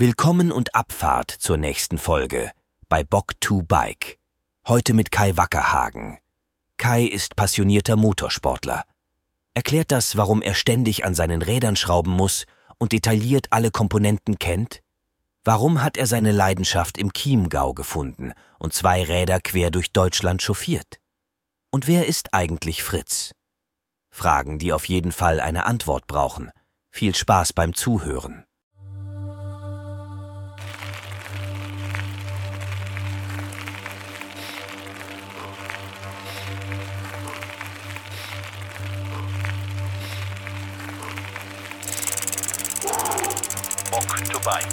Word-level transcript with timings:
Willkommen 0.00 0.50
und 0.50 0.74
Abfahrt 0.74 1.30
zur 1.30 1.58
nächsten 1.58 1.98
Folge 1.98 2.52
bei 2.88 3.04
Bock 3.04 3.34
2 3.44 3.64
Bike. 3.64 4.18
Heute 4.66 4.94
mit 4.94 5.10
Kai 5.10 5.36
Wackerhagen. 5.36 6.16
Kai 6.78 7.04
ist 7.04 7.36
passionierter 7.36 7.96
Motorsportler. 7.96 8.84
Erklärt 9.52 9.92
das, 9.92 10.16
warum 10.16 10.40
er 10.40 10.54
ständig 10.54 11.04
an 11.04 11.14
seinen 11.14 11.42
Rädern 11.42 11.76
schrauben 11.76 12.12
muss 12.12 12.46
und 12.78 12.92
detailliert 12.92 13.48
alle 13.50 13.70
Komponenten 13.70 14.38
kennt? 14.38 14.80
Warum 15.44 15.82
hat 15.82 15.98
er 15.98 16.06
seine 16.06 16.32
Leidenschaft 16.32 16.96
im 16.96 17.12
Chiemgau 17.12 17.74
gefunden 17.74 18.32
und 18.58 18.72
zwei 18.72 19.04
Räder 19.04 19.38
quer 19.38 19.70
durch 19.70 19.92
Deutschland 19.92 20.40
chauffiert? 20.40 20.98
Und 21.70 21.86
wer 21.86 22.06
ist 22.06 22.32
eigentlich 22.32 22.82
Fritz? 22.82 23.32
Fragen, 24.08 24.58
die 24.58 24.72
auf 24.72 24.86
jeden 24.86 25.12
Fall 25.12 25.40
eine 25.40 25.66
Antwort 25.66 26.06
brauchen. 26.06 26.50
Viel 26.88 27.14
Spaß 27.14 27.52
beim 27.52 27.74
Zuhören. 27.74 28.46
To 44.40 44.44
Bike. 44.44 44.64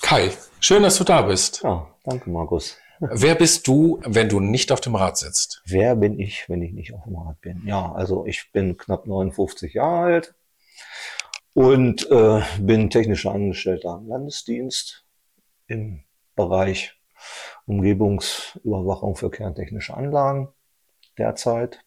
Kai, 0.00 0.36
schön, 0.60 0.82
dass 0.82 0.96
du 0.98 1.04
da 1.04 1.22
bist. 1.22 1.62
Ja, 1.62 1.86
danke, 2.04 2.30
Markus. 2.30 2.76
Wer 3.02 3.34
bist 3.34 3.66
du, 3.66 3.98
wenn 4.04 4.28
du 4.28 4.40
nicht 4.40 4.70
auf 4.72 4.82
dem 4.82 4.94
Rad 4.94 5.16
sitzt? 5.16 5.62
Wer 5.64 5.96
bin 5.96 6.20
ich, 6.20 6.50
wenn 6.50 6.60
ich 6.60 6.72
nicht 6.72 6.92
auf 6.92 7.04
dem 7.04 7.16
Rad 7.16 7.40
bin? 7.40 7.62
Ja, 7.64 7.92
also 7.92 8.26
ich 8.26 8.52
bin 8.52 8.76
knapp 8.76 9.06
59 9.06 9.72
Jahre 9.72 10.04
alt 10.12 10.34
und 11.54 12.10
äh, 12.10 12.42
bin 12.60 12.90
technischer 12.90 13.32
Angestellter 13.32 13.88
am 13.94 14.06
Landesdienst 14.06 15.06
im 15.66 16.04
Bereich 16.36 17.00
Umgebungsüberwachung 17.64 19.16
für 19.16 19.30
kerntechnische 19.30 19.94
Anlagen 19.94 20.48
derzeit. 21.16 21.82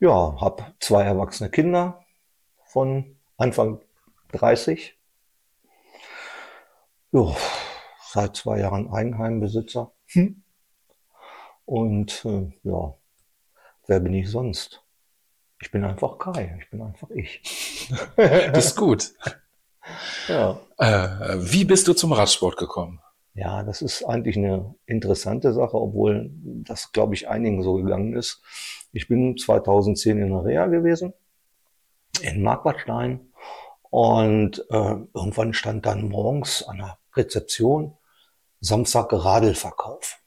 Ja, 0.00 0.40
habe 0.40 0.74
zwei 0.80 1.02
erwachsene 1.02 1.50
Kinder 1.50 2.02
von 2.64 3.18
Anfang 3.36 3.82
30. 4.32 4.98
Ja, 7.12 7.36
seit 8.10 8.36
zwei 8.36 8.60
Jahren 8.60 8.90
Eigenheimbesitzer. 8.90 9.92
Hm. 10.08 10.42
Und 11.64 12.24
äh, 12.24 12.50
ja, 12.62 12.94
wer 13.86 14.00
bin 14.00 14.14
ich 14.14 14.30
sonst? 14.30 14.82
Ich 15.60 15.70
bin 15.70 15.84
einfach 15.84 16.18
Kai, 16.18 16.58
ich 16.60 16.70
bin 16.70 16.82
einfach 16.82 17.10
ich. 17.10 17.42
Das 18.16 18.66
ist 18.66 18.76
gut. 18.76 19.12
Ja. 20.28 20.60
Äh, 20.78 21.36
wie 21.38 21.64
bist 21.64 21.88
du 21.88 21.94
zum 21.94 22.12
Radsport 22.12 22.56
gekommen? 22.56 23.00
ja, 23.38 23.62
das 23.62 23.82
ist 23.82 24.04
eigentlich 24.04 24.36
eine 24.36 24.74
interessante 24.86 25.52
Sache, 25.52 25.80
obwohl 25.80 26.30
das, 26.32 26.90
glaube 26.90 27.14
ich, 27.14 27.28
einigen 27.28 27.62
so 27.62 27.74
gegangen 27.74 28.14
ist. 28.14 28.42
Ich 28.92 29.06
bin 29.06 29.36
2010 29.36 30.18
in 30.18 30.30
der 30.30 30.44
Reha 30.44 30.66
gewesen, 30.66 31.14
in 32.20 32.42
Marquardstein. 32.42 33.32
Und 33.90 34.66
äh, 34.70 34.96
irgendwann 35.14 35.54
stand 35.54 35.86
dann 35.86 36.08
morgens 36.08 36.64
an 36.64 36.78
der 36.78 36.98
Rezeption 37.14 37.96
Samstag 38.60 39.12
Radelverkauf. 39.12 40.18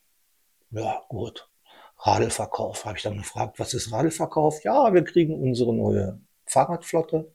Ja, 0.71 1.01
gut. 1.09 1.49
Radelverkauf. 1.97 2.85
Habe 2.85 2.97
ich 2.97 3.03
dann 3.03 3.17
gefragt, 3.17 3.59
was 3.59 3.73
ist 3.73 3.91
Radelverkauf? 3.91 4.63
Ja, 4.63 4.93
wir 4.93 5.03
kriegen 5.03 5.41
unsere 5.41 5.73
neue 5.73 6.19
Fahrradflotte 6.45 7.31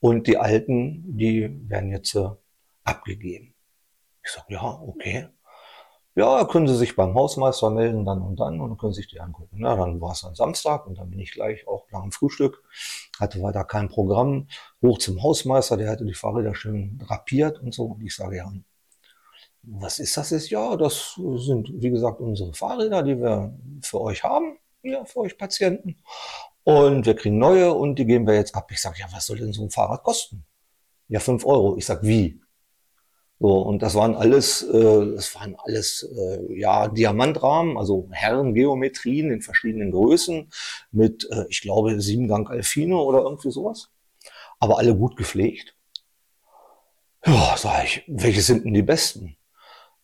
und 0.00 0.26
die 0.26 0.36
alten, 0.36 1.16
die 1.16 1.48
werden 1.68 1.90
jetzt 1.90 2.14
äh, 2.14 2.28
abgegeben. 2.84 3.54
Ich 4.24 4.30
sage, 4.30 4.54
ja, 4.54 4.62
okay. 4.62 5.28
Ja, 6.16 6.44
können 6.44 6.66
Sie 6.66 6.76
sich 6.76 6.96
beim 6.96 7.14
Hausmeister 7.14 7.70
melden, 7.70 8.04
dann 8.04 8.20
und 8.20 8.40
dann, 8.40 8.60
und 8.60 8.76
können 8.78 8.92
Sie 8.92 9.02
sich 9.02 9.10
die 9.10 9.20
angucken. 9.20 9.60
Ja, 9.60 9.76
dann 9.76 10.00
war 10.00 10.12
es 10.12 10.22
dann 10.22 10.34
Samstag 10.34 10.86
und 10.86 10.98
dann 10.98 11.08
bin 11.08 11.20
ich 11.20 11.32
gleich 11.32 11.66
auch 11.68 11.86
nach 11.92 12.02
dem 12.02 12.10
Frühstück, 12.10 12.62
hatte 13.18 13.40
weiter 13.42 13.64
kein 13.64 13.88
Programm, 13.88 14.48
hoch 14.82 14.98
zum 14.98 15.22
Hausmeister, 15.22 15.76
der 15.76 15.88
hatte 15.88 16.04
die 16.04 16.14
Fahrräder 16.14 16.54
schön 16.54 16.98
drapiert 16.98 17.60
und 17.60 17.72
so. 17.72 17.84
Und 17.84 18.02
ich 18.02 18.14
sage, 18.14 18.38
ja, 18.38 18.52
was 19.62 19.98
ist 19.98 20.16
das 20.16 20.30
jetzt? 20.30 20.50
Ja, 20.50 20.76
das 20.76 21.14
sind, 21.14 21.70
wie 21.74 21.90
gesagt, 21.90 22.20
unsere 22.20 22.52
Fahrräder, 22.54 23.02
die 23.02 23.18
wir 23.18 23.54
für 23.82 24.00
euch 24.00 24.24
haben, 24.24 24.58
hier 24.82 25.04
für 25.04 25.20
euch 25.20 25.36
Patienten. 25.36 25.96
Und 26.64 27.06
wir 27.06 27.14
kriegen 27.14 27.38
neue 27.38 27.72
und 27.72 27.98
die 27.98 28.06
geben 28.06 28.26
wir 28.26 28.34
jetzt 28.34 28.54
ab. 28.54 28.70
Ich 28.70 28.80
sage, 28.80 29.00
ja, 29.00 29.06
was 29.12 29.26
soll 29.26 29.38
denn 29.38 29.52
so 29.52 29.62
ein 29.62 29.70
Fahrrad 29.70 30.02
kosten? 30.02 30.44
Ja, 31.08 31.20
fünf 31.20 31.44
Euro. 31.44 31.76
Ich 31.76 31.86
sag, 31.86 32.02
wie? 32.02 32.40
So, 33.38 33.62
und 33.62 33.80
das 33.80 33.94
waren 33.94 34.14
alles, 34.14 34.62
äh, 34.62 35.14
das 35.14 35.34
waren 35.34 35.56
alles 35.56 36.02
äh, 36.02 36.58
ja 36.58 36.88
Diamantrahmen, 36.88 37.78
also 37.78 38.06
Herrengeometrien 38.12 39.30
in 39.30 39.40
verschiedenen 39.40 39.92
Größen 39.92 40.50
mit, 40.92 41.26
äh, 41.30 41.46
ich 41.48 41.62
glaube, 41.62 42.00
Siebengang 42.02 42.48
Alfino 42.48 43.02
oder 43.02 43.20
irgendwie 43.22 43.50
sowas. 43.50 43.88
Aber 44.58 44.78
alle 44.78 44.94
gut 44.94 45.16
gepflegt. 45.16 45.74
Ja, 47.24 47.56
sag 47.56 47.84
ich, 47.84 48.04
welche 48.08 48.42
sind 48.42 48.66
denn 48.66 48.74
die 48.74 48.82
besten? 48.82 49.36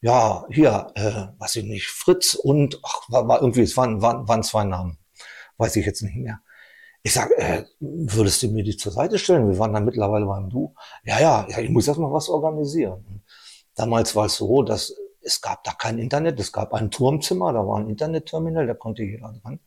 Ja, 0.06 0.46
hier, 0.50 0.92
äh, 0.94 1.40
weiß 1.40 1.56
ich 1.56 1.64
nicht, 1.64 1.88
Fritz 1.88 2.34
und, 2.34 2.78
ach, 2.84 3.00
war, 3.08 3.26
war 3.26 3.40
irgendwie, 3.40 3.62
es 3.62 3.76
waren, 3.76 4.02
waren, 4.02 4.28
waren 4.28 4.44
zwei 4.44 4.62
Namen. 4.62 4.98
Weiß 5.56 5.74
ich 5.74 5.84
jetzt 5.84 6.02
nicht 6.02 6.14
mehr. 6.14 6.38
Ich 7.02 7.12
sag, 7.12 7.28
äh, 7.38 7.64
würdest 7.80 8.40
du 8.40 8.48
mir 8.52 8.62
die 8.62 8.76
zur 8.76 8.92
Seite 8.92 9.18
stellen? 9.18 9.50
Wir 9.50 9.58
waren 9.58 9.72
dann 9.72 9.84
mittlerweile 9.84 10.26
beim 10.26 10.48
Du. 10.48 10.76
Ja, 11.02 11.18
ja, 11.18 11.46
ja, 11.48 11.58
ich 11.58 11.70
muss 11.70 11.88
erst 11.88 11.98
mal 11.98 12.12
was 12.12 12.28
organisieren. 12.28 13.24
Damals 13.74 14.14
war 14.14 14.26
es 14.26 14.36
so, 14.36 14.62
dass 14.62 14.94
es 15.22 15.40
gab 15.40 15.64
da 15.64 15.72
kein 15.72 15.98
Internet, 15.98 16.38
es 16.38 16.52
gab 16.52 16.72
ein 16.72 16.92
Turmzimmer, 16.92 17.52
da 17.52 17.66
war 17.66 17.80
ein 17.80 17.90
Internetterminal, 17.90 18.68
da 18.68 18.74
konnte 18.74 19.02
jeder 19.02 19.34
dran. 19.42 19.58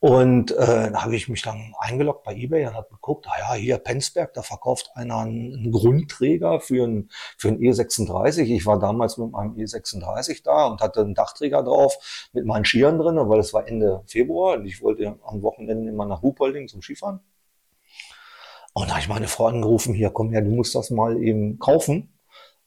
Und 0.00 0.52
äh, 0.52 0.92
da 0.92 1.02
habe 1.02 1.16
ich 1.16 1.28
mich 1.28 1.42
dann 1.42 1.74
eingeloggt 1.78 2.22
bei 2.22 2.32
eBay 2.32 2.66
und 2.66 2.74
habe 2.74 2.88
geguckt, 2.88 3.26
ah 3.28 3.38
ja, 3.38 3.54
hier 3.54 3.78
Penzberg, 3.78 4.32
da 4.32 4.42
verkauft 4.42 4.90
einer 4.94 5.18
einen, 5.18 5.72
Grundträger 5.72 6.60
für 6.60 6.84
einen, 6.84 7.10
für 7.36 7.48
einen 7.48 7.58
E36. 7.58 8.42
Ich 8.42 8.64
war 8.64 8.78
damals 8.78 9.18
mit 9.18 9.32
meinem 9.32 9.54
E36 9.54 10.44
da 10.44 10.66
und 10.66 10.80
hatte 10.80 11.00
einen 11.00 11.14
Dachträger 11.14 11.64
drauf 11.64 12.30
mit 12.32 12.46
meinen 12.46 12.64
Skiern 12.64 12.98
drin, 12.98 13.16
weil 13.28 13.40
es 13.40 13.52
war 13.52 13.66
Ende 13.66 14.04
Februar 14.06 14.58
und 14.58 14.66
ich 14.66 14.80
wollte 14.82 15.18
am 15.24 15.42
Wochenende 15.42 15.90
immer 15.90 16.06
nach 16.06 16.22
Ruhpolding 16.22 16.68
zum 16.68 16.80
Skifahren. 16.80 17.18
Und 18.74 18.86
da 18.86 18.92
habe 18.92 19.00
ich 19.00 19.08
meine 19.08 19.26
Frau 19.26 19.46
angerufen, 19.46 19.94
hier 19.94 20.10
komm 20.10 20.30
her, 20.30 20.42
du 20.42 20.50
musst 20.50 20.76
das 20.76 20.90
mal 20.90 21.20
eben 21.20 21.58
kaufen. 21.58 22.16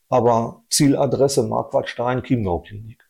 Aber 0.10 0.66
Zieladresse 0.70 1.44
Marquardstein, 1.44 2.24
Chiemgau-Klinik. 2.24 3.10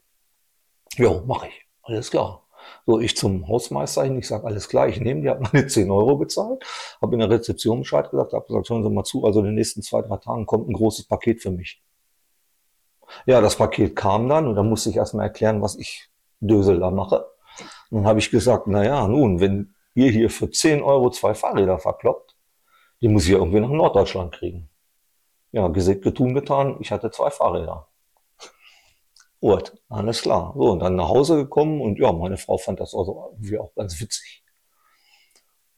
Jo, 0.97 1.23
mache 1.25 1.47
ich. 1.47 1.65
Alles 1.81 2.11
klar. 2.11 2.40
So, 2.85 2.99
ich 2.99 3.15
zum 3.15 3.47
Hausmeister 3.47 4.03
hin, 4.03 4.17
ich 4.17 4.27
sage, 4.27 4.45
alles 4.45 4.67
klar, 4.67 4.87
ich 4.87 4.99
nehme, 4.99 5.21
die 5.21 5.29
hat 5.29 5.41
meine 5.41 5.67
10 5.67 5.91
Euro 5.91 6.17
bezahlt, 6.17 6.63
habe 7.01 7.13
in 7.13 7.19
der 7.19 7.29
Rezeption 7.29 7.79
Bescheid 7.79 8.09
gesagt, 8.09 8.33
habe 8.33 8.45
gesagt, 8.47 8.69
hören 8.69 8.83
Sie 8.83 8.89
mal 8.89 9.03
zu, 9.03 9.23
also 9.25 9.39
in 9.39 9.47
den 9.47 9.55
nächsten 9.55 9.81
zwei, 9.81 10.01
drei 10.01 10.17
Tagen 10.17 10.45
kommt 10.45 10.69
ein 10.69 10.73
großes 10.73 11.07
Paket 11.07 11.41
für 11.41 11.51
mich. 11.51 11.81
Ja, 13.25 13.41
das 13.41 13.57
Paket 13.57 13.95
kam 13.95 14.29
dann 14.29 14.47
und 14.47 14.55
dann 14.55 14.69
musste 14.69 14.89
ich 14.89 14.95
erstmal 14.95 15.25
erklären, 15.25 15.61
was 15.61 15.75
ich 15.75 16.09
Dösel 16.39 16.79
da 16.79 16.91
mache. 16.91 17.25
Dann 17.91 18.05
habe 18.05 18.19
ich 18.19 18.31
gesagt, 18.31 18.67
na 18.67 18.83
ja, 18.83 19.07
nun, 19.07 19.39
wenn 19.39 19.75
ihr 19.93 20.09
hier 20.09 20.29
für 20.29 20.49
10 20.49 20.81
Euro 20.81 21.09
zwei 21.11 21.33
Fahrräder 21.33 21.77
verkloppt, 21.77 22.35
die 23.01 23.07
muss 23.07 23.25
ich 23.25 23.31
ja 23.31 23.37
irgendwie 23.37 23.59
nach 23.59 23.69
Norddeutschland 23.69 24.33
kriegen. 24.33 24.69
Ja, 25.51 25.67
gesät, 25.67 26.01
getun, 26.01 26.33
getan, 26.33 26.77
ich 26.79 26.91
hatte 26.91 27.11
zwei 27.11 27.29
Fahrräder. 27.29 27.87
Gut, 29.41 29.73
alles 29.89 30.21
klar. 30.21 30.53
So, 30.55 30.71
und 30.71 30.79
dann 30.79 30.95
nach 30.95 31.09
Hause 31.09 31.35
gekommen 31.35 31.81
und 31.81 31.97
ja, 31.97 32.11
meine 32.11 32.37
Frau 32.37 32.57
fand 32.57 32.79
das 32.79 32.93
also 32.93 33.31
irgendwie 33.31 33.57
auch 33.57 33.73
ganz 33.73 33.99
witzig. 33.99 34.43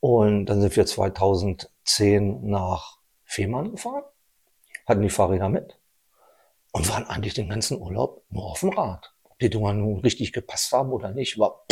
Und 0.02 0.48
dann 0.48 0.60
sind 0.60 0.76
wir 0.76 0.86
2010 0.86 2.46
nach 2.46 2.98
Fehmarn 3.24 3.72
gefahren, 3.72 4.04
hatten 4.86 5.02
die 5.02 5.10
Fahrräder 5.10 5.48
mit 5.48 5.80
und 6.74 6.90
waren 6.90 7.08
eigentlich 7.08 7.36
den 7.36 7.48
ganzen 7.48 7.80
Urlaub 7.80 8.26
nur 8.30 8.52
auf 8.52 8.60
dem 8.60 8.70
Rad. 8.70 9.14
Ob 9.24 9.40
die 9.40 9.50
Dinger 9.50 9.74
nun 9.74 10.02
richtig 10.02 10.34
gepasst 10.34 10.74
haben 10.74 10.92
oder 10.92 11.12
nicht, 11.12 11.40
war 11.40 11.66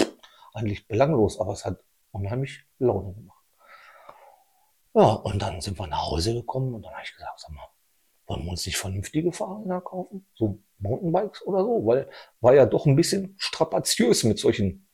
eigentlich 0.54 0.88
belanglos, 0.88 1.42
aber 1.42 1.52
es 1.52 1.66
hat 1.66 1.84
unheimlich 2.12 2.64
Laune 2.80 3.14
gemacht. 3.14 3.44
Ja, 4.94 5.12
und 5.12 5.42
dann 5.42 5.60
sind 5.60 5.78
wir 5.78 5.88
nach 5.88 6.10
Hause 6.10 6.34
gekommen 6.36 6.74
und 6.74 6.84
dann 6.84 6.94
habe 6.94 7.04
ich 7.04 7.14
gesagt, 7.14 7.38
sag 7.38 7.52
mal, 7.52 7.68
wollen 8.28 8.46
wir 8.46 8.52
uns 8.52 8.66
nicht 8.66 8.78
vernünftige 8.78 9.34
Fahrräder 9.34 9.82
kaufen? 9.82 10.26
So 10.36 10.58
Mountainbikes 10.82 11.46
oder 11.46 11.64
so? 11.64 11.86
Weil 11.86 12.10
war 12.40 12.54
ja 12.54 12.66
doch 12.66 12.86
ein 12.86 12.96
bisschen 12.96 13.36
strapaziös 13.38 14.24
mit 14.24 14.40
solchen 14.40 14.88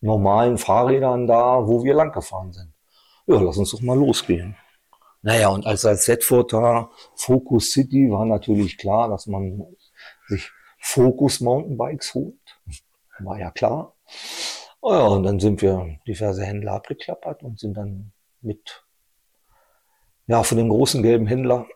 normalen 0.00 0.58
Fahrrädern 0.58 1.26
da, 1.26 1.66
wo 1.66 1.84
wir 1.84 1.94
lang 1.94 2.12
gefahren 2.12 2.52
sind. 2.52 2.72
Ja, 3.26 3.40
lass 3.40 3.58
uns 3.58 3.70
doch 3.70 3.80
mal 3.80 3.98
losgehen. 3.98 4.56
Naja, 5.22 5.48
und 5.48 5.66
als 5.66 5.84
als 5.84 6.06
Setford 6.06 6.52
da 6.52 6.90
Focus 7.14 7.72
City 7.72 8.10
war 8.10 8.24
natürlich 8.24 8.78
klar, 8.78 9.08
dass 9.08 9.26
man 9.26 9.66
sich 10.28 10.50
Focus 10.78 11.40
Mountainbikes 11.40 12.14
holt. 12.14 12.34
War 13.18 13.38
ja 13.38 13.50
klar. 13.50 13.94
Oh 14.80 14.92
ja, 14.92 15.06
und 15.06 15.24
dann 15.24 15.38
sind 15.38 15.60
wir 15.60 15.98
diverse 16.06 16.42
Händler 16.42 16.72
abgeklappert 16.72 17.42
und 17.42 17.60
sind 17.60 17.74
dann 17.74 18.12
mit, 18.40 18.82
ja, 20.26 20.42
von 20.42 20.56
dem 20.56 20.70
großen 20.70 21.02
gelben 21.02 21.26
Händler 21.26 21.66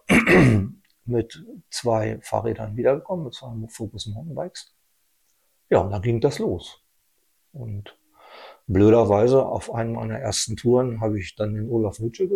mit 1.07 1.45
zwei 1.71 2.19
Fahrrädern 2.23 2.77
wiedergekommen, 2.77 3.25
mit 3.25 3.35
zwei 3.35 3.53
Focus 3.69 4.07
Mountainbikes. 4.07 4.75
Ja, 5.71 5.81
und 5.81 5.91
dann 5.91 6.03
ging 6.03 6.21
das 6.21 6.39
los. 6.39 6.83
Und 7.53 7.97
blöderweise 8.67 9.45
auf 9.45 9.73
einem 9.75 9.93
meiner 9.93 10.19
ersten 10.19 10.57
Touren 10.57 11.01
habe 11.01 11.19
ich 11.19 11.37
dann 11.37 11.55
den 11.55 11.69
Olaf 11.71 11.99
Nütsche 11.99 12.29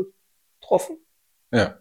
getroffen. 0.61 0.99
Ja. 1.53 1.79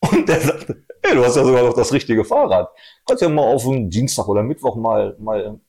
Und 0.00 0.28
der 0.28 0.40
sagte, 0.40 0.84
hey, 1.02 1.14
du 1.14 1.24
hast 1.24 1.36
ja 1.36 1.44
sogar 1.44 1.62
noch 1.62 1.74
das 1.74 1.92
richtige 1.92 2.24
Fahrrad. 2.24 2.68
Kannst 3.06 3.22
ja 3.22 3.28
mal 3.28 3.52
auf 3.52 3.66
einen 3.66 3.90
Dienstag 3.90 4.28
oder 4.28 4.42
Mittwoch 4.42 4.76
mal, 4.76 5.16
mal 5.18 5.60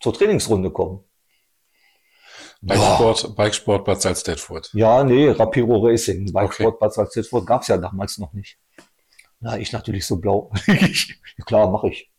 zur 0.00 0.12
Trainingsrunde 0.12 0.70
kommen. 0.70 1.04
Bikesport, 2.60 3.36
Bikesport 3.36 3.84
Bad 3.84 4.02
Salzdetfurt. 4.02 4.70
Ja, 4.72 5.04
nee, 5.04 5.28
Rapiro 5.28 5.78
Racing. 5.86 6.32
Bike 6.32 6.60
Okay. 6.60 6.72
Bad 6.78 6.92
Salzdetfurt 6.92 7.46
gab's 7.46 7.68
ja 7.68 7.76
damals 7.76 8.18
noch 8.18 8.32
nicht. 8.32 8.58
Na, 9.40 9.58
ich 9.58 9.72
natürlich 9.72 10.06
so 10.06 10.16
blau. 10.16 10.50
klar, 11.46 11.70
mache 11.70 11.88
ich. 11.90 12.10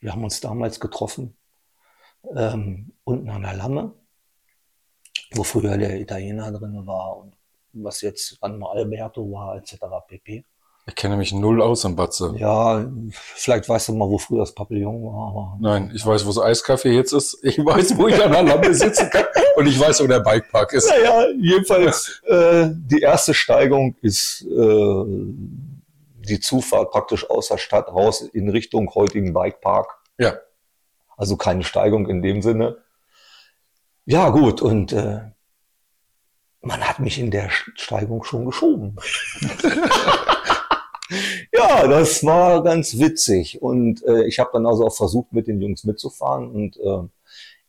Wir 0.00 0.12
haben 0.12 0.24
uns 0.24 0.40
damals 0.40 0.78
getroffen, 0.78 1.36
ähm, 2.34 2.92
unten 3.04 3.28
an 3.30 3.42
der 3.42 3.54
Lamme, 3.54 3.94
wo 5.32 5.42
früher 5.42 5.78
der 5.78 6.00
Italiener 6.00 6.52
drin 6.52 6.86
war 6.86 7.16
und 7.16 7.36
was 7.72 8.02
jetzt 8.02 8.42
an 8.42 8.62
Alberto 8.62 9.30
war, 9.32 9.56
etc. 9.56 9.76
pp. 10.06 10.44
Ich 10.88 10.94
kenne 10.94 11.16
mich 11.16 11.32
null 11.32 11.60
aus 11.60 11.84
am 11.84 11.96
Batze. 11.96 12.32
Ja, 12.38 12.86
vielleicht 13.10 13.68
weißt 13.68 13.88
du 13.88 13.94
mal, 13.94 14.08
wo 14.08 14.18
früher 14.18 14.38
das 14.38 14.54
Pavillon 14.54 15.02
war, 15.02 15.58
Nein, 15.60 15.90
ich 15.92 16.06
weiß, 16.06 16.24
wo 16.24 16.28
das 16.28 16.38
Eiskaffee 16.38 16.92
jetzt 16.92 17.12
ist. 17.12 17.38
Ich 17.42 17.58
weiß, 17.58 17.98
wo 17.98 18.06
ich 18.06 18.22
an 18.22 18.30
der 18.30 18.44
Lampe 18.44 18.72
sitzen 18.72 19.10
kann. 19.10 19.24
Und 19.56 19.66
ich 19.66 19.80
weiß, 19.80 20.00
wo 20.00 20.06
der 20.06 20.20
Bikepark 20.20 20.72
ist. 20.74 20.88
Naja, 20.88 21.26
jedenfalls, 21.40 22.22
äh, 22.28 22.68
die 22.72 23.00
erste 23.00 23.34
Steigung 23.34 23.96
ist 24.00 24.46
äh, 24.48 25.04
die 26.28 26.38
Zufahrt 26.38 26.92
praktisch 26.92 27.28
aus 27.28 27.48
der 27.48 27.58
Stadt 27.58 27.88
raus 27.88 28.20
in 28.20 28.48
Richtung 28.48 28.94
heutigen 28.94 29.32
Bikepark. 29.32 29.98
Ja. 30.18 30.34
Also 31.16 31.36
keine 31.36 31.64
Steigung 31.64 32.08
in 32.08 32.22
dem 32.22 32.42
Sinne. 32.42 32.78
Ja, 34.04 34.28
gut, 34.28 34.62
und 34.62 34.92
äh, 34.92 35.20
man 36.60 36.80
hat 36.82 37.00
mich 37.00 37.18
in 37.18 37.32
der 37.32 37.50
Steigung 37.50 38.22
schon 38.22 38.44
geschoben. 38.44 38.96
ja, 41.52 41.86
das 41.86 42.24
war 42.24 42.62
ganz 42.62 42.98
witzig. 42.98 43.62
Und 43.62 44.04
äh, 44.04 44.24
ich 44.26 44.38
habe 44.38 44.50
dann 44.52 44.66
also 44.66 44.86
auch 44.86 44.94
versucht, 44.94 45.32
mit 45.32 45.46
den 45.46 45.60
Jungs 45.60 45.84
mitzufahren. 45.84 46.50
Und 46.50 46.76
äh, 46.78 47.08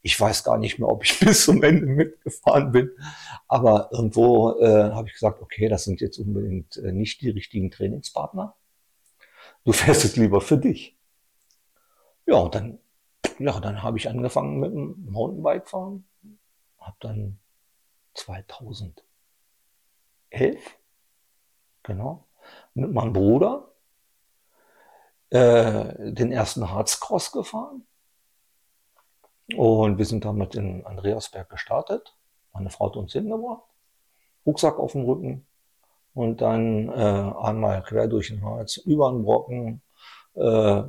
ich 0.02 0.20
weiß 0.20 0.44
gar 0.44 0.58
nicht 0.58 0.80
mehr, 0.80 0.90
ob 0.90 1.04
ich 1.04 1.20
bis 1.26 1.46
zum 1.46 1.64
Ende 1.64 1.86
mitgefahren 1.86 2.72
bin. 2.72 2.92
Aber 3.48 3.90
irgendwo 3.92 4.60
äh, 4.60 4.92
habe 4.92 5.08
ich 5.08 5.14
gesagt, 5.14 5.42
okay, 5.42 5.68
das 5.70 5.84
sind 5.84 6.02
jetzt 6.02 6.18
unbedingt 6.18 6.78
äh, 6.78 6.92
nicht 6.92 7.22
die 7.22 7.30
richtigen 7.30 7.72
Trainingspartner. 7.72 8.56
Du 9.64 9.74
fährst 9.74 10.04
jetzt 10.04 10.18
lieber 10.18 10.42
für 10.42 10.58
dich. 10.58 10.96
Ja, 12.26 12.36
und 12.36 12.56
dann, 12.56 12.80
ja, 13.40 13.60
dann 13.60 13.84
habe 13.84 13.98
ich 13.98 14.10
angefangen 14.10 14.60
mit 14.60 14.72
dem 14.72 15.08
Mountainbike 15.10 15.68
fahren. 15.70 16.06
Hab 16.80 17.00
dann 17.00 17.40
2011, 18.14 19.02
genau, 21.84 22.27
mit 22.78 22.94
meinem 22.94 23.14
Bruder 23.14 23.68
äh, 25.30 26.12
den 26.12 26.32
ersten 26.32 26.72
Harzcross 26.72 27.32
gefahren. 27.32 27.86
Und 29.56 29.98
wir 29.98 30.06
sind 30.06 30.26
damit 30.26 30.56
in 30.56 30.86
Andreasberg 30.86 31.50
gestartet. 31.50 32.16
Meine 32.54 32.70
Frau 32.70 32.88
hat 32.88 32.98
uns 32.98 33.14
hingebracht. 33.14 33.64
Rucksack 34.46 34.78
auf 34.80 34.92
dem 34.94 35.06
Rücken. 35.06 35.46
Und 36.14 36.42
dann 36.42 36.90
äh, 36.90 37.34
einmal 37.42 37.84
quer 37.84 38.08
durch 38.08 38.30
den 38.30 38.44
Harz, 38.44 38.78
über 38.78 39.12
den 39.12 39.24
Brocken, 39.24 39.82
äh, 40.34 40.84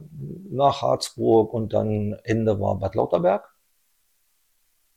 nach 0.50 0.82
Harzburg 0.82 1.52
und 1.52 1.72
dann 1.72 2.14
Ende 2.24 2.60
war 2.60 2.76
Bad 2.76 2.94
Lauterberg. 2.94 3.54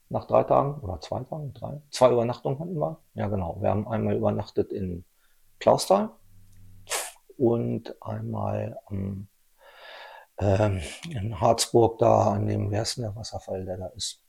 Nach 0.08 0.26
drei 0.26 0.42
Tagen 0.44 0.80
oder 0.80 1.00
zwei 1.00 1.20
Tagen, 1.20 1.54
drei, 1.54 1.80
zwei 1.90 2.12
Übernachtungen 2.12 2.58
hatten 2.58 2.78
wir. 2.78 2.98
Ja, 3.14 3.28
genau. 3.28 3.56
Wir 3.60 3.70
haben 3.70 3.88
einmal 3.88 4.16
übernachtet 4.16 4.72
in 4.72 5.04
Klausthal 5.58 6.10
und 7.42 8.00
einmal 8.00 8.78
am 8.86 9.26
ähm, 10.38 10.80
in 11.10 11.40
Harzburg 11.40 11.98
da 11.98 12.32
an 12.32 12.46
dem, 12.46 12.70
wer 12.70 12.84
der 12.84 13.16
Wasserfall, 13.16 13.64
der 13.64 13.78
da 13.78 13.86
ist? 13.88 14.22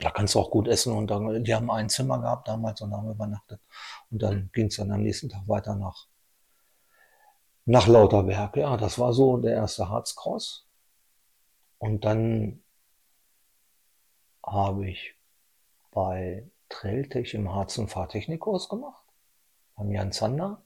Da 0.00 0.10
kannst 0.10 0.34
du 0.34 0.40
auch 0.40 0.50
gut 0.50 0.68
essen 0.68 0.92
und 0.92 1.08
dann, 1.10 1.42
die 1.42 1.54
haben 1.54 1.70
ein 1.70 1.88
Zimmer 1.88 2.20
gehabt 2.20 2.48
damals 2.48 2.80
und 2.82 2.92
haben 2.92 3.10
übernachtet. 3.10 3.60
Und 4.10 4.22
dann 4.22 4.50
ging 4.52 4.66
es 4.66 4.76
dann 4.76 4.92
am 4.92 5.02
nächsten 5.02 5.30
Tag 5.30 5.48
weiter 5.48 5.74
nach, 5.74 6.06
nach 7.64 7.86
Lauterberg. 7.86 8.56
Ja, 8.56 8.76
das 8.76 8.98
war 8.98 9.14
so 9.14 9.38
der 9.38 9.54
erste 9.54 9.88
Harzcross. 9.88 10.66
Und 11.78 12.04
dann 12.04 12.62
habe 14.44 14.88
ich 14.88 15.14
bei 15.92 16.46
Trailtech 16.68 17.34
im 17.34 17.52
Harz 17.54 17.78
einen 17.78 17.88
Fahrtechnikkurs 17.88 18.68
gemacht. 18.68 19.02
Beim 19.76 19.90
Jan 19.92 20.12
Zander. 20.12 20.62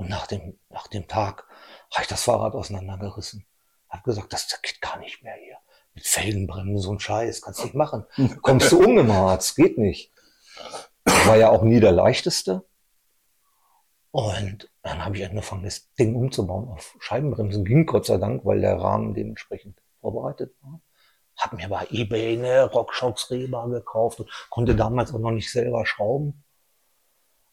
Und 0.00 0.08
nach 0.08 0.26
dem, 0.26 0.58
nach 0.70 0.86
dem 0.86 1.06
Tag 1.08 1.46
habe 1.92 2.02
ich 2.02 2.08
das 2.08 2.24
Fahrrad 2.24 2.54
auseinandergerissen. 2.54 3.44
Habe 3.90 4.02
gesagt, 4.04 4.32
das 4.32 4.48
geht 4.62 4.80
gar 4.80 4.98
nicht 4.98 5.22
mehr 5.22 5.34
hier. 5.34 5.58
Mit 5.92 6.06
Felgenbremsen, 6.06 6.78
so 6.78 6.92
ein 6.92 7.00
Scheiß, 7.00 7.42
kannst 7.42 7.62
nicht 7.62 7.74
machen. 7.74 8.06
Kommst 8.42 8.72
du 8.72 8.82
um 8.82 8.96
im 8.96 9.12
Harz, 9.12 9.54
geht 9.54 9.76
nicht. 9.76 10.10
War 11.04 11.36
ja 11.36 11.50
auch 11.50 11.62
nie 11.62 11.80
der 11.80 11.92
leichteste. 11.92 12.64
Und 14.10 14.70
dann 14.82 15.04
habe 15.04 15.18
ich 15.18 15.28
angefangen, 15.28 15.64
das 15.64 15.92
Ding 15.92 16.14
umzubauen 16.14 16.70
auf 16.70 16.96
Scheibenbremsen. 16.98 17.66
Ging 17.66 17.84
Gott 17.84 18.06
sei 18.06 18.16
Dank, 18.16 18.46
weil 18.46 18.62
der 18.62 18.80
Rahmen 18.80 19.12
dementsprechend 19.12 19.82
vorbereitet 20.00 20.54
war. 20.62 20.80
Hab 21.36 21.52
mir 21.52 21.68
bei 21.68 21.86
Ebay 21.90 22.38
eine 22.38 22.70
Rockshox 22.70 23.30
Reba 23.30 23.66
gekauft 23.66 24.20
und 24.20 24.30
konnte 24.48 24.74
damals 24.74 25.12
auch 25.12 25.18
noch 25.18 25.30
nicht 25.30 25.52
selber 25.52 25.84
schrauben. 25.84 26.42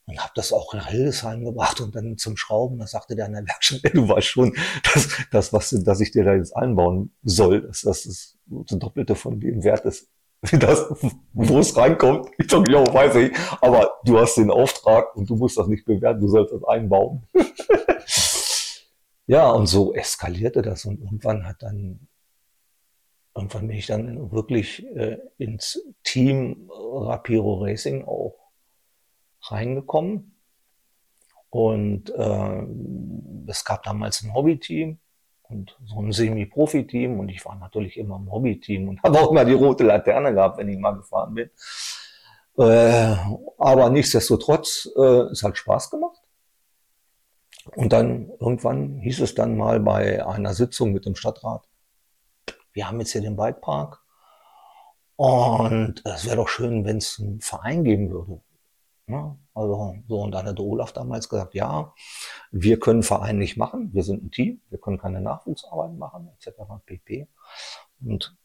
Und 0.08 0.20
habe 0.20 0.32
das 0.36 0.54
auch 0.54 0.74
nach 0.74 0.88
Hildesheim 0.88 1.44
gebracht 1.44 1.82
und 1.82 1.94
dann 1.94 2.18
zum 2.18 2.38
Schrauben, 2.38 2.80
da 2.80 2.88
sagte 2.88 3.16
der 3.16 3.26
an 3.26 3.34
der 3.34 3.46
Werkstatt, 3.46 3.82
"Ja, 3.84 3.90
du 3.90 4.08
weißt 4.08 4.28
schon, 4.28 4.56
dass 4.94 5.10
das, 5.32 5.52
was 5.52 5.70
dass 5.84 6.00
ich 6.00 6.12
dir 6.12 6.24
da 6.24 6.34
jetzt 6.34 6.56
einbauen 6.56 7.14
soll, 7.24 7.62
dass 7.64 7.82
das 7.82 8.04
das 8.04 8.38
Doppelte 8.80 9.16
von 9.16 9.42
dem 9.42 9.64
Wert 9.66 9.84
ist, 9.84 10.10
wie 10.44 10.58
das, 10.60 10.86
wo 11.34 11.60
es 11.60 11.76
reinkommt. 11.76 12.30
Ich 12.38 12.50
sag, 12.50 12.70
ja, 12.70 12.82
weiß 12.82 13.16
ich, 13.16 13.38
aber 13.60 13.92
du 14.06 14.18
hast 14.18 14.36
den 14.36 14.50
Auftrag 14.50 15.14
und 15.16 15.30
du 15.30 15.36
musst 15.36 15.58
das 15.58 15.68
nicht 15.68 15.84
bewerten, 15.84 16.22
du 16.22 16.30
sollst 16.30 16.54
das 16.54 16.64
einbauen. 16.64 17.28
ja, 19.28 19.52
und 19.52 19.68
so 19.68 19.94
eskalierte 19.94 20.62
das 20.62 20.86
und 20.86 21.02
irgendwann 21.02 21.46
hat 21.46 21.64
dann, 21.64 22.08
irgendwann 23.36 23.68
bin 23.68 23.78
ich 23.78 23.88
dann 23.88 24.32
wirklich 24.32 24.86
äh, 24.96 25.18
ins 25.38 25.84
Team 26.04 26.70
Rapiro 26.72 27.64
Racing 27.64 28.06
auch 28.06 28.47
reingekommen. 29.52 30.36
Und 31.50 32.10
äh, 32.10 32.64
es 33.48 33.64
gab 33.64 33.84
damals 33.84 34.22
ein 34.24 34.34
Hobbyteam 34.34 35.00
und 35.44 35.78
so 35.86 36.02
ein 36.02 36.12
Semi-Profi-Team 36.12 37.20
und 37.20 37.30
ich 37.30 37.44
war 37.46 37.56
natürlich 37.56 37.98
immer 37.98 38.18
im 38.18 38.32
Hobbyteam 38.32 38.90
und 38.90 39.02
habe 39.04 39.20
auch 39.20 39.32
immer 39.32 39.46
die 39.46 39.54
rote 39.54 39.84
Laterne 39.84 40.34
gehabt, 40.34 40.58
wenn 40.58 40.70
ich 40.70 40.78
mal 40.78 40.92
gefahren 40.92 41.34
bin. 41.34 41.50
Äh, 42.58 43.16
aber 43.58 43.90
nichtsdestotrotz, 43.90 44.90
äh, 44.98 45.32
es 45.32 45.44
hat 45.44 45.58
Spaß 45.58 45.92
gemacht. 45.92 46.22
Und 47.76 47.94
dann 47.94 48.30
irgendwann 48.40 48.98
hieß 49.00 49.22
es 49.22 49.36
dann 49.36 49.58
mal 49.58 49.80
bei 49.80 50.26
einer 50.26 50.54
Sitzung 50.54 50.94
mit 50.94 51.06
dem 51.06 51.16
Stadtrat, 51.16 51.68
wir 52.74 52.88
haben 52.88 53.00
jetzt 53.00 53.12
hier 53.12 53.22
den 53.22 53.36
Bikepark 53.36 54.04
und 55.16 56.04
es 56.06 56.26
wäre 56.26 56.36
doch 56.36 56.48
schön, 56.48 56.86
wenn 56.86 56.98
es 56.98 57.20
einen 57.20 57.42
Verein 57.42 57.84
geben 57.84 58.12
würde. 58.12 58.42
Ja, 59.10 59.38
also 59.54 59.96
so, 60.08 60.22
und 60.22 60.32
dann 60.32 60.46
hat 60.46 60.60
Olaf 60.60 60.92
damals 60.92 61.30
gesagt, 61.30 61.54
ja, 61.54 61.94
wir 62.52 62.80
können 62.80 63.04
Verein 63.04 63.38
nicht 63.38 63.56
machen, 63.56 63.94
wir 63.94 64.04
sind 64.04 64.24
ein 64.24 64.32
Team, 64.32 64.62
wir 64.70 64.80
können 64.80 64.98
keine 64.98 65.22
Nachwuchsarbeit 65.22 65.94
machen, 65.94 66.30
etc. 66.38 66.58
pp. 66.86 67.28
Und 68.06 68.36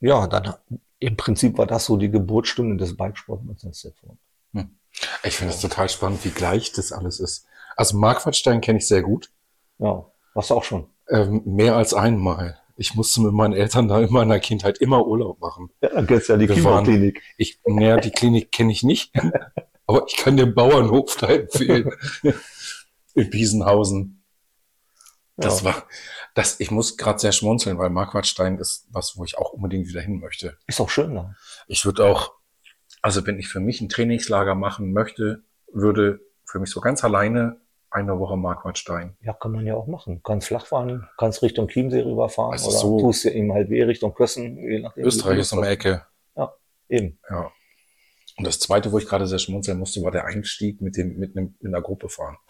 ja, 0.00 0.26
dann 0.26 0.54
im 0.98 1.16
Prinzip 1.16 1.58
war 1.58 1.66
das 1.66 1.84
so 1.84 1.96
die 1.96 2.10
Geburtsstunde 2.10 2.76
des 2.76 2.96
Bikesports 2.96 3.44
mit 3.44 3.60
Setford. 3.74 4.16
Ich 5.22 5.36
finde 5.36 5.54
es 5.54 5.60
total 5.60 5.88
spannend, 5.88 6.24
wie 6.24 6.30
gleich 6.30 6.72
das 6.72 6.92
alles 6.92 7.20
ist. 7.20 7.46
Also 7.76 7.96
Marquardstein 7.98 8.60
kenne 8.60 8.78
ich 8.78 8.88
sehr 8.88 9.02
gut. 9.02 9.30
Ja, 9.78 10.06
was 10.34 10.50
auch 10.50 10.64
schon. 10.64 10.88
Ähm, 11.08 11.42
mehr 11.44 11.76
als 11.76 11.94
einmal. 11.94 12.58
Ich 12.76 12.94
musste 12.94 13.20
mit 13.20 13.32
meinen 13.32 13.54
Eltern 13.54 13.88
da 13.88 14.00
in 14.00 14.12
meiner 14.12 14.38
Kindheit 14.38 14.78
immer 14.78 15.06
Urlaub 15.06 15.40
machen. 15.40 15.70
Ja, 15.80 15.90
dann 15.90 16.06
kennst 16.06 16.28
du 16.28 16.32
ja 16.32 16.38
die 16.38 16.46
Klimaklinik. 16.46 17.22
Ich, 17.36 17.60
naja, 17.66 17.98
die 17.98 18.10
Klinik 18.10 18.52
kenne 18.52 18.72
ich 18.72 18.82
nicht. 18.82 19.12
Aber 19.88 20.04
ich 20.06 20.16
kann 20.16 20.36
den 20.36 20.54
Bauernhof 20.54 21.16
da 21.16 21.26
empfehlen. 21.28 21.90
In 23.14 23.30
Biesenhausen. 23.30 24.22
Das 25.36 25.60
Ja. 25.62 25.66
war, 25.66 25.84
das, 26.34 26.60
ich 26.60 26.70
muss 26.70 26.96
gerade 26.96 27.18
sehr 27.18 27.32
schmunzeln, 27.32 27.78
weil 27.78 27.90
Marquardstein 27.90 28.58
ist 28.58 28.86
was, 28.90 29.16
wo 29.16 29.24
ich 29.24 29.38
auch 29.38 29.52
unbedingt 29.52 29.88
wieder 29.88 30.00
hin 30.00 30.20
möchte. 30.20 30.56
Ist 30.66 30.80
auch 30.80 30.90
schön 30.90 31.14
da. 31.14 31.34
Ich 31.68 31.84
würde 31.84 32.04
auch, 32.04 32.34
also 33.02 33.26
wenn 33.26 33.38
ich 33.38 33.48
für 33.48 33.60
mich 33.60 33.80
ein 33.80 33.88
Trainingslager 33.88 34.54
machen 34.54 34.92
möchte, 34.92 35.42
würde 35.72 36.20
für 36.44 36.58
mich 36.60 36.70
so 36.70 36.80
ganz 36.80 37.02
alleine 37.02 37.60
eine 37.90 38.18
Woche 38.18 38.36
Marquardstein. 38.36 39.16
Ja, 39.22 39.32
kann 39.32 39.52
man 39.52 39.64
ja 39.64 39.74
auch 39.74 39.86
machen. 39.86 40.20
Kannst 40.22 40.48
flach 40.48 40.66
fahren, 40.66 41.08
kannst 41.16 41.40
Richtung 41.42 41.68
Chiemsee 41.68 42.00
rüberfahren 42.02 42.52
Also 42.52 42.68
oder 42.68 42.78
so- 42.78 43.00
tust 43.00 43.24
dir 43.24 43.32
eben 43.34 43.52
halt 43.52 43.70
weh 43.70 43.82
Richtung 43.84 44.12
Kössen, 44.14 44.58
je 44.58 44.80
nachdem. 44.80 45.04
Österreich 45.06 45.38
ist 45.38 45.52
um 45.52 45.62
die 45.62 45.68
Ecke. 45.68 46.04
hast. 46.36 46.52
Eben. 46.90 47.18
Ja. 47.30 47.50
Und 48.38 48.46
das 48.46 48.60
zweite, 48.60 48.92
wo 48.92 48.98
ich 48.98 49.06
gerade 49.06 49.26
sehr 49.26 49.40
schmunzeln 49.40 49.78
musste, 49.78 50.02
war 50.02 50.12
der 50.12 50.24
Einstieg 50.24 50.80
mit 50.80 50.96
dem, 50.96 51.18
mit 51.18 51.36
einem, 51.36 51.56
mit 51.60 51.74
einer 51.74 51.82
Gruppe 51.82 52.08
fahren. 52.08 52.36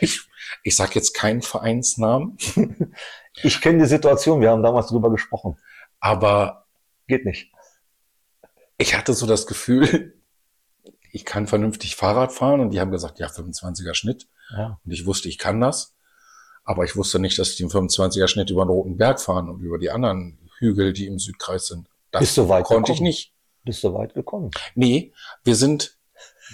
Ich, 0.00 0.22
ich 0.62 0.74
sag 0.74 0.94
jetzt 0.94 1.12
keinen 1.12 1.42
Vereinsnamen, 1.42 2.38
Ich 3.42 3.60
kenne 3.60 3.78
die 3.78 3.88
Situation, 3.88 4.40
wir 4.40 4.50
haben 4.50 4.62
damals 4.62 4.88
drüber 4.88 5.10
gesprochen. 5.10 5.58
aber 6.00 6.66
Geht 7.06 7.24
nicht. 7.24 7.52
ich 8.76 8.96
hatte 8.96 9.14
so 9.14 9.26
das 9.26 9.46
Gefühl, 9.46 10.14
ich 11.12 11.24
kann 11.24 11.46
vernünftig 11.46 11.96
Fahrrad 11.96 12.32
fahren 12.32 12.60
und 12.60 12.70
die 12.70 12.80
haben 12.80 12.90
gesagt, 12.90 13.18
ja, 13.18 13.28
25er 13.28 13.94
Schnitt. 13.94 14.28
Ja. 14.50 14.78
Und 14.84 14.92
ich 14.92 15.06
wusste, 15.06 15.28
ich 15.28 15.38
kann 15.38 15.60
das. 15.60 15.94
Aber 16.64 16.84
ich 16.84 16.96
wusste 16.96 17.18
nicht, 17.18 17.38
dass 17.38 17.50
ich 17.50 17.56
den 17.56 17.70
25er 17.70 18.28
Schnitt 18.28 18.50
über 18.50 18.64
den 18.64 18.70
Roten 18.70 18.96
Berg 18.98 19.20
fahren 19.20 19.48
und 19.48 19.62
über 19.62 19.78
die 19.78 19.90
anderen 19.90 20.38
Hügel, 20.58 20.92
die 20.92 21.06
im 21.06 21.18
Südkreis 21.18 21.66
sind. 21.66 21.88
Das 22.10 22.36
weit 22.48 22.64
konnte 22.64 22.92
ich 22.92 23.00
nicht. 23.00 23.32
Bist 23.68 23.84
du 23.84 23.92
weit 23.92 24.14
gekommen? 24.14 24.50
Nee, 24.74 25.12
wir 25.44 25.54
sind, 25.54 25.98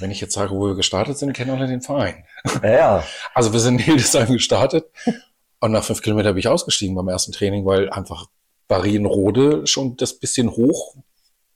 wenn 0.01 0.11
ich 0.11 0.21
jetzt 0.21 0.35
sage, 0.35 0.51
wo 0.51 0.67
wir 0.67 0.75
gestartet 0.75 1.17
sind, 1.17 1.33
kennen 1.33 1.53
alle 1.53 1.69
den 1.69 1.81
Verein. 1.81 2.25
Ja, 2.61 2.71
ja. 2.71 3.05
Also 3.35 3.53
wir 3.53 3.61
sind 3.61 3.79
in 3.79 3.85
Hildesheim 3.85 4.33
gestartet 4.33 4.91
und 5.61 5.71
nach 5.71 5.85
fünf 5.85 6.03
Kilometern 6.03 6.35
bin 6.35 6.41
ich 6.41 6.49
ausgestiegen 6.49 6.97
beim 6.97 7.07
ersten 7.07 7.31
Training, 7.31 7.65
weil 7.67 7.89
einfach 7.89 8.27
Marienrode 8.69 9.65
schon 9.69 9.97
das 9.97 10.19
bisschen 10.19 10.51
hoch 10.51 10.97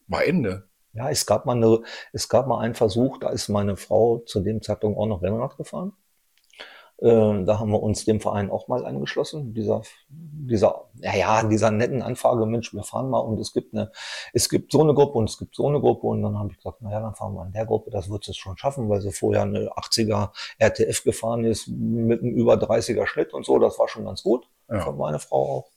war 0.07 0.25
Ende. 0.25 0.69
Ja, 0.93 1.11
es 1.11 1.27
gab 1.27 1.45
mal 1.45 1.57
eine, 1.57 1.81
es 2.13 2.29
gab 2.29 2.47
mal 2.47 2.61
einen 2.61 2.77
Versuch, 2.77 3.19
da 3.19 3.31
ist 3.31 3.49
meine 3.49 3.77
Frau 3.77 4.19
zu 4.19 4.39
dem 4.39 4.63
Zeitpunkt 4.63 4.97
auch 4.97 5.07
noch 5.07 5.23
Rennrad 5.23 5.57
gefahren. 5.57 5.93
Äh, 7.01 7.45
da 7.45 7.59
haben 7.61 7.71
wir 7.71 7.81
uns 7.83 8.05
dem 8.05 8.21
Verein 8.21 8.51
auch 8.51 8.67
mal 8.67 8.85
angeschlossen. 8.85 9.55
Dieser, 9.55 9.83
dieser, 10.09 10.87
ja, 10.97 11.15
ja, 11.15 11.43
dieser 11.45 11.71
netten 11.71 12.03
Anfrage, 12.03 12.45
Mensch, 12.45 12.75
wir 12.75 12.83
fahren 12.83 13.09
mal 13.09 13.21
und 13.21 13.39
es 13.39 13.53
gibt 13.53 13.73
eine, 13.73 13.93
es 14.33 14.49
gibt 14.49 14.73
so 14.73 14.83
eine 14.83 14.95
Gruppe 14.95 15.19
und 15.19 15.31
es 15.31 15.39
gibt 15.39 15.55
so 15.55 15.69
eine 15.69 15.81
Gruppe 15.81 16.09
und 16.09 16.23
dann 16.23 16.37
habe 16.37 16.51
ich 16.51 16.57
gesagt, 16.57 16.79
na 16.81 16.91
ja, 16.91 17.01
dann 17.01 17.15
fahren 17.15 17.35
wir 17.35 17.47
in 17.47 17.53
der 17.53 17.67
Gruppe, 17.67 17.91
das 17.91 18.11
wird 18.11 18.27
es 18.27 18.37
schon 18.37 18.57
schaffen, 18.57 18.89
weil 18.89 19.01
sie 19.01 19.13
vorher 19.13 19.43
eine 19.43 19.71
80er 19.71 20.31
RTF 20.59 21.05
gefahren 21.05 21.45
ist 21.45 21.69
mit 21.69 22.21
einem 22.21 22.33
über 22.35 22.55
30er 22.55 23.07
Schnitt 23.07 23.33
und 23.33 23.47
so, 23.47 23.59
das 23.61 23.79
war 23.79 23.87
schon 23.89 24.05
ganz 24.05 24.23
gut 24.25 24.49
Ja. 24.69 24.81
von 24.81 24.97
meiner 24.97 25.21
Frau 25.21 25.59
auch. 25.59 25.71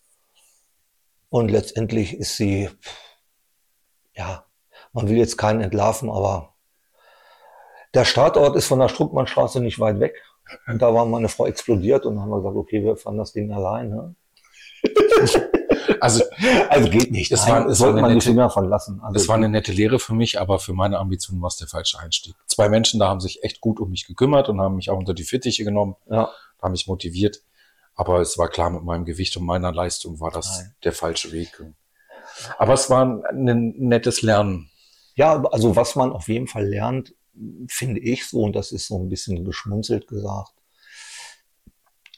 Und 1.30 1.52
letztendlich 1.52 2.18
ist 2.18 2.36
sie, 2.36 2.68
ja, 4.16 4.46
man 4.92 5.08
will 5.08 5.18
jetzt 5.18 5.38
keinen 5.38 5.62
entlarven, 5.62 6.10
aber 6.10 6.56
der 7.94 8.06
Startort 8.06 8.56
ist 8.56 8.66
von 8.68 8.80
der 8.80 8.90
Struckmannstraße 8.90 9.62
nicht 9.62 9.80
weit 9.80 10.00
weg. 10.00 10.16
Und 10.68 10.82
da 10.82 10.94
war 10.94 11.06
meine 11.06 11.30
Frau 11.30 11.46
explodiert 11.46 12.06
und 12.06 12.16
dann 12.16 12.24
haben 12.24 12.30
wir 12.32 12.38
gesagt, 12.38 12.56
okay, 12.56 12.84
wir 12.84 12.98
fahren 12.98 13.18
das 13.18 13.32
Ding 13.34 13.52
allein. 13.52 13.90
Ne? 13.90 14.16
Also 16.00 16.24
Also 16.70 16.90
geht 16.90 17.12
nicht. 17.12 17.32
Es 17.32 17.46
Nein, 17.46 17.64
war- 17.66 17.70
es 17.72 17.78
sollte 17.78 17.96
war 17.96 18.02
man 18.02 18.12
eine 18.12 18.20
die 18.20 18.26
nette- 18.26 18.30
Finger 18.32 18.50
von 18.50 18.68
lassen. 18.70 19.00
Also 19.02 19.14
das 19.14 19.28
war 19.28 19.36
eine 19.36 19.50
nette 19.50 19.72
Lehre 19.72 20.00
für 20.00 20.14
mich, 20.14 20.40
aber 20.40 20.58
für 20.60 20.74
meine 20.74 20.98
Ambitionen 21.00 21.42
war 21.42 21.48
es 21.50 21.58
der 21.58 21.68
falsche 21.68 22.00
Einstieg. 22.00 22.34
Zwei 22.48 22.70
Menschen 22.70 23.00
da 23.00 23.08
haben 23.08 23.20
sich 23.20 23.44
echt 23.44 23.62
gut 23.62 23.80
um 23.80 23.90
mich 23.90 24.08
gekümmert 24.08 24.50
und 24.50 24.60
haben 24.62 24.76
mich 24.78 24.90
auch 24.90 24.98
unter 24.98 25.14
die 25.14 25.24
Fittiche 25.24 25.64
genommen, 25.64 25.96
ja, 26.10 26.30
haben 26.62 26.72
mich 26.72 26.88
motiviert. 26.88 27.42
Aber 27.96 28.20
es 28.20 28.38
war 28.38 28.48
klar, 28.48 28.70
mit 28.72 28.84
meinem 28.84 29.06
Gewicht 29.06 29.36
und 29.38 29.46
meiner 29.46 29.72
Leistung 29.72 30.20
war 30.20 30.32
das 30.32 30.60
Nein. 30.60 30.74
der 30.86 30.94
falsche 30.94 31.32
Weg. 31.34 31.62
Aber 32.58 32.74
es 32.74 32.90
war 32.90 33.06
ein, 33.06 33.24
ein 33.48 33.74
nettes 33.78 34.22
Lernen. 34.22 34.70
ja, 35.16 35.44
also 35.52 35.76
was 35.76 35.96
man 35.96 36.12
auf 36.12 36.28
jeden 36.30 36.48
Fall 36.48 36.66
lernt, 36.66 37.14
finde 37.68 38.00
ich 38.02 38.28
so, 38.28 38.44
und 38.44 38.56
das 38.56 38.72
ist 38.72 38.88
so 38.88 38.98
ein 38.98 39.10
bisschen 39.10 39.46
geschmunzelt 39.46 40.08
gesagt, 40.08 40.54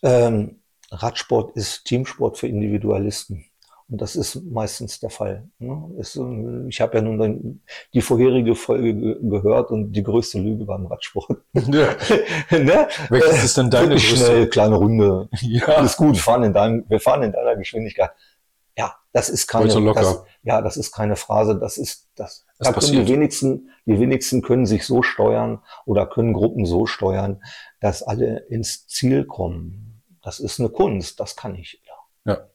ähm, 0.02 0.60
Radsport 0.92 1.56
ist 1.56 1.86
Teamsport 1.86 2.38
für 2.38 2.48
Individualisten. 2.48 3.46
Und 3.90 4.02
das 4.02 4.16
ist 4.16 4.42
meistens 4.46 5.00
der 5.00 5.10
Fall. 5.10 5.50
Ne? 5.60 6.04
Ähm, 6.16 6.68
ich 6.70 6.82
habe 6.82 6.98
ja 6.98 7.04
nun 7.04 7.62
die 7.94 8.02
vorherige 8.02 8.56
Folge 8.56 8.96
ge 8.96 9.18
gehört 9.22 9.72
und 9.72 9.92
die 9.92 10.04
größte 10.04 10.40
Lüge 10.40 10.66
beim 10.66 10.86
Radsport. 10.88 11.30
ne? 11.54 12.88
Welches 13.10 13.44
ist 13.44 13.58
denn 13.58 13.70
deine 13.70 13.90
Wirklich 13.90 14.10
größte? 14.10 14.26
schnell, 14.26 14.50
kleine 14.50 14.76
Runde. 14.76 15.30
Ja, 15.42 15.66
Alles 15.66 15.98
gut, 15.98 16.16
wir 16.16 16.22
fahren 16.22 16.44
in 16.44 16.54
deinem, 16.54 16.86
wir 16.88 17.00
fahren 17.00 17.24
in 17.24 17.32
deiner 17.32 17.56
Geschwindigkeit. 17.56 18.12
Ja, 18.78 18.96
das 19.12 19.30
ist 19.30 19.48
keine. 19.48 19.68
Das, 19.94 20.24
ja, 20.44 20.62
das 20.62 20.78
ist 20.78 20.92
keine 20.92 21.16
Phrase, 21.16 21.60
das 21.60 21.78
ist, 21.78 22.10
Das 22.16 22.46
da 22.68 22.72
können 22.74 22.82
passiert. 22.82 23.08
die 23.08 23.14
wenigsten, 23.14 23.70
die 23.86 24.00
wenigsten 24.00 24.42
können 24.42 24.66
sich 24.66 24.86
so 24.86 25.02
steuern 25.04 25.62
oder 25.86 26.06
können 26.08 26.34
Gruppen 26.34 26.66
so 26.66 26.86
steuern, 26.86 27.42
dass 27.80 28.04
alle 28.04 28.40
ins 28.50 28.88
Ziel 28.88 29.26
kommen. 29.26 30.02
Das 30.22 30.40
ist 30.40 30.60
eine 30.60 30.70
Kunst, 30.70 31.20
das 31.20 31.36
kann 31.36 31.56
ich. 31.56 31.82
Ja. 32.26 32.34
Ja. 32.34 32.48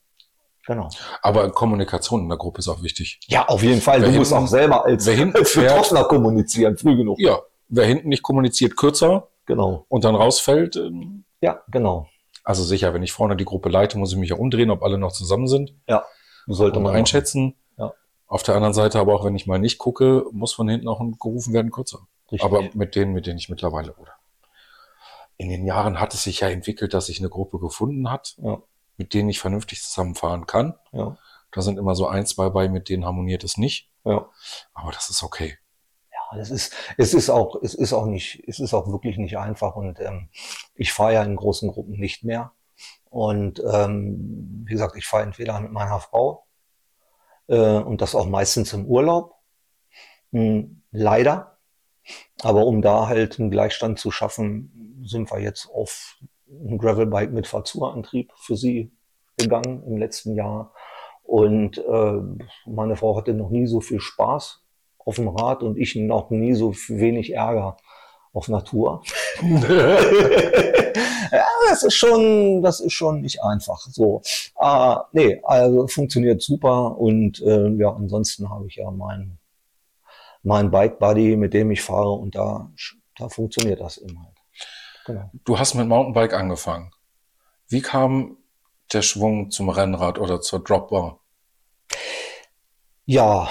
Genau. 0.67 0.89
aber 1.23 1.51
Kommunikation 1.51 2.23
in 2.23 2.29
der 2.29 2.37
Gruppe 2.39 2.59
ist 2.59 2.69
auch 2.69 2.83
wichtig. 2.83 3.21
Ja, 3.27 3.47
auf 3.49 3.63
jeden 3.63 3.81
Fall. 3.81 4.03
Wer 4.03 4.11
du 4.11 4.17
musst 4.19 4.33
hinten- 4.33 4.45
auch 4.45 4.49
selber 4.49 4.85
als, 4.85 5.07
wer 5.07 5.15
hinten 5.15 5.37
als 5.39 5.55
Betroffener 5.55 6.05
kommunizieren, 6.05 6.77
früh 6.77 6.95
genug. 6.97 7.19
Ja, 7.19 7.39
wer 7.69 7.87
hinten 7.87 8.09
nicht 8.09 8.23
kommuniziert, 8.23 8.77
kürzer 8.77 9.29
Genau. 9.47 9.87
und 9.89 10.05
dann 10.05 10.15
rausfällt. 10.15 10.77
ähm, 10.77 11.25
Ja, 11.41 11.63
genau. 11.71 12.09
Also 12.45 12.65
sicher, 12.65 12.93
wenn 12.95 13.03
ich 13.03 13.13
vorne 13.13 13.37
die 13.37 13.45
Gruppe 13.47 13.69
leite, 13.71 13.97
muss 13.99 14.13
ich 14.13 14.19
mich 14.19 14.31
ja 14.31 14.37
umdrehen, 14.37 14.71
ob 14.71 14.83
alle 14.83 14.99
noch 14.99 15.13
zusammen 15.13 15.47
sind. 15.49 15.75
Sollte 16.47 16.79
und 16.79 16.85
man 16.85 16.95
einschätzen. 16.95 17.49
Ja. 17.49 17.55
Auf 18.29 18.43
der 18.43 18.55
anderen 18.55 18.75
Seite 18.75 19.01
aber 19.01 19.15
auch, 19.15 19.25
wenn 19.25 19.35
ich 19.35 19.47
mal 19.47 19.59
nicht 19.59 19.79
gucke, 19.79 20.27
muss 20.33 20.53
von 20.53 20.69
hinten 20.69 20.87
auch 20.89 21.01
gerufen 21.19 21.53
werden, 21.55 21.71
kürzer. 21.71 22.07
Richtig. 22.31 22.45
Aber 22.45 22.63
mit 22.75 22.95
denen, 22.95 23.13
mit 23.15 23.27
denen 23.27 23.39
ich 23.39 23.49
mittlerweile 23.49 23.95
oder 23.95 24.13
in 25.39 25.49
den 25.49 25.65
Jahren 25.65 26.01
hat 26.01 26.13
es 26.15 26.25
sich 26.25 26.41
ja 26.41 26.49
entwickelt, 26.49 26.93
dass 26.95 27.07
sich 27.07 27.21
eine 27.21 27.29
Gruppe 27.31 27.59
gefunden 27.59 28.11
hat, 28.11 28.35
Ja. 28.43 28.61
mit 28.97 29.15
denen 29.15 29.29
ich 29.31 29.39
vernünftig 29.39 29.83
zusammenfahren 29.83 30.47
kann. 30.47 30.75
ja, 30.93 31.17
Da 31.53 31.63
sind 31.63 31.79
immer 31.79 31.95
so 31.95 32.07
ein, 32.09 32.27
zwei 32.27 32.49
bei, 32.51 32.69
mit 32.69 32.89
denen 32.89 33.05
harmoniert 33.07 33.45
es 33.45 33.57
nicht. 33.57 33.89
ja. 34.05 34.29
Aber 34.75 34.91
das 34.93 35.09
ist 35.11 35.23
okay. 35.23 35.57
Ja, 36.13 36.39
es 36.39 36.51
ist, 36.51 36.75
es 36.99 37.15
ist 37.15 37.31
auch, 37.31 37.55
es 37.63 37.75
ist 37.75 37.93
auch 37.93 38.07
nicht, 38.07 38.43
es 38.49 38.59
ist 38.61 38.75
auch 38.75 38.89
wirklich 38.89 39.17
nicht 39.17 39.39
einfach 39.39 39.77
und 39.77 40.01
ähm, 40.01 40.29
ich 40.75 40.93
fahre 40.93 41.15
ja 41.15 41.23
in 41.23 41.37
großen 41.37 41.71
Gruppen 41.71 41.99
nicht 41.99 42.25
mehr. 42.25 42.53
Und 43.09 43.63
ähm, 43.73 44.65
wie 44.67 44.73
gesagt, 44.73 44.97
ich 44.97 45.07
fahre 45.07 45.23
entweder 45.23 45.59
mit 45.61 45.71
meiner 45.73 46.01
Frau 46.01 46.45
und 47.57 48.03
das 48.03 48.15
auch 48.15 48.27
meistens 48.27 48.73
im 48.73 48.87
Urlaub. 48.87 49.35
Hm, 50.33 50.83
leider. 50.91 51.59
Aber 52.43 52.67
um 52.67 52.83
da 52.83 53.09
halt 53.09 53.39
einen 53.39 53.51
Gleichstand 53.51 53.99
zu 53.99 54.11
schaffen, 54.11 55.03
sind 55.05 55.31
wir 55.31 55.41
jetzt 55.41 55.69
auf 55.71 56.17
ein 56.49 56.79
Gravelbike 56.79 57.33
mit 57.33 57.47
Fahrzeugantrieb 57.47 58.33
für 58.37 58.57
sie 58.57 58.91
gegangen 59.37 59.83
im 59.87 59.97
letzten 59.97 60.35
Jahr. 60.35 60.73
Und 61.23 61.79
äh, 61.79 62.21
meine 62.67 62.97
Frau 62.97 63.17
hatte 63.17 63.35
noch 63.35 63.51
nie 63.51 63.67
so 63.67 63.81
viel 63.81 64.01
Spaß 64.01 64.63
auf 64.99 65.17
dem 65.17 65.29
Rad 65.29 65.63
und 65.63 65.79
ich 65.79 65.95
noch 65.97 66.31
nie 66.31 66.55
so 66.55 66.73
wenig 66.89 67.35
Ärger 67.35 67.77
auf 68.33 68.49
Natur. 68.49 69.03
ja, 71.33 71.45
das 71.69 71.83
ist 71.83 71.95
schon, 71.95 72.63
das 72.63 72.81
ist 72.81 72.93
schon 72.93 73.21
nicht 73.21 73.43
einfach. 73.43 73.81
So, 73.81 74.23
ah, 74.57 75.05
nee, 75.13 75.41
also 75.45 75.87
funktioniert 75.87 76.43
super 76.43 76.99
und 76.99 77.41
äh, 77.43 77.69
ja, 77.75 77.93
ansonsten 77.93 78.51
habe 78.51 78.67
ich 78.67 78.77
ja 78.77 78.91
mein 78.91 79.39
mein 80.43 80.71
Bike 80.71 80.99
Buddy, 80.99 81.37
mit 81.37 81.53
dem 81.53 81.71
ich 81.71 81.83
fahre 81.83 82.13
und 82.13 82.35
da 82.35 82.71
da 83.19 83.29
funktioniert 83.29 83.81
das 83.81 83.99
eben 83.99 84.23
halt. 84.23 84.37
Genau. 85.07 85.31
Du 85.45 85.59
hast 85.59 85.75
mit 85.75 85.89
Mountainbike 85.89 86.35
angefangen. 86.35 86.93
Wie 87.69 87.83
kam 87.83 88.37
der 88.93 89.03
Schwung 89.03 89.51
zum 89.51 89.69
Rennrad 89.69 90.19
oder 90.19 90.41
zur 90.41 90.63
Dropbar? 90.63 91.21
Ja, 93.05 93.49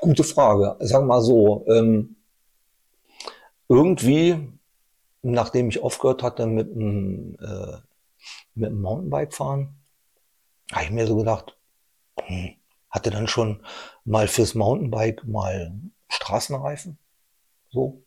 gute 0.00 0.24
Frage. 0.24 0.76
Sagen 0.80 1.04
wir 1.04 1.14
mal 1.14 1.22
so, 1.22 1.64
ähm, 1.68 2.16
irgendwie, 3.68 4.57
nachdem 5.32 5.68
ich 5.68 5.82
aufgehört 5.82 6.22
hatte 6.22 6.46
mit 6.46 6.74
dem, 6.74 7.36
äh, 7.40 7.78
mit 8.54 8.70
dem 8.70 8.80
Mountainbike 8.80 9.34
fahren, 9.34 9.76
habe 10.72 10.84
ich 10.84 10.90
mir 10.90 11.06
so 11.06 11.16
gedacht, 11.16 11.56
hm, 12.20 12.54
hatte 12.90 13.10
dann 13.10 13.26
schon 13.26 13.62
mal 14.04 14.28
fürs 14.28 14.54
Mountainbike 14.54 15.26
mal 15.26 15.72
Straßenreifen. 16.08 16.98
So. 17.70 18.02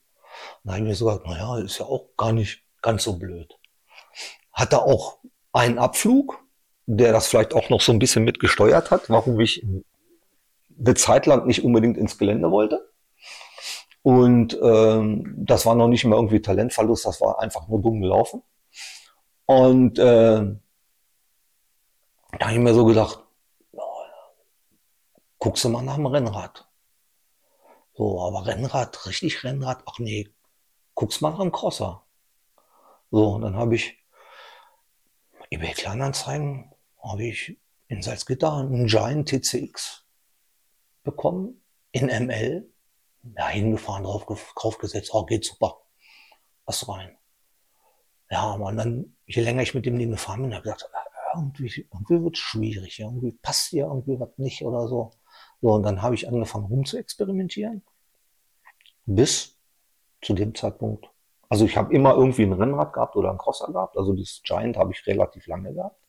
Dann 0.63 0.74
habe 0.74 0.84
ich 0.84 0.90
mir 0.90 0.96
so 0.96 1.06
gedacht, 1.06 1.25
naja, 1.25 1.58
ist 1.60 1.80
ja 1.80 1.86
auch 1.86 2.10
gar 2.18 2.32
nicht 2.32 2.63
ganz 2.82 3.04
so 3.04 3.18
blöd. 3.18 3.58
Hatte 4.54 4.82
auch 4.82 5.20
einen 5.54 5.78
Abflug, 5.78 6.40
der 6.86 7.12
das 7.12 7.28
vielleicht 7.28 7.54
auch 7.54 7.70
noch 7.70 7.82
so 7.82 7.92
ein 7.92 8.00
bisschen 8.00 8.24
mitgesteuert 8.24 8.92
hat, 8.92 9.10
warum 9.10 9.40
ich 9.40 9.66
eine 10.80 10.96
Zeit 10.96 11.25
lang 11.25 11.46
nicht 11.46 11.63
unbedingt 11.63 11.98
ins 11.98 12.18
Gelände 12.18 12.51
wollte. 12.51 12.91
Und 14.03 14.58
ähm, 14.62 15.34
das 15.38 15.65
war 15.65 15.75
noch 15.75 15.88
nicht 15.88 16.05
mal 16.05 16.15
irgendwie 16.15 16.41
Talentverlust, 16.41 17.05
das 17.05 17.22
war 17.22 17.39
einfach 17.39 17.67
nur 17.67 17.81
dumm 17.81 18.01
gelaufen. 18.01 18.41
Und 19.46 20.00
äh, 20.00 20.55
da 22.39 22.46
habe 22.46 22.53
ich 22.53 22.60
mir 22.60 22.74
so 22.74 22.86
gedacht, 22.86 23.20
guckst 25.38 25.63
du 25.63 25.70
mal 25.70 25.81
nach 25.81 25.96
dem 25.96 26.05
Rennrad. 26.05 26.67
So, 27.93 28.22
aber 28.22 28.46
Rennrad, 28.46 29.05
richtig 29.05 29.43
Rennrad, 29.43 29.84
ach 29.86 30.00
nee, 30.00 30.29
guckst 30.96 31.22
mal 31.22 31.31
nach 31.31 31.39
dem 31.39 31.51
Crosser. 31.51 32.03
So, 33.12 33.34
und 33.34 33.41
dann 33.41 33.55
habe 33.55 33.75
ich 33.75 33.98
eBay 35.50 35.74
Kleinanzeigen, 35.74 36.72
habe 37.03 37.25
ich 37.25 37.58
in 37.88 38.01
Salzgitter 38.01 38.53
einen 38.55 38.88
Giant 38.88 39.27
TCX 39.27 40.05
bekommen, 41.03 41.62
in 41.91 42.08
ML, 42.08 42.71
da 43.24 43.50
hingefahren, 43.50 44.04
drauf, 44.04 44.25
draufgesetzt, 44.56 45.12
oh, 45.13 45.25
geht 45.25 45.46
super, 45.46 45.82
was 46.66 46.88
rein. 46.88 47.18
Ja, 48.30 48.54
aber 48.54 48.72
dann, 48.72 49.18
je 49.25 49.42
länger 49.42 49.62
ich 49.62 49.74
mit 49.74 49.86
dem 49.86 50.00
Ding 50.00 50.12
gefahren 50.12 50.42
bin, 50.42 50.54
habe 50.54 50.68
ich 50.68 50.74
gedacht, 50.74 50.90
irgendwie, 51.36 51.88
irgendwie 51.92 52.24
wird 52.24 52.36
es 52.36 52.40
schwierig, 52.40 53.00
irgendwie 53.00 53.32
passt 53.32 53.70
hier 53.70 53.86
irgendwie 53.86 54.20
was 54.20 54.38
nicht 54.38 54.62
oder 54.63 54.88
so. 54.88 55.12
So, 55.62 55.74
und 55.74 55.84
dann 55.84 56.01
habe 56.01 56.16
ich 56.16 56.28
angefangen 56.28 56.66
rum 56.66 56.86
zu 56.86 56.98
experimentieren. 56.98 57.84
Bis 59.06 59.58
zu 60.22 60.34
dem 60.34 60.56
Zeitpunkt. 60.56 61.10
Also 61.50 61.66
ich 61.66 61.75
habe 61.75 61.94
immer 61.94 62.16
irgendwie 62.16 62.44
ein 62.44 62.54
Rennrad 62.54 62.94
gehabt 62.94 63.16
oder 63.16 63.32
ein 63.32 63.38
Crosser 63.38 63.72
gehabt. 63.72 63.98
Also 63.98 64.13
das 64.13 64.42
Giant 64.44 64.78
habe 64.78 64.94
ich 64.94 65.06
relativ 65.06 65.48
lange 65.48 65.74
gehabt. 65.74 66.00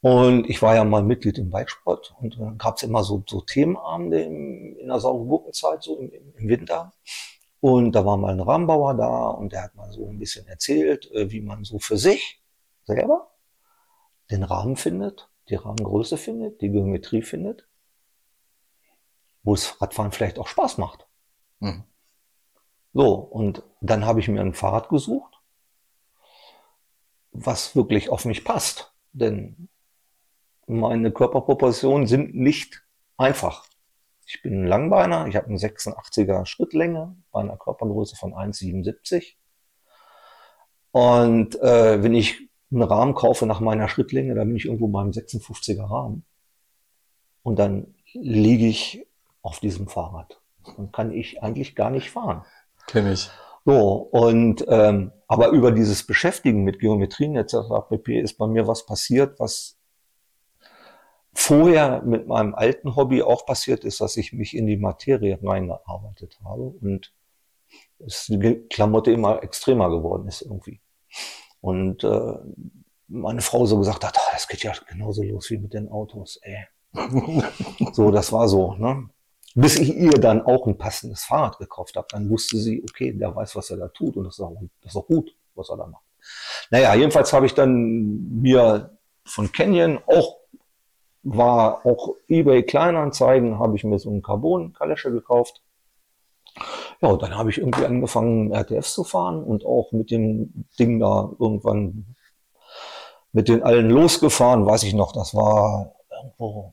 Und 0.00 0.48
ich 0.48 0.62
war 0.62 0.76
ja 0.76 0.84
mal 0.84 1.02
Mitglied 1.02 1.38
im 1.38 1.50
Bikesport 1.50 2.14
und 2.20 2.38
dann 2.38 2.56
gab 2.56 2.76
es 2.76 2.84
immer 2.84 3.02
so, 3.02 3.24
so 3.26 3.40
Themenabende 3.40 4.22
im, 4.22 4.76
in 4.78 4.86
der 4.88 5.00
sauren 5.00 5.28
Gurkenzeit, 5.28 5.82
so 5.82 5.98
im, 5.98 6.12
im 6.36 6.48
Winter. 6.48 6.92
Und 7.60 7.92
da 7.92 8.04
war 8.06 8.16
mal 8.16 8.32
ein 8.32 8.40
Rahmenbauer 8.40 8.94
da 8.94 9.28
und 9.30 9.52
der 9.52 9.64
hat 9.64 9.74
mal 9.74 9.90
so 9.90 10.08
ein 10.08 10.18
bisschen 10.18 10.46
erzählt, 10.46 11.10
äh, 11.12 11.30
wie 11.32 11.40
man 11.40 11.64
so 11.64 11.80
für 11.80 11.96
sich 11.96 12.40
selber 12.84 13.32
den 14.30 14.44
Rahmen 14.44 14.76
findet, 14.76 15.28
die 15.48 15.56
Rahmengröße 15.56 16.16
findet, 16.16 16.60
die 16.60 16.70
Geometrie 16.70 17.22
findet 17.22 17.68
wo 19.48 19.54
es 19.54 19.80
Radfahren 19.80 20.12
vielleicht 20.12 20.38
auch 20.38 20.46
Spaß 20.46 20.76
macht. 20.76 21.06
Mhm. 21.60 21.84
So, 22.92 23.14
und 23.14 23.62
dann 23.80 24.04
habe 24.04 24.20
ich 24.20 24.28
mir 24.28 24.42
ein 24.42 24.52
Fahrrad 24.52 24.90
gesucht, 24.90 25.40
was 27.32 27.74
wirklich 27.74 28.10
auf 28.10 28.26
mich 28.26 28.44
passt. 28.44 28.92
Denn 29.12 29.70
meine 30.68 31.10
Körperproportionen 31.10 32.06
sind 32.06 32.34
nicht 32.34 32.82
einfach. 33.16 33.66
Ich 34.26 34.42
bin 34.42 34.62
ein 34.62 34.66
Langbeiner, 34.66 35.26
ich 35.26 35.36
habe 35.36 35.46
eine 35.46 35.56
86er 35.56 36.44
Schrittlänge 36.44 37.16
bei 37.32 37.40
einer 37.40 37.56
Körpergröße 37.56 38.16
von 38.16 38.34
1,77. 38.34 39.36
Und 40.90 41.60
äh, 41.60 42.02
wenn 42.02 42.14
ich 42.14 42.48
einen 42.70 42.82
Rahmen 42.82 43.14
kaufe 43.14 43.46
nach 43.46 43.60
meiner 43.60 43.88
Schrittlänge, 43.88 44.34
dann 44.34 44.48
bin 44.48 44.56
ich 44.56 44.66
irgendwo 44.66 44.88
beim 44.88 45.10
56er 45.10 45.88
Rahmen. 45.88 46.24
Und 47.42 47.58
dann 47.58 47.94
liege 48.12 48.66
ich 48.66 49.06
auf 49.40 49.60
diesem 49.60 49.88
Fahrrad. 49.88 50.40
Dann 50.76 50.92
kann 50.92 51.12
ich 51.12 51.42
eigentlich 51.42 51.74
gar 51.74 51.88
nicht 51.88 52.10
fahren. 52.10 52.44
Kenne 52.86 53.14
ich. 53.14 53.30
So, 53.64 53.92
und 53.96 54.64
ähm, 54.68 55.12
aber 55.26 55.48
über 55.48 55.72
dieses 55.72 56.06
Beschäftigen 56.06 56.64
mit 56.64 56.78
Geometrien 56.80 57.36
etc. 57.36 57.56
pp. 57.88 58.20
ist 58.20 58.38
bei 58.38 58.46
mir 58.46 58.66
was 58.66 58.86
passiert, 58.86 59.38
was 59.40 59.77
vorher 61.34 62.02
mit 62.02 62.26
meinem 62.26 62.54
alten 62.54 62.96
Hobby 62.96 63.22
auch 63.22 63.46
passiert 63.46 63.84
ist, 63.84 64.00
dass 64.00 64.16
ich 64.16 64.32
mich 64.32 64.56
in 64.56 64.66
die 64.66 64.76
Materie 64.76 65.38
reingearbeitet 65.42 66.38
habe 66.44 66.74
und 66.80 67.12
es 67.98 68.26
die 68.26 68.66
Klamotte 68.70 69.12
immer 69.12 69.42
extremer 69.42 69.90
geworden 69.90 70.26
ist 70.28 70.42
irgendwie. 70.42 70.80
Und 71.60 72.04
äh, 72.04 72.34
meine 73.08 73.40
Frau 73.40 73.66
so 73.66 73.78
gesagt 73.78 74.04
hat, 74.04 74.16
ah, 74.16 74.30
das 74.32 74.48
geht 74.48 74.62
ja 74.62 74.72
genauso 74.88 75.22
los 75.22 75.50
wie 75.50 75.58
mit 75.58 75.74
den 75.74 75.88
Autos, 75.88 76.38
ey. 76.42 76.66
so, 77.92 78.10
das 78.10 78.32
war 78.32 78.48
so, 78.48 78.74
ne? 78.74 79.08
bis 79.54 79.78
ich 79.78 79.94
ihr 79.96 80.12
dann 80.12 80.42
auch 80.42 80.66
ein 80.66 80.78
passendes 80.78 81.24
Fahrrad 81.24 81.58
gekauft 81.58 81.96
habe. 81.96 82.06
Dann 82.10 82.30
wusste 82.30 82.58
sie, 82.58 82.82
okay, 82.82 83.12
der 83.12 83.34
weiß, 83.34 83.56
was 83.56 83.70
er 83.70 83.78
da 83.78 83.88
tut 83.88 84.16
und 84.16 84.24
das 84.24 84.34
ist 84.34 84.40
auch, 84.40 84.56
das 84.82 84.92
ist 84.92 84.96
auch 84.96 85.06
gut, 85.06 85.34
was 85.54 85.68
er 85.70 85.76
da 85.76 85.86
macht. 85.86 86.04
Naja, 86.70 86.94
jedenfalls 86.94 87.32
habe 87.32 87.46
ich 87.46 87.54
dann 87.54 88.40
mir 88.40 88.96
von 89.24 89.50
Canyon 89.50 89.98
auch 90.06 90.37
war 91.36 91.84
auch 91.84 92.14
eBay 92.28 92.62
Kleinanzeigen, 92.62 93.58
habe 93.58 93.76
ich 93.76 93.84
mir 93.84 93.98
so 93.98 94.10
einen 94.10 94.22
Carbon-Kalesche 94.22 95.10
gekauft. 95.10 95.62
Ja, 97.00 97.10
und 97.10 97.22
dann 97.22 97.36
habe 97.36 97.50
ich 97.50 97.58
irgendwie 97.58 97.84
angefangen, 97.84 98.52
RTFs 98.52 98.94
zu 98.94 99.04
fahren 99.04 99.42
und 99.42 99.64
auch 99.64 99.92
mit 99.92 100.10
dem 100.10 100.66
Ding 100.78 100.98
da 100.98 101.30
irgendwann 101.38 102.16
mit 103.32 103.48
den 103.48 103.62
allen 103.62 103.90
losgefahren, 103.90 104.66
weiß 104.66 104.82
ich 104.84 104.94
noch, 104.94 105.12
das 105.12 105.34
war 105.34 105.94
irgendwo 106.10 106.72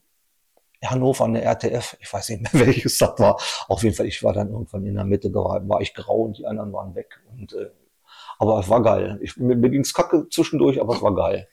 Hannover 0.84 1.26
eine 1.26 1.42
RTF, 1.42 1.98
ich 2.00 2.12
weiß 2.12 2.30
nicht 2.30 2.54
mehr 2.54 2.66
welches 2.68 2.98
das 2.98 3.20
war. 3.20 3.40
Auf 3.68 3.84
jeden 3.84 3.96
Fall, 3.96 4.06
ich 4.06 4.24
war 4.24 4.34
dann 4.34 4.50
irgendwann 4.50 4.86
in 4.86 4.96
der 4.96 5.04
Mitte, 5.04 5.30
da 5.30 5.40
war, 5.44 5.68
war 5.68 5.82
ich 5.82 5.94
grau 5.94 6.22
und 6.22 6.38
die 6.38 6.46
anderen 6.46 6.72
waren 6.74 6.96
weg. 6.96 7.20
Und, 7.32 7.54
äh, 7.54 7.70
aber 8.40 8.60
es 8.60 8.70
war 8.70 8.82
geil. 8.82 9.20
Ich, 9.22 9.38
mir, 9.38 9.56
mir 9.56 9.70
ging's 9.70 9.94
kacke 9.94 10.28
zwischendurch, 10.30 10.80
aber 10.82 10.96
es 10.96 11.02
war 11.02 11.16
geil. 11.16 11.48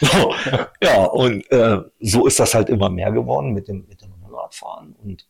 so, 0.00 0.34
ja, 0.82 1.04
und 1.04 1.50
äh, 1.50 1.82
so 2.00 2.26
ist 2.26 2.40
das 2.40 2.54
halt 2.54 2.68
immer 2.68 2.90
mehr 2.90 3.12
geworden 3.12 3.52
mit 3.52 3.68
dem, 3.68 3.86
mit 3.88 4.00
dem 4.00 4.12
Radfahren. 4.24 4.94
Und 4.94 5.28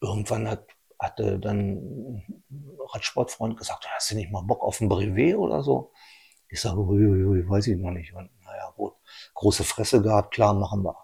irgendwann 0.00 0.48
hat, 0.48 0.66
hatte 0.98 1.38
dann 1.38 1.58
ein 1.58 2.44
Radsportfreund 2.92 3.56
gesagt, 3.56 3.86
hast 3.88 4.10
du 4.10 4.14
nicht 4.14 4.30
mal 4.30 4.42
Bock 4.42 4.62
auf 4.62 4.80
ein 4.80 4.88
Brevet 4.88 5.36
oder 5.36 5.62
so? 5.62 5.92
Ich 6.48 6.60
sage, 6.60 6.78
ui, 6.78 7.04
ui, 7.04 7.24
ui, 7.24 7.48
weiß 7.48 7.66
ich 7.66 7.76
noch 7.76 7.90
nicht. 7.90 8.14
Und 8.14 8.30
naja, 8.44 8.72
gut, 8.76 8.94
große 9.34 9.64
Fresse 9.64 10.00
gehabt, 10.00 10.32
klar, 10.32 10.54
machen 10.54 10.84
wir. 10.84 10.96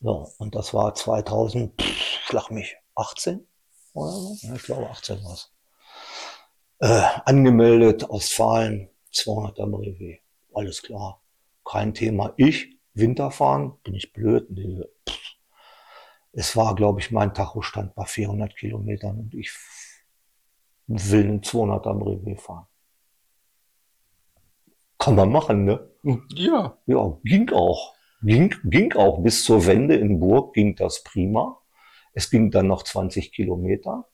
So, 0.00 0.28
und 0.38 0.54
das 0.54 0.74
war 0.74 0.94
2000, 0.94 1.80
schlag 1.80 2.50
mich, 2.50 2.76
18 2.94 3.46
oder 3.94 4.10
so? 4.10 4.36
Ja, 4.40 4.54
ich 4.54 4.62
glaube 4.62 4.90
18 4.90 5.24
war 5.24 5.34
es. 5.34 5.52
Äh, 6.82 7.04
angemeldet, 7.26 8.10
Ostfalen, 8.10 8.88
200er 9.12 9.70
Brevet. 9.70 10.20
Alles 10.52 10.82
klar. 10.82 11.22
Kein 11.64 11.94
Thema. 11.94 12.34
Ich, 12.36 12.76
Winterfahren, 12.92 13.74
bin 13.84 13.94
ich 13.94 14.12
blöd. 14.12 14.50
Nee, 14.50 14.82
es 16.32 16.56
war, 16.56 16.74
glaube 16.74 16.98
ich, 16.98 17.12
mein 17.12 17.34
Tachostand 17.34 17.94
bei 17.94 18.04
400 18.04 18.56
Kilometern 18.56 19.16
und 19.20 19.34
ich 19.34 19.52
will 20.88 21.22
einen 21.22 21.42
200er 21.42 21.94
Brevet 21.94 22.40
fahren. 22.40 22.66
Kann 24.98 25.14
man 25.14 25.30
machen, 25.30 25.64
ne? 25.64 25.88
Ja. 26.34 26.78
Ja, 26.86 27.16
ging 27.22 27.48
auch. 27.52 27.94
Ging, 28.22 28.56
ging 28.64 28.92
auch 28.94 29.22
bis 29.22 29.44
zur 29.44 29.66
Wende 29.66 29.94
in 29.94 30.18
Burg, 30.18 30.52
ging 30.54 30.74
das 30.74 31.04
prima. 31.04 31.60
Es 32.12 32.28
ging 32.28 32.50
dann 32.50 32.66
noch 32.66 32.82
20 32.82 33.32
Kilometer 33.32 34.08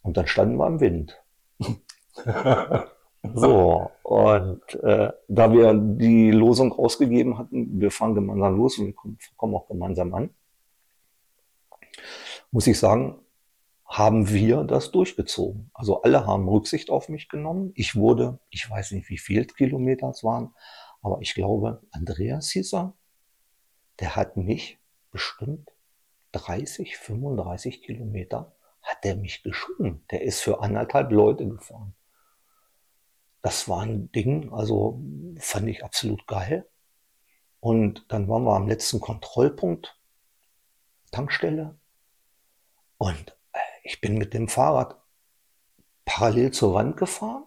und 0.00 0.16
dann 0.16 0.26
standen 0.26 0.56
wir 0.56 0.66
im 0.66 0.80
Wind. 0.80 1.22
so, 3.34 3.90
und 4.02 4.74
äh, 4.82 5.12
da 5.28 5.52
wir 5.52 5.74
die 5.74 6.30
Losung 6.30 6.72
ausgegeben 6.72 7.38
hatten, 7.38 7.80
wir 7.80 7.90
fahren 7.90 8.14
gemeinsam 8.14 8.56
los 8.56 8.78
und 8.78 8.94
kommen 9.36 9.54
auch 9.54 9.68
gemeinsam 9.68 10.14
an, 10.14 10.30
muss 12.50 12.66
ich 12.66 12.78
sagen, 12.78 13.20
haben 13.86 14.28
wir 14.28 14.62
das 14.64 14.92
durchgezogen. 14.92 15.70
Also 15.74 16.02
alle 16.02 16.24
haben 16.26 16.48
Rücksicht 16.48 16.90
auf 16.90 17.08
mich 17.08 17.28
genommen. 17.28 17.72
Ich 17.74 17.96
wurde, 17.96 18.38
ich 18.48 18.70
weiß 18.70 18.92
nicht, 18.92 19.08
wie 19.10 19.18
viel 19.18 19.44
Kilometer 19.46 20.10
es 20.10 20.22
waren, 20.22 20.54
aber 21.02 21.20
ich 21.20 21.34
glaube, 21.34 21.82
Andreas 21.90 22.50
hieß 22.50 22.74
er, 22.74 22.94
der 23.98 24.16
hat 24.16 24.36
mich 24.36 24.78
bestimmt 25.10 25.70
30, 26.32 26.96
35 26.96 27.82
Kilometer 27.82 28.54
hat 28.82 29.04
der 29.04 29.16
mich 29.16 29.42
geschoben. 29.42 30.04
Der 30.10 30.22
ist 30.22 30.40
für 30.40 30.62
anderthalb 30.62 31.10
Leute 31.10 31.46
gefahren. 31.46 31.94
Das 33.42 33.68
war 33.68 33.82
ein 33.82 34.12
Ding, 34.12 34.52
also 34.52 35.00
fand 35.38 35.68
ich 35.68 35.84
absolut 35.84 36.26
geil. 36.26 36.68
Und 37.60 38.06
dann 38.08 38.28
waren 38.28 38.44
wir 38.44 38.54
am 38.54 38.68
letzten 38.68 39.00
Kontrollpunkt, 39.00 39.98
Tankstelle. 41.10 41.78
Und 42.98 43.36
äh, 43.52 43.58
ich 43.82 44.00
bin 44.00 44.18
mit 44.18 44.34
dem 44.34 44.48
Fahrrad 44.48 44.96
parallel 46.04 46.50
zur 46.50 46.74
Wand 46.74 46.96
gefahren, 46.96 47.44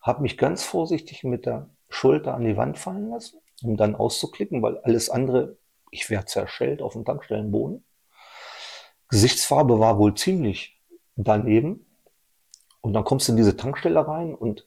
habe 0.00 0.22
mich 0.22 0.38
ganz 0.38 0.64
vorsichtig 0.64 1.24
mit 1.24 1.46
der 1.46 1.70
Schulter 1.88 2.34
an 2.34 2.44
die 2.44 2.56
Wand 2.56 2.78
fallen 2.78 3.10
lassen 3.10 3.38
um 3.62 3.76
dann 3.76 3.94
auszuklicken, 3.94 4.62
weil 4.62 4.78
alles 4.78 5.10
andere, 5.10 5.56
ich 5.90 6.10
wäre 6.10 6.24
zerschellt 6.24 6.82
auf 6.82 6.94
dem 6.94 7.04
Tankstellenboden. 7.04 7.84
Gesichtsfarbe 9.08 9.78
war 9.78 9.98
wohl 9.98 10.14
ziemlich 10.14 10.80
daneben. 11.16 11.86
Und 12.84 12.92
dann 12.92 13.04
kommst 13.04 13.26
du 13.28 13.32
in 13.32 13.38
diese 13.38 13.56
Tankstelle 13.56 14.06
rein 14.06 14.34
und 14.34 14.66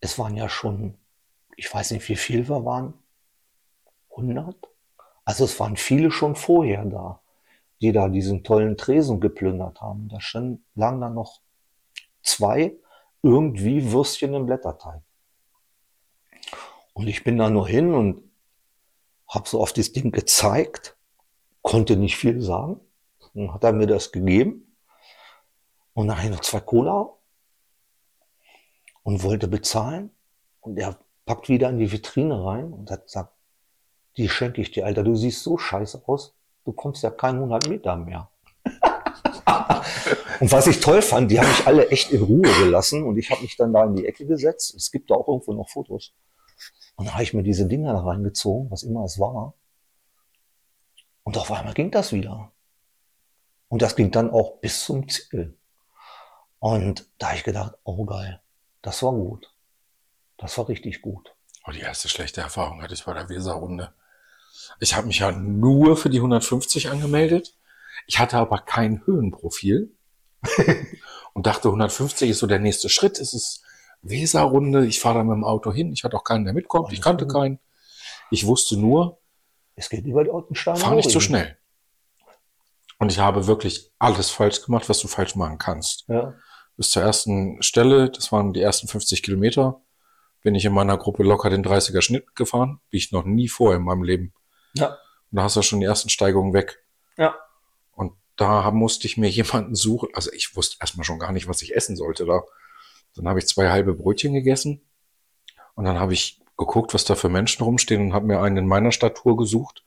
es 0.00 0.18
waren 0.18 0.36
ja 0.36 0.48
schon, 0.48 0.98
ich 1.56 1.72
weiß 1.72 1.92
nicht, 1.92 2.08
wie 2.08 2.16
viel 2.16 2.48
wir 2.48 2.64
waren. 2.64 2.94
100? 4.10 4.56
Also 5.24 5.44
es 5.44 5.60
waren 5.60 5.76
viele 5.76 6.10
schon 6.10 6.34
vorher 6.34 6.84
da. 6.84 7.20
die 7.80 7.92
da 7.92 8.08
diesen 8.08 8.42
tollen 8.42 8.76
Tresen 8.76 9.20
geplündert 9.20 9.80
haben. 9.80 10.08
Da 10.08 10.20
standen, 10.20 10.64
lagen 10.74 11.00
dann 11.00 11.14
noch 11.14 11.40
zwei 12.24 12.74
irgendwie 13.22 13.92
Würstchen 13.92 14.34
im 14.34 14.46
Blätterteig. 14.46 15.00
Und 16.92 17.06
ich 17.06 17.22
bin 17.22 17.38
da 17.38 17.50
nur 17.50 17.68
hin 17.68 17.94
und 17.94 18.28
habe 19.28 19.48
so 19.48 19.60
auf 19.62 19.72
das 19.72 19.92
Ding 19.92 20.10
gezeigt, 20.10 20.96
konnte 21.62 21.96
nicht 21.96 22.16
viel 22.16 22.40
sagen. 22.40 22.80
Dann 23.32 23.54
hat 23.54 23.62
er 23.62 23.72
mir 23.72 23.86
das 23.86 24.10
gegeben. 24.10 24.69
Und 25.94 26.10
ich 26.10 26.30
noch 26.30 26.40
zwei 26.40 26.60
Cola 26.60 27.10
und 29.02 29.22
wollte 29.22 29.48
bezahlen. 29.48 30.10
Und 30.60 30.78
er 30.78 30.98
packt 31.26 31.48
wieder 31.48 31.68
in 31.70 31.78
die 31.78 31.90
Vitrine 31.90 32.44
rein 32.44 32.72
und 32.72 32.90
hat 32.90 33.04
gesagt, 33.04 33.32
die 34.16 34.28
schenke 34.28 34.60
ich 34.60 34.70
dir, 34.70 34.86
Alter, 34.86 35.02
du 35.02 35.14
siehst 35.14 35.42
so 35.42 35.56
scheiße 35.56 36.02
aus, 36.06 36.34
du 36.64 36.72
kommst 36.72 37.02
ja 37.02 37.10
keinen 37.10 37.36
100 37.36 37.68
Meter 37.68 37.96
mehr. 37.96 38.30
und 40.40 40.52
was 40.52 40.66
ich 40.66 40.80
toll 40.80 41.02
fand, 41.02 41.30
die 41.30 41.40
haben 41.40 41.48
mich 41.48 41.66
alle 41.66 41.88
echt 41.88 42.10
in 42.10 42.22
Ruhe 42.22 42.42
gelassen 42.42 43.04
und 43.04 43.16
ich 43.16 43.30
habe 43.30 43.42
mich 43.42 43.56
dann 43.56 43.72
da 43.72 43.84
in 43.84 43.96
die 43.96 44.06
Ecke 44.06 44.26
gesetzt. 44.26 44.74
Es 44.74 44.90
gibt 44.90 45.10
da 45.10 45.14
auch 45.14 45.28
irgendwo 45.28 45.52
noch 45.52 45.68
Fotos. 45.68 46.12
Und 46.96 47.06
dann 47.06 47.14
habe 47.14 47.22
ich 47.22 47.32
mir 47.32 47.42
diese 47.42 47.66
Dinger 47.66 47.92
da 47.92 48.00
reingezogen, 48.00 48.70
was 48.70 48.82
immer 48.82 49.04
es 49.04 49.18
war. 49.18 49.54
Und 51.22 51.38
auf 51.38 51.50
einmal 51.50 51.74
ging 51.74 51.90
das 51.90 52.12
wieder. 52.12 52.52
Und 53.68 53.82
das 53.82 53.96
ging 53.96 54.10
dann 54.10 54.30
auch 54.30 54.58
bis 54.58 54.84
zum 54.84 55.08
Ziel. 55.08 55.56
Und 56.60 57.06
da 57.18 57.28
habe 57.28 57.38
ich 57.38 57.44
gedacht, 57.44 57.74
oh 57.84 58.04
geil, 58.04 58.40
das 58.82 59.02
war 59.02 59.12
gut. 59.12 59.52
Das 60.38 60.56
war 60.56 60.68
richtig 60.68 61.02
gut. 61.02 61.34
Oh, 61.66 61.72
die 61.72 61.80
erste 61.80 62.08
schlechte 62.08 62.40
Erfahrung 62.40 62.82
hatte 62.82 62.94
ich 62.94 63.04
bei 63.04 63.12
der 63.12 63.28
Weserrunde. 63.28 63.92
Ich 64.78 64.94
habe 64.94 65.06
mich 65.06 65.18
ja 65.18 65.32
nur 65.32 65.96
für 65.96 66.10
die 66.10 66.18
150 66.18 66.90
angemeldet. 66.90 67.54
Ich 68.06 68.18
hatte 68.18 68.36
aber 68.36 68.58
kein 68.58 69.04
Höhenprofil 69.04 69.90
und 71.34 71.46
dachte, 71.46 71.68
150 71.68 72.30
ist 72.30 72.38
so 72.38 72.46
der 72.46 72.58
nächste 72.58 72.88
Schritt. 72.88 73.18
Es 73.18 73.34
ist 73.34 73.62
Weserrunde. 74.02 74.86
Ich 74.86 75.00
fahre 75.00 75.18
da 75.18 75.24
mit 75.24 75.34
dem 75.34 75.44
Auto 75.44 75.72
hin. 75.72 75.92
Ich 75.92 76.04
hatte 76.04 76.16
auch 76.16 76.24
keinen, 76.24 76.44
der 76.44 76.54
mitkommt. 76.54 76.92
Ich 76.92 77.02
kannte 77.02 77.26
keinen. 77.26 77.58
Ich 78.30 78.46
wusste 78.46 78.78
nur, 78.78 79.18
Es 79.76 79.90
geht 79.90 80.04
über 80.04 80.24
die 80.24 80.30
Altensteine. 80.30 80.78
fahr 80.78 80.94
nicht 80.94 81.10
zu 81.10 81.18
eben. 81.18 81.20
schnell. 81.22 81.58
Und 82.98 83.10
ich 83.10 83.18
habe 83.18 83.46
wirklich 83.46 83.90
alles 83.98 84.30
falsch 84.30 84.62
gemacht, 84.62 84.88
was 84.88 85.00
du 85.00 85.08
falsch 85.08 85.34
machen 85.34 85.58
kannst. 85.58 86.04
Ja. 86.08 86.34
Bis 86.80 86.88
zur 86.88 87.02
ersten 87.02 87.62
Stelle, 87.62 88.08
das 88.08 88.32
waren 88.32 88.54
die 88.54 88.62
ersten 88.62 88.88
50 88.88 89.22
Kilometer, 89.22 89.82
bin 90.40 90.54
ich 90.54 90.64
in 90.64 90.72
meiner 90.72 90.96
Gruppe 90.96 91.22
locker 91.24 91.50
den 91.50 91.62
30er 91.62 92.00
Schnitt 92.00 92.34
gefahren, 92.34 92.80
wie 92.88 92.96
ich 92.96 93.12
noch 93.12 93.26
nie 93.26 93.48
vorher 93.48 93.76
in 93.76 93.84
meinem 93.84 94.02
Leben. 94.02 94.32
Ja. 94.72 94.86
Und 94.86 95.36
da 95.36 95.42
hast 95.42 95.56
du 95.56 95.60
schon 95.60 95.80
die 95.80 95.86
ersten 95.86 96.08
Steigungen 96.08 96.54
weg. 96.54 96.82
Ja. 97.18 97.36
Und 97.92 98.14
da 98.36 98.70
musste 98.70 99.06
ich 99.06 99.18
mir 99.18 99.28
jemanden 99.30 99.74
suchen. 99.74 100.08
Also 100.14 100.32
ich 100.32 100.56
wusste 100.56 100.78
erstmal 100.80 101.04
schon 101.04 101.18
gar 101.18 101.32
nicht, 101.32 101.48
was 101.48 101.60
ich 101.60 101.76
essen 101.76 101.96
sollte 101.96 102.24
da. 102.24 102.44
Dann 103.14 103.28
habe 103.28 103.40
ich 103.40 103.46
zwei 103.46 103.68
halbe 103.68 103.92
Brötchen 103.92 104.32
gegessen. 104.32 104.80
Und 105.74 105.84
dann 105.84 106.00
habe 106.00 106.14
ich 106.14 106.40
geguckt, 106.56 106.94
was 106.94 107.04
da 107.04 107.14
für 107.14 107.28
Menschen 107.28 107.62
rumstehen 107.62 108.00
und 108.00 108.14
habe 108.14 108.24
mir 108.24 108.40
einen 108.40 108.56
in 108.56 108.66
meiner 108.66 108.92
Statur 108.92 109.36
gesucht 109.36 109.84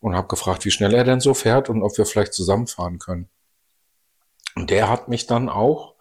und 0.00 0.16
habe 0.16 0.28
gefragt, 0.28 0.64
wie 0.64 0.70
schnell 0.70 0.94
er 0.94 1.04
denn 1.04 1.20
so 1.20 1.34
fährt 1.34 1.68
und 1.68 1.82
ob 1.82 1.98
wir 1.98 2.06
vielleicht 2.06 2.32
zusammenfahren 2.32 2.98
können. 2.98 3.28
Und 4.56 4.70
der 4.70 4.88
hat 4.88 5.08
mich 5.08 5.26
dann 5.26 5.48
auch, 5.48 5.94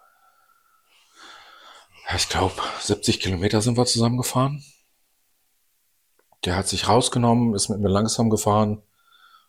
ich 2.16 2.30
glaube, 2.30 2.56
70 2.82 3.20
Kilometer 3.20 3.62
sind 3.62 3.78
wir 3.78 3.86
zusammengefahren. 3.86 4.64
Der 6.46 6.56
hat 6.56 6.68
sich 6.68 6.88
rausgenommen, 6.88 7.54
ist 7.54 7.70
mit 7.70 7.80
mir 7.80 7.90
langsam 7.90 8.30
gefahren, 8.30 8.82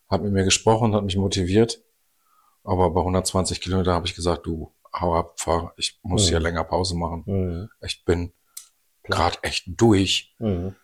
hat 0.08 0.22
mit 0.22 0.32
mir 0.32 0.44
gesprochen, 0.44 0.94
hat 0.94 1.04
mich 1.04 1.16
motiviert. 1.16 1.82
Aber 2.64 2.90
bei 2.90 3.00
120 3.00 3.60
Kilometer 3.60 3.94
habe 3.94 4.06
ich 4.06 4.14
gesagt, 4.14 4.44
du, 4.46 4.74
hau 4.92 5.14
ab, 5.16 5.40
fahr, 5.40 5.72
ich 5.76 5.98
muss 6.02 6.24
Mhm. 6.26 6.28
hier 6.28 6.40
länger 6.40 6.64
Pause 6.64 6.96
machen. 6.96 7.22
Mhm. 7.26 7.70
Ich 7.80 8.04
bin 8.04 8.32
gerade 9.04 9.38
echt 9.42 9.64
durch. 9.68 10.34
Mhm. 10.38 10.74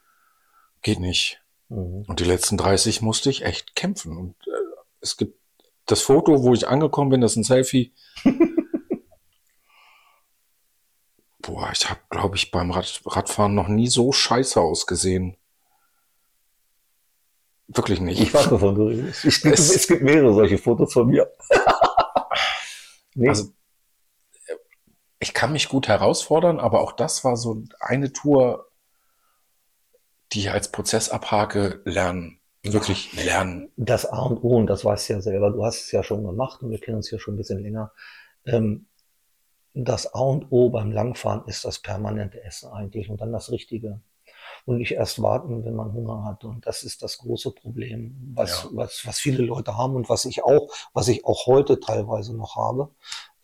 Geht 0.83 1.01
nicht. 1.01 1.43
Mhm. 1.69 2.05
Und 2.07 2.21
die 2.21 2.25
letzten 2.25 2.57
30 2.57 3.03
musste 3.03 3.29
ich 3.29 3.43
echt 3.45 3.75
kämpfen. 3.75 4.17
Und 4.17 4.37
äh, 4.47 4.51
es 5.01 5.17
gibt 5.17 5.39
das 5.87 6.03
Foto, 6.03 6.43
wo 6.43 6.53
ich 6.55 6.69
angekommen 6.69 7.11
bin, 7.11 7.21
das 7.21 7.33
ist 7.33 7.37
ein 7.39 7.45
Selfie. 7.45 7.93
Boah, 11.39 11.71
ich 11.73 11.89
habe, 11.89 12.01
glaube 12.11 12.37
ich, 12.37 12.51
beim 12.51 12.71
Rad 12.73 13.01
Radfahren 13.07 13.55
noch 13.55 13.69
nie 13.69 13.87
so 13.89 14.11
scheiße 14.13 14.61
ausgesehen. 14.61 15.37
Wirklich 17.69 18.01
nicht. 18.01 18.21
Ich 18.21 18.33
weiß, 18.33 18.51
wovon 18.51 18.75
du 18.75 18.87
redest. 18.89 19.25
Es 19.25 19.41
gibt, 19.43 19.59
Es- 19.59 19.75
es 19.75 19.87
gibt 19.87 20.03
mehrere 20.03 20.35
solche 20.35 20.59
Fotos 20.59 20.93
von 20.93 21.09
mir. 21.09 21.31
nee, 23.15 23.29
Also, 23.29 23.53
ich 25.19 25.35
kann 25.35 25.53
mich 25.53 25.69
gut 25.69 25.89
herausfordern, 25.89 26.61
aber 26.61 26.81
auch 26.81 26.93
das 26.93 27.25
war 27.25 27.37
so 27.37 27.63
eine 27.81 28.13
Tour, 28.13 28.69
die 30.33 30.41
ich 30.41 30.51
als 30.51 30.71
Prozess 30.71 31.09
abhake, 31.11 31.81
lernen. 31.85 32.36
Wirklich 32.73 33.13
lernen. 33.25 33.71
das 33.77 34.07
A 34.07 34.21
und 34.23 34.43
O, 34.43 34.57
und 34.57 34.67
das 34.67 34.85
weißt 34.85 35.09
du 35.09 35.13
ja 35.15 35.21
selber, 35.21 35.51
du 35.51 35.65
hast 35.65 35.83
es 35.85 35.93
ja 35.93 36.03
schon 36.03 36.25
gemacht 36.25 36.63
und 36.63 36.71
wir 36.71 36.79
kennen 36.79 36.97
uns 36.99 37.11
ja 37.11 37.19
schon 37.19 37.35
ein 37.35 37.39
bisschen 37.39 37.63
länger. 37.63 37.93
Ähm, 38.45 38.87
das 39.75 40.15
A 40.15 40.21
und 40.21 40.47
O 40.51 40.71
beim 40.71 40.91
Langfahren 40.91 41.43
ist 41.47 41.65
das 41.65 41.79
permanente 41.81 42.43
Essen 42.43 42.71
eigentlich 42.73 43.11
und 43.11 43.21
dann 43.21 43.33
das 43.33 43.51
Richtige. 43.51 44.01
Und 44.65 44.79
nicht 44.79 44.93
erst 44.93 45.21
warten, 45.23 45.65
wenn 45.65 45.75
man 45.75 45.93
Hunger 45.93 46.25
hat. 46.25 46.45
Und 46.45 46.67
das 46.67 46.83
ist 46.83 47.03
das 47.03 47.19
große 47.19 47.51
Problem, 47.53 48.33
was, 48.35 48.65
Ja. 48.65 48.71
was, 48.73 49.03
was 49.07 49.19
viele 49.19 49.43
Leute 49.43 49.77
haben 49.77 49.95
und 49.97 50.09
was 50.09 50.25
ich 50.25 50.43
auch, 50.45 50.73
was 50.93 51.09
ich 51.09 51.25
auch 51.25 51.47
heute 51.47 51.79
teilweise 51.79 52.35
noch 52.37 52.57
habe, 52.57 52.91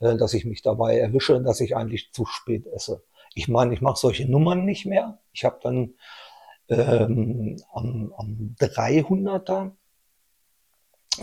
äh, 0.01 0.17
dass 0.17 0.33
ich 0.35 0.45
mich 0.45 0.63
dabei 0.63 0.99
erwische, 0.99 1.41
dass 1.43 1.61
ich 1.61 1.77
eigentlich 1.77 2.13
zu 2.13 2.25
spät 2.25 2.67
esse. 2.67 3.03
Ich 3.35 3.47
meine, 3.49 3.75
ich 3.75 3.81
mache 3.81 3.99
solche 3.99 4.29
Nummern 4.31 4.65
nicht 4.65 4.87
mehr. 4.87 5.19
Ich 5.33 5.45
habe 5.45 5.59
dann 5.63 5.95
ähm, 6.73 7.63
am, 7.73 8.13
am 8.17 8.57
300er 8.61 9.73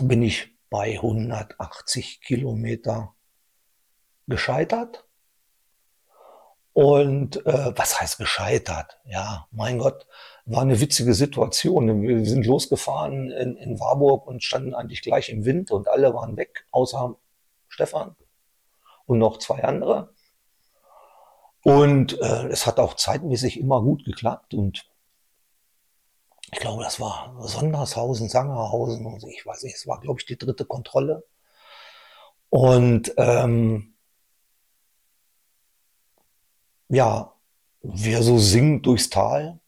bin 0.00 0.22
ich 0.22 0.56
bei 0.70 0.94
180 0.94 2.20
Kilometer 2.22 3.14
gescheitert. 4.26 5.04
Und 6.72 7.44
äh, 7.46 7.72
was 7.76 8.00
heißt 8.00 8.18
gescheitert? 8.18 9.00
Ja, 9.04 9.48
mein 9.50 9.78
Gott, 9.78 10.06
war 10.46 10.62
eine 10.62 10.80
witzige 10.80 11.14
Situation. 11.14 12.02
Wir 12.02 12.24
sind 12.24 12.46
losgefahren 12.46 13.30
in, 13.32 13.56
in 13.56 13.80
Warburg 13.80 14.26
und 14.26 14.44
standen 14.44 14.74
eigentlich 14.74 15.02
gleich 15.02 15.30
im 15.30 15.44
Wind 15.44 15.72
und 15.72 15.88
alle 15.88 16.14
waren 16.14 16.36
weg, 16.36 16.66
außer 16.70 17.16
Stefan 17.68 18.14
und 19.06 19.18
noch 19.18 19.38
zwei 19.38 19.64
andere. 19.64 20.14
Und 21.62 22.18
äh, 22.20 22.46
es 22.46 22.66
hat 22.66 22.78
auch 22.78 22.94
zeitmäßig 22.94 23.60
immer 23.60 23.82
gut 23.82 24.04
geklappt 24.04 24.54
und 24.54 24.89
ich 26.52 26.58
glaube, 26.58 26.82
das 26.82 27.00
war 27.00 27.34
Sondershausen, 27.40 28.28
Sangerhausen 28.28 29.06
und 29.06 29.24
ich 29.24 29.44
weiß 29.46 29.62
nicht, 29.62 29.76
es 29.76 29.86
war, 29.86 30.00
glaube 30.00 30.20
ich, 30.20 30.26
die 30.26 30.38
dritte 30.38 30.64
Kontrolle. 30.64 31.24
Und 32.48 33.14
ähm, 33.16 33.94
ja, 36.88 37.32
wir 37.82 38.22
so 38.22 38.38
singend 38.38 38.86
durchs 38.86 39.10
Tal, 39.10 39.60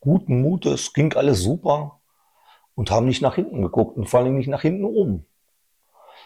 guten 0.00 0.40
Mutes, 0.40 0.92
ging 0.92 1.12
alles 1.14 1.40
super 1.40 2.00
und 2.74 2.90
haben 2.90 3.06
nicht 3.06 3.22
nach 3.22 3.34
hinten 3.34 3.62
geguckt 3.62 3.96
und 3.96 4.08
vor 4.08 4.20
allem 4.20 4.36
nicht 4.36 4.48
nach 4.48 4.62
hinten 4.62 4.84
oben. 4.84 5.26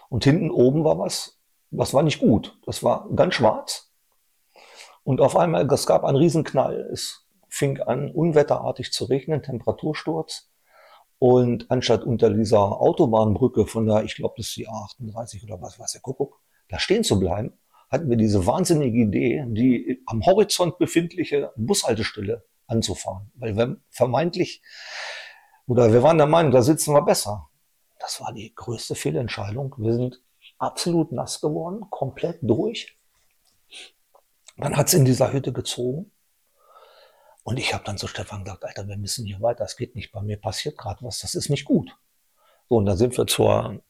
Und 0.09 0.25
hinten 0.25 0.51
oben 0.51 0.85
war 0.85 0.99
was, 0.99 1.39
was 1.71 1.93
war 1.93 2.03
nicht 2.03 2.21
gut. 2.21 2.59
Das 2.65 2.83
war 2.83 3.09
ganz 3.15 3.35
schwarz. 3.35 3.91
Und 5.05 5.21
auf 5.21 5.37
einmal, 5.37 5.71
es 5.73 5.87
gab 5.87 6.05
einen 6.05 6.17
Riesenknall. 6.17 6.89
Es 6.93 7.27
fing 7.59 7.81
an, 7.81 8.11
unwetterartig 8.11 8.93
zu 8.93 9.05
regnen, 9.05 9.43
Temperatursturz. 9.43 10.51
Und 11.19 11.69
anstatt 11.71 12.05
unter 12.05 12.31
dieser 12.31 12.81
Autobahnbrücke 12.81 13.67
von 13.67 13.87
der, 13.87 14.05
ich 14.05 14.15
glaube, 14.15 14.35
das 14.37 14.47
ist 14.47 14.57
die 14.57 14.69
A38 14.69 15.43
oder 15.45 15.61
was 15.61 15.79
weiß 15.79 15.93
der 15.93 16.01
Kuckuck, 16.01 16.41
da 16.69 16.79
stehen 16.79 17.03
zu 17.03 17.19
bleiben, 17.19 17.59
hatten 17.91 18.09
wir 18.09 18.17
diese 18.17 18.47
wahnsinnige 18.47 18.99
Idee, 18.99 19.45
die 19.49 20.03
am 20.07 20.25
Horizont 20.25 20.79
befindliche 20.79 21.53
Bushaltestelle 21.57 22.45
anzufahren. 22.67 23.33
Weil 23.35 23.57
wir 23.57 23.81
vermeintlich, 23.91 24.63
oder 25.67 25.93
wir 25.93 26.03
waren 26.03 26.19
der 26.19 26.27
Meinung, 26.27 26.53
da 26.53 26.63
sitzen 26.63 26.95
wir 26.95 27.03
besser. 27.03 27.49
Das 27.99 28.21
war 28.21 28.33
die 28.33 28.55
größte 28.55 28.95
Fehlentscheidung. 28.95 29.75
Wir 29.79 29.95
sind 29.95 30.23
absolut 30.59 31.11
nass 31.11 31.41
geworden, 31.41 31.87
komplett 31.91 32.39
durch. 32.43 32.97
Dann 34.57 34.77
hat's 34.77 34.95
in 34.95 35.05
dieser 35.05 35.33
Hütte 35.33 35.53
gezogen. 35.53 36.13
Und 37.49 37.57
ich 37.57 37.73
habe 37.73 37.83
dann 37.83 37.97
zu 37.97 38.07
Stefan 38.07 38.45
gesagt, 38.45 38.63
Alter, 38.63 38.87
wir 38.89 38.99
müssen 38.99 39.25
hier 39.25 39.41
weiter, 39.41 39.65
es 39.65 39.79
geht 39.79 39.95
nicht, 39.95 40.13
bei 40.13 40.21
mir 40.21 40.39
passiert 40.39 40.77
gerade 40.77 41.03
was, 41.03 41.21
das 41.21 41.35
ist 41.35 41.49
nicht 41.49 41.65
gut. 41.65 41.97
So, 42.69 42.77
und 42.77 42.85
dann 42.85 42.99
sind 42.99 43.17
wir 43.17 43.27
zur, 43.27 43.81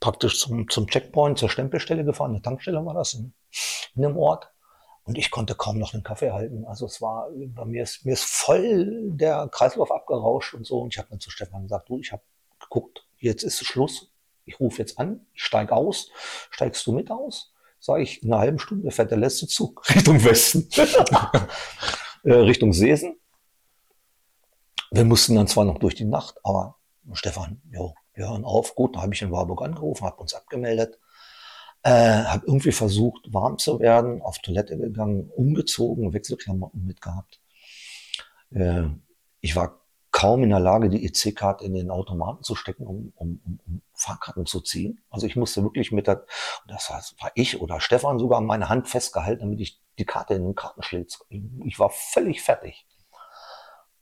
praktisch 0.00 0.40
zum, 0.40 0.66
zum 0.70 0.86
Checkpoint, 0.86 1.36
zur 1.36 1.50
Stempelstelle 1.50 2.02
gefahren, 2.02 2.30
eine 2.30 2.40
Tankstelle 2.40 2.82
war 2.86 2.94
das 2.94 3.12
in, 3.12 3.34
in 3.94 4.06
einem 4.06 4.16
Ort. 4.16 4.48
Und 5.04 5.18
ich 5.18 5.30
konnte 5.30 5.54
kaum 5.54 5.78
noch 5.78 5.92
einen 5.92 6.02
Kaffee 6.02 6.32
halten. 6.32 6.64
Also 6.64 6.86
es 6.86 7.02
war, 7.02 7.28
bei 7.30 7.66
mir 7.66 7.82
ist, 7.82 8.06
mir 8.06 8.14
ist 8.14 8.24
voll 8.24 9.10
der 9.10 9.50
Kreislauf 9.52 9.92
abgerauscht 9.92 10.54
und 10.54 10.66
so. 10.66 10.80
Und 10.80 10.94
ich 10.94 10.98
habe 10.98 11.10
dann 11.10 11.20
zu 11.20 11.28
Stefan 11.28 11.64
gesagt, 11.64 11.90
du, 11.90 12.00
ich 12.00 12.10
habe 12.10 12.22
geguckt, 12.58 13.06
jetzt 13.18 13.42
ist 13.42 13.66
Schluss. 13.66 14.10
ich 14.46 14.58
rufe 14.60 14.78
jetzt 14.78 14.98
an, 14.98 15.26
ich 15.34 15.44
steige 15.44 15.74
aus, 15.74 16.08
steigst 16.50 16.86
du 16.86 16.92
mit 16.92 17.10
aus? 17.10 17.52
Sage 17.80 18.02
ich, 18.02 18.22
in 18.22 18.32
einer 18.32 18.40
halben 18.40 18.58
Stunde 18.58 18.90
fährt 18.90 19.10
der 19.10 19.18
letzte 19.18 19.46
Zug 19.46 19.86
Richtung 19.94 20.24
Westen, 20.24 20.66
äh, 22.26 22.32
Richtung 22.32 22.72
Seesen. 22.72 23.16
Wir 24.90 25.04
mussten 25.04 25.36
dann 25.36 25.46
zwar 25.46 25.64
noch 25.64 25.78
durch 25.78 25.94
die 25.94 26.04
Nacht, 26.04 26.38
aber 26.42 26.76
Stefan, 27.12 27.60
jo, 27.70 27.94
wir 28.14 28.28
hören 28.28 28.44
auf. 28.44 28.74
Gut, 28.74 28.96
da 28.96 29.02
habe 29.02 29.14
ich 29.14 29.22
in 29.22 29.30
Warburg 29.30 29.62
angerufen, 29.62 30.04
habe 30.04 30.20
uns 30.20 30.34
abgemeldet, 30.34 30.98
äh, 31.82 31.90
habe 31.90 32.44
irgendwie 32.46 32.72
versucht, 32.72 33.32
warm 33.32 33.58
zu 33.58 33.78
werden, 33.78 34.22
auf 34.22 34.38
Toilette 34.38 34.76
gegangen, 34.76 35.30
umgezogen, 35.30 36.12
Wechselklamotten 36.12 36.84
mitgehabt. 36.84 37.40
Äh, 38.50 38.84
ich 39.40 39.54
war 39.54 39.85
kaum 40.16 40.42
in 40.42 40.48
der 40.48 40.60
Lage, 40.60 40.88
die 40.88 41.04
EC-Karte 41.04 41.62
in 41.62 41.74
den 41.74 41.90
Automaten 41.90 42.42
zu 42.42 42.54
stecken, 42.54 42.86
um, 42.86 43.12
um, 43.16 43.38
um, 43.44 43.82
Fahrkarten 43.92 44.46
zu 44.46 44.62
ziehen. 44.62 44.98
Also 45.10 45.26
ich 45.26 45.36
musste 45.36 45.62
wirklich 45.62 45.92
mit 45.92 46.06
der, 46.06 46.24
das 46.66 46.88
war 46.88 47.30
ich 47.34 47.60
oder 47.60 47.80
Stefan 47.80 48.18
sogar 48.18 48.40
meine 48.40 48.70
Hand 48.70 48.88
festgehalten, 48.88 49.42
damit 49.42 49.60
ich 49.60 49.78
die 49.98 50.06
Karte 50.06 50.32
in 50.32 50.44
den 50.44 50.54
Kartenschild, 50.54 51.18
ich 51.28 51.78
war 51.78 51.90
völlig 51.90 52.40
fertig. 52.40 52.86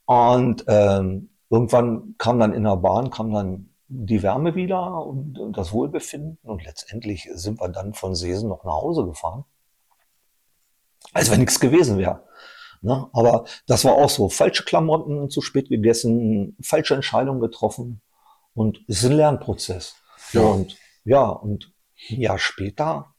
Und 0.05 0.63
ähm, 0.69 1.31
irgendwann 1.49 2.15
kam 2.17 2.39
dann 2.39 2.53
in 2.53 2.63
der 2.63 2.77
Bahn, 2.77 3.09
kam 3.09 3.33
dann 3.33 3.71
die 3.89 4.23
Wärme 4.23 4.55
wieder 4.55 5.05
und, 5.05 5.37
und 5.37 5.57
das 5.57 5.73
Wohlbefinden 5.73 6.37
und 6.43 6.63
letztendlich 6.63 7.29
sind 7.33 7.59
wir 7.59 7.67
dann 7.67 7.93
von 7.93 8.15
Seesen 8.15 8.47
noch 8.47 8.63
nach 8.63 8.75
Hause 8.75 9.05
gefahren. 9.05 9.43
Als 11.11 11.29
wenn 11.29 11.41
nichts 11.41 11.59
gewesen 11.59 11.97
wäre. 11.97 12.23
Ne? 12.81 13.09
Aber 13.13 13.45
das 13.67 13.85
war 13.85 13.93
auch 13.93 14.09
so. 14.09 14.29
Falsche 14.29 14.63
Klamotten, 14.63 15.29
zu 15.29 15.41
spät 15.41 15.69
gegessen, 15.69 16.57
falsche 16.61 16.95
Entscheidungen 16.95 17.39
getroffen. 17.39 18.01
Und 18.53 18.79
es 18.87 19.03
ist 19.03 19.11
ein 19.11 19.17
Lernprozess. 19.17 19.95
Ja. 20.31 20.41
Und 20.41 20.77
ja, 21.03 21.27
und 21.27 21.71
ein 22.09 22.21
Jahr 22.21 22.39
später 22.39 23.13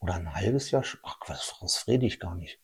oder 0.00 0.14
ein 0.14 0.34
halbes 0.34 0.70
Jahr, 0.70 0.84
ach, 1.02 1.16
was, 1.26 1.54
was 1.60 1.86
rede 1.88 2.06
ich 2.06 2.20
gar 2.20 2.34
nicht. 2.34 2.58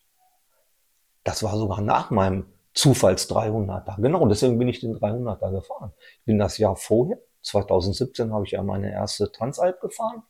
Das 1.25 1.43
war 1.43 1.57
sogar 1.57 1.81
nach 1.81 2.11
meinem 2.11 2.53
Zufalls 2.75 3.29
300er. 3.31 4.01
Genau, 4.01 4.27
deswegen 4.27 4.59
bin 4.59 4.69
ich 4.69 4.81
den 4.81 4.99
300er 4.99 5.51
gefahren. 5.51 5.93
Ich 6.19 6.25
bin 6.25 6.39
das 6.39 6.59
Jahr 6.59 6.77
vorher, 6.77 7.19
2017, 7.43 8.33
habe 8.33 8.45
ich 8.45 8.53
ja 8.53 8.63
meine 8.63 8.91
erste 8.91 9.31
Transalp 9.31 9.81
gefahren. 9.81 10.23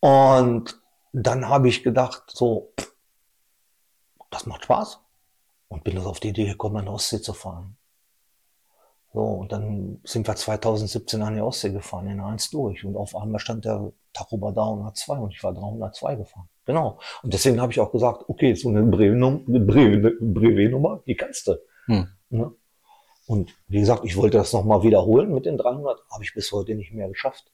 Und 0.00 0.80
dann 1.12 1.48
habe 1.48 1.68
ich 1.68 1.82
gedacht, 1.82 2.24
so, 2.28 2.72
das 4.36 4.46
macht 4.46 4.64
Spaß. 4.64 5.00
Und 5.68 5.82
bin 5.82 5.98
auf 5.98 6.20
die 6.20 6.28
Idee 6.28 6.46
gekommen, 6.46 6.76
an 6.76 6.84
der 6.84 6.94
Ostsee 6.94 7.20
zu 7.20 7.32
fahren. 7.32 7.76
So, 9.12 9.20
und 9.20 9.50
dann 9.50 10.00
sind 10.04 10.28
wir 10.28 10.36
2017 10.36 11.22
an 11.22 11.34
die 11.34 11.40
Ostsee 11.40 11.72
gefahren, 11.72 12.06
in 12.06 12.20
1 12.20 12.50
durch. 12.50 12.84
Und 12.84 12.96
auf 12.96 13.16
einmal 13.16 13.40
stand 13.40 13.64
der 13.64 13.92
Tachoba 14.12 14.52
302 14.52 15.18
und 15.18 15.32
ich 15.32 15.42
war 15.42 15.54
302 15.54 16.16
gefahren. 16.16 16.48
Genau. 16.66 16.98
Und 17.22 17.32
deswegen 17.32 17.60
habe 17.60 17.72
ich 17.72 17.80
auch 17.80 17.90
gesagt, 17.90 18.28
okay, 18.28 18.54
so 18.54 18.68
eine 18.68 18.82
Brevet-Nummer, 18.82 19.40
die 21.06 21.16
kannst 21.16 21.48
du. 21.48 21.56
Hm. 21.86 22.08
Ne? 22.30 22.52
Und 23.26 23.56
wie 23.66 23.80
gesagt, 23.80 24.04
ich 24.04 24.16
wollte 24.16 24.38
das 24.38 24.52
nochmal 24.52 24.82
wiederholen 24.82 25.32
mit 25.32 25.46
den 25.46 25.56
300, 25.56 25.98
habe 26.12 26.22
ich 26.22 26.32
bis 26.34 26.52
heute 26.52 26.74
nicht 26.74 26.92
mehr 26.92 27.08
geschafft. 27.08 27.50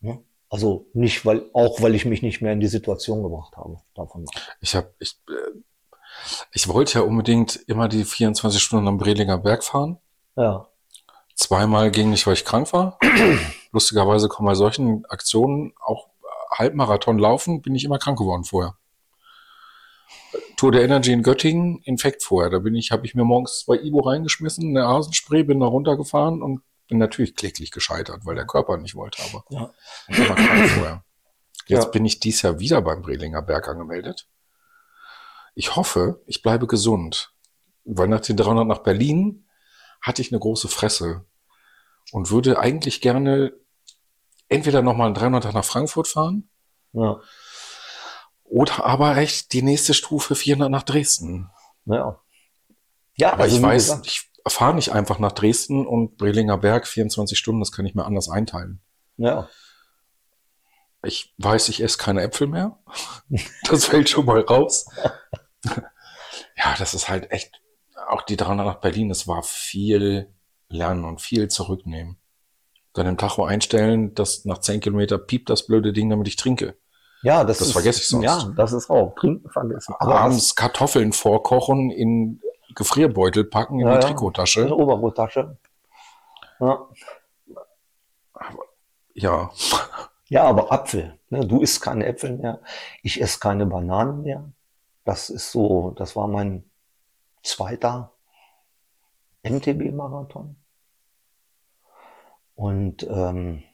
Ne? 0.00 0.22
Also 0.52 0.84
nicht, 0.92 1.24
weil, 1.24 1.46
auch 1.54 1.80
weil 1.80 1.94
ich 1.94 2.04
mich 2.04 2.20
nicht 2.20 2.42
mehr 2.42 2.52
in 2.52 2.60
die 2.60 2.68
Situation 2.68 3.22
gebracht 3.22 3.56
habe. 3.56 3.78
Davon. 3.94 4.26
Ich 4.60 4.74
habe, 4.74 4.92
ich, 4.98 5.18
äh, 5.30 5.58
ich 6.52 6.68
wollte 6.68 6.98
ja 6.98 7.04
unbedingt 7.06 7.58
immer 7.68 7.88
die 7.88 8.04
24 8.04 8.62
Stunden 8.62 8.86
am 8.86 8.98
Brelinger 8.98 9.38
Berg 9.38 9.64
fahren. 9.64 9.96
Ja. 10.36 10.68
Zweimal 11.34 11.90
ging 11.90 12.10
nicht, 12.10 12.26
weil 12.26 12.34
ich 12.34 12.44
krank 12.44 12.70
war. 12.74 12.98
Lustigerweise 13.72 14.28
kommen 14.28 14.46
bei 14.46 14.54
solchen 14.54 15.06
Aktionen 15.06 15.72
auch 15.80 16.08
Halbmarathon 16.50 17.18
laufen, 17.18 17.62
bin 17.62 17.74
ich 17.74 17.84
immer 17.86 17.98
krank 17.98 18.18
geworden 18.18 18.44
vorher. 18.44 18.76
Tour 20.58 20.70
der 20.70 20.84
Energy 20.84 21.12
in 21.12 21.22
Göttingen, 21.22 21.80
Infekt 21.84 22.22
vorher. 22.22 22.50
Da 22.50 22.58
bin 22.58 22.74
ich, 22.74 22.90
habe 22.90 23.06
ich 23.06 23.14
mir 23.14 23.24
morgens 23.24 23.60
zwei 23.60 23.76
Ibo 23.76 24.00
reingeschmissen, 24.00 24.76
eine 24.76 24.86
Hasenspray, 24.86 25.44
bin 25.44 25.60
da 25.60 25.66
runtergefahren 25.66 26.42
und 26.42 26.60
bin 26.92 26.98
natürlich 26.98 27.34
kläglich 27.34 27.70
gescheitert, 27.70 28.26
weil 28.26 28.34
der 28.34 28.44
Körper 28.44 28.76
nicht 28.76 28.94
wollte, 28.94 29.22
aber 29.22 29.46
ja. 29.48 29.72
ich 30.08 30.28
war 30.28 30.36
krank 30.36 30.68
vorher. 30.68 31.04
Jetzt 31.66 31.84
ja. 31.84 31.88
bin 31.88 32.04
ich 32.04 32.20
dies 32.20 32.42
Jahr 32.42 32.58
wieder 32.58 32.82
beim 32.82 33.00
Brelinger 33.00 33.40
Berg 33.40 33.66
angemeldet. 33.66 34.28
Ich 35.54 35.74
hoffe, 35.74 36.20
ich 36.26 36.42
bleibe 36.42 36.66
gesund, 36.66 37.32
weil 37.86 38.08
nach 38.08 38.20
den 38.20 38.36
300 38.36 38.66
nach 38.66 38.80
Berlin 38.80 39.46
hatte 40.02 40.20
ich 40.20 40.32
eine 40.32 40.38
große 40.38 40.68
Fresse 40.68 41.24
und 42.10 42.30
würde 42.30 42.58
eigentlich 42.58 43.00
gerne 43.00 43.54
entweder 44.50 44.82
nochmal 44.82 45.06
einen 45.06 45.14
300 45.14 45.54
nach 45.54 45.64
Frankfurt 45.64 46.08
fahren 46.08 46.50
ja. 46.92 47.20
oder 48.44 48.84
aber 48.84 49.16
echt 49.16 49.54
die 49.54 49.62
nächste 49.62 49.94
Stufe 49.94 50.34
400 50.34 50.70
nach 50.70 50.82
Dresden. 50.82 51.48
Ja. 51.86 52.20
Ja, 53.14 53.32
aber 53.32 53.44
also 53.44 53.56
ich 53.56 53.62
weiß, 53.62 53.82
gesagt. 53.82 54.06
ich 54.06 54.31
fahre 54.46 54.74
nicht 54.74 54.92
einfach 54.92 55.18
nach 55.18 55.32
Dresden 55.32 55.86
und 55.86 56.16
Brelinger 56.16 56.58
Berg 56.58 56.86
24 56.86 57.38
Stunden, 57.38 57.60
das 57.60 57.72
kann 57.72 57.86
ich 57.86 57.94
mir 57.94 58.04
anders 58.04 58.28
einteilen. 58.28 58.80
Ja. 59.16 59.48
Ich 61.04 61.34
weiß, 61.38 61.68
ich 61.68 61.82
esse 61.82 61.98
keine 61.98 62.22
Äpfel 62.22 62.46
mehr. 62.46 62.78
Das 63.68 63.86
fällt 63.86 64.08
schon 64.08 64.26
mal 64.26 64.40
raus. 64.40 64.86
Ja, 66.56 66.74
das 66.78 66.94
ist 66.94 67.08
halt 67.08 67.32
echt, 67.32 67.60
auch 68.08 68.22
die 68.22 68.36
300 68.36 68.66
nach 68.66 68.80
Berlin, 68.80 69.08
das 69.08 69.26
war 69.26 69.42
viel 69.42 70.28
lernen 70.68 71.04
und 71.04 71.20
viel 71.20 71.48
zurücknehmen. 71.48 72.18
Dann 72.92 73.06
im 73.06 73.16
Tacho 73.16 73.44
einstellen, 73.44 74.14
dass 74.14 74.44
nach 74.44 74.58
10 74.58 74.80
Kilometer 74.80 75.18
piept 75.18 75.50
das 75.50 75.66
blöde 75.66 75.92
Ding, 75.92 76.10
damit 76.10 76.28
ich 76.28 76.36
trinke. 76.36 76.76
Ja, 77.22 77.44
das, 77.44 77.58
das 77.58 77.68
ist, 77.68 77.72
vergesse 77.72 78.00
ich 78.00 78.08
sonst. 78.08 78.24
Ja, 78.24 78.52
das 78.56 78.72
ist 78.72 78.90
auch. 78.90 79.14
Trinken 79.14 79.48
vergessen. 79.48 79.94
Aber 79.98 80.20
Abends 80.20 80.54
Kartoffeln 80.54 81.12
vorkochen 81.12 81.90
in 81.90 82.40
Gefrierbeutel 82.74 83.44
packen 83.44 83.80
in 83.80 83.86
ja, 83.86 83.98
die 83.98 84.06
Trikottasche. 84.06 84.62
In 84.62 84.66
die 84.68 84.72
Oberrottasche. 84.72 85.56
Ja. 86.60 86.88
Aber, 88.34 88.64
ja. 89.14 89.50
Ja, 90.28 90.44
aber 90.44 90.72
Apfel. 90.72 91.18
Ne? 91.30 91.46
Du 91.46 91.60
isst 91.60 91.82
keine 91.82 92.06
Äpfel 92.06 92.36
mehr. 92.38 92.60
Ich 93.02 93.20
esse 93.20 93.38
keine 93.38 93.66
Bananen 93.66 94.22
mehr. 94.22 94.50
Das 95.04 95.28
ist 95.28 95.50
so, 95.52 95.90
das 95.90 96.16
war 96.16 96.28
mein 96.28 96.64
zweiter 97.42 98.12
MTB-Marathon. 99.42 100.56
Und 102.54 103.02
ähm, 103.10 103.64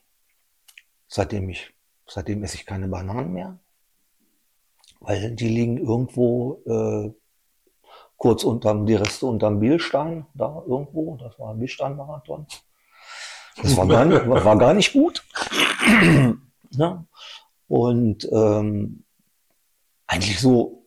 seitdem 1.08 1.48
ich, 1.50 1.74
seitdem 2.06 2.42
esse 2.42 2.56
ich 2.56 2.64
keine 2.64 2.88
Bananen 2.88 3.32
mehr, 3.32 3.58
weil 5.00 5.32
die 5.32 5.48
liegen 5.48 5.78
irgendwo 5.78 6.62
äh, 6.66 7.14
kurz 8.18 8.44
unterm, 8.44 8.84
die 8.84 8.96
Reste 8.96 9.26
unterm 9.26 9.60
Bielstein, 9.60 10.26
da 10.34 10.62
irgendwo, 10.66 11.16
das 11.16 11.38
war 11.38 11.52
ein 11.52 11.58
Bielstein-Marathon. 11.58 12.46
Das 13.62 13.76
war 13.76 13.86
gar, 13.86 14.04
nicht, 14.04 14.28
war, 14.28 14.58
gar 14.58 14.74
nicht 14.74 14.92
gut. 14.92 15.24
ja. 16.70 17.04
Und 17.68 18.28
ähm, 18.30 19.04
eigentlich 20.06 20.40
so, 20.40 20.86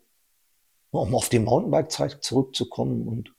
um 0.91 1.15
auf 1.15 1.30
die 1.30 1.39
Mountainbike-Zeit 1.39 2.24
zurückzukommen 2.24 3.08
und 3.08 3.34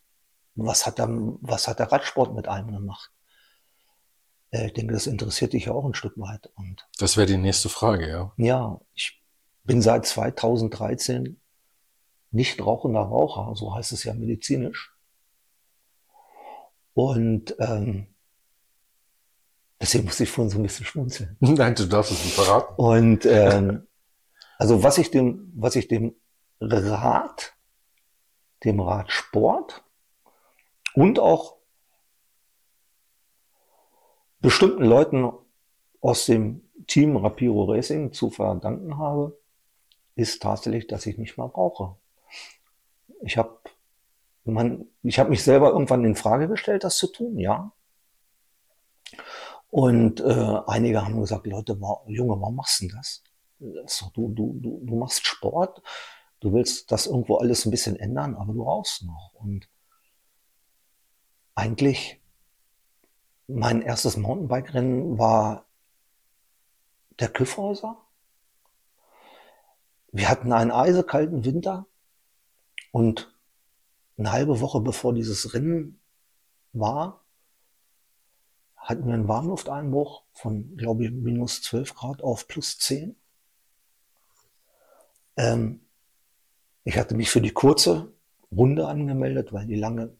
was 0.54 0.86
hat, 0.86 0.98
der, 0.98 1.08
was 1.10 1.68
hat 1.68 1.78
der 1.78 1.90
Radsport 1.90 2.34
mit 2.34 2.48
einem 2.48 2.72
gemacht? 2.72 3.10
Äh, 4.50 4.66
ich 4.66 4.72
denke, 4.74 4.94
das 4.94 5.06
interessiert 5.06 5.52
dich 5.52 5.66
ja 5.66 5.72
auch 5.72 5.84
ein 5.84 5.94
Stück 5.94 6.18
weit. 6.18 6.50
Und 6.54 6.86
das 6.98 7.16
wäre 7.16 7.26
die 7.26 7.38
nächste 7.38 7.68
Frage, 7.68 8.08
ja. 8.08 8.32
Ja, 8.36 8.80
ich 8.94 9.22
bin 9.64 9.82
seit 9.82 10.06
2013 10.06 11.40
nicht 12.32 12.64
rauchender 12.64 13.00
Raucher, 13.00 13.54
so 13.54 13.74
heißt 13.74 13.92
es 13.92 14.04
ja 14.04 14.14
medizinisch. 14.14 14.94
Und 16.94 17.54
ähm, 17.58 18.06
deswegen 19.80 20.04
muss 20.04 20.20
ich 20.20 20.30
vorhin 20.30 20.50
so 20.50 20.58
ein 20.58 20.62
bisschen 20.62 20.86
schmunzeln. 20.86 21.36
Nein, 21.40 21.74
du 21.74 21.86
darfst 21.86 22.12
es 22.12 22.24
nicht 22.24 22.34
verraten. 22.34 22.74
Und 22.76 23.26
ähm, 23.26 23.86
also 24.58 24.82
was 24.82 24.98
ich 24.98 25.10
dem, 25.10 25.52
was 25.54 25.76
ich 25.76 25.88
dem 25.88 26.14
Rad, 26.60 27.54
dem 28.64 28.80
Radsport 28.80 29.82
und 30.94 31.18
auch 31.18 31.56
bestimmten 34.40 34.84
Leuten 34.84 35.32
aus 36.00 36.26
dem 36.26 36.68
Team 36.86 37.16
Rapiro 37.16 37.64
Racing 37.64 38.12
zu 38.12 38.30
verdanken 38.30 38.98
habe, 38.98 39.38
ist 40.14 40.42
tatsächlich, 40.42 40.86
dass 40.86 41.06
ich 41.06 41.16
nicht 41.18 41.36
mal 41.38 41.46
rauche. 41.46 41.96
Ich 43.22 43.38
habe 43.38 43.58
man, 44.44 44.86
ich 45.02 45.18
habe 45.18 45.30
mich 45.30 45.42
selber 45.42 45.70
irgendwann 45.70 46.04
in 46.04 46.16
Frage 46.16 46.48
gestellt, 46.48 46.84
das 46.84 46.96
zu 46.96 47.06
tun, 47.06 47.38
ja. 47.38 47.72
Und 49.70 50.20
äh, 50.20 50.60
einige 50.66 51.04
haben 51.04 51.20
gesagt, 51.20 51.46
Leute, 51.46 51.78
Junge, 52.06 52.40
warum 52.40 52.56
machst 52.56 52.82
du 52.82 52.88
das? 52.88 53.22
So, 53.86 54.10
du, 54.12 54.28
du, 54.28 54.58
du, 54.60 54.80
du 54.84 54.96
machst 54.96 55.26
Sport, 55.26 55.82
du 56.40 56.52
willst 56.52 56.90
das 56.90 57.06
irgendwo 57.06 57.36
alles 57.36 57.64
ein 57.64 57.70
bisschen 57.70 57.96
ändern, 57.96 58.34
aber 58.34 58.52
du 58.52 58.62
rauchst 58.62 59.04
noch. 59.04 59.32
Und 59.34 59.68
eigentlich 61.54 62.20
mein 63.46 63.82
erstes 63.82 64.16
Mountainbike-Rennen 64.16 65.18
war 65.18 65.66
der 67.20 67.28
Küffhäuser. 67.28 67.96
Wir 70.10 70.28
hatten 70.28 70.52
einen 70.52 70.70
eisekalten 70.70 71.44
Winter 71.44 71.86
und 72.92 73.34
eine 74.16 74.30
halbe 74.30 74.60
Woche 74.60 74.80
bevor 74.80 75.12
dieses 75.12 75.54
Rennen 75.54 75.98
war, 76.72 77.24
hatten 78.76 79.06
wir 79.06 79.14
einen 79.14 79.28
Warmlufteinbruch 79.28 80.22
von, 80.32 80.76
glaube 80.76 81.04
ich, 81.04 81.10
minus 81.10 81.62
12 81.62 81.94
Grad 81.94 82.22
auf 82.22 82.46
plus 82.46 82.78
10. 82.78 83.16
Ähm, 85.36 85.80
ich 86.84 86.98
hatte 86.98 87.14
mich 87.14 87.30
für 87.30 87.40
die 87.40 87.52
kurze 87.52 88.12
Runde 88.50 88.86
angemeldet, 88.86 89.52
weil 89.52 89.66
die 89.66 89.76
lange, 89.76 90.16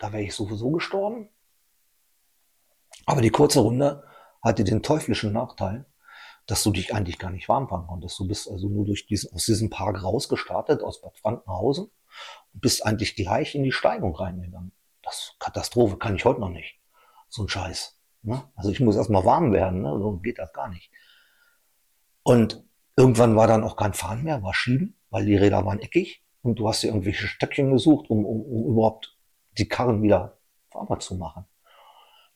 da 0.00 0.12
wäre 0.12 0.22
ich 0.22 0.34
sowieso 0.34 0.70
gestorben. 0.70 1.28
Aber 3.04 3.20
die 3.20 3.30
kurze 3.30 3.60
Runde 3.60 4.02
hatte 4.42 4.64
den 4.64 4.82
teuflischen 4.82 5.32
Nachteil, 5.32 5.84
dass 6.46 6.62
du 6.62 6.70
dich 6.70 6.94
eigentlich 6.94 7.18
gar 7.18 7.30
nicht 7.30 7.48
warm 7.48 7.68
fahren 7.68 7.86
konntest. 7.86 8.18
Du 8.18 8.26
bist 8.26 8.48
also 8.48 8.68
nur 8.68 8.86
durch 8.86 9.06
diesen, 9.06 9.32
aus 9.32 9.44
diesem 9.44 9.68
Park 9.68 10.02
rausgestartet, 10.02 10.82
aus 10.82 11.00
Bad 11.00 11.16
Frankenhausen, 11.18 11.90
und 12.54 12.60
bist 12.60 12.86
eigentlich 12.86 13.16
gleich 13.16 13.54
in 13.54 13.64
die 13.64 13.72
Steigung 13.72 14.14
reingegangen. 14.14 14.72
Das 15.02 15.34
Katastrophe 15.38 15.96
kann 15.98 16.16
ich 16.16 16.24
heute 16.24 16.40
noch 16.40 16.50
nicht. 16.50 16.78
So 17.28 17.42
ein 17.42 17.48
Scheiß. 17.48 17.98
Ne? 18.22 18.42
Also 18.54 18.70
ich 18.70 18.80
muss 18.80 18.96
erstmal 18.96 19.24
warm 19.24 19.52
werden, 19.52 19.82
ne? 19.82 19.98
so 19.98 20.18
geht 20.18 20.38
das 20.38 20.52
gar 20.52 20.68
nicht. 20.68 20.90
Und 22.22 22.64
irgendwann 22.96 23.36
war 23.36 23.46
dann 23.46 23.64
auch 23.64 23.76
kein 23.76 23.92
Fahren 23.92 24.22
mehr, 24.22 24.42
war 24.42 24.54
Schieben, 24.54 24.96
weil 25.10 25.26
die 25.26 25.36
Räder 25.36 25.64
waren 25.64 25.80
eckig 25.80 26.24
und 26.42 26.58
du 26.58 26.68
hast 26.68 26.82
dir 26.82 26.88
irgendwelche 26.88 27.26
Stöckchen 27.26 27.72
gesucht, 27.72 28.08
um, 28.08 28.24
um, 28.24 28.42
um 28.42 28.72
überhaupt 28.72 29.16
die 29.58 29.68
Karren 29.68 30.02
wieder 30.02 30.38
fahrbar 30.70 31.00
zu 31.00 31.16
machen. 31.16 31.44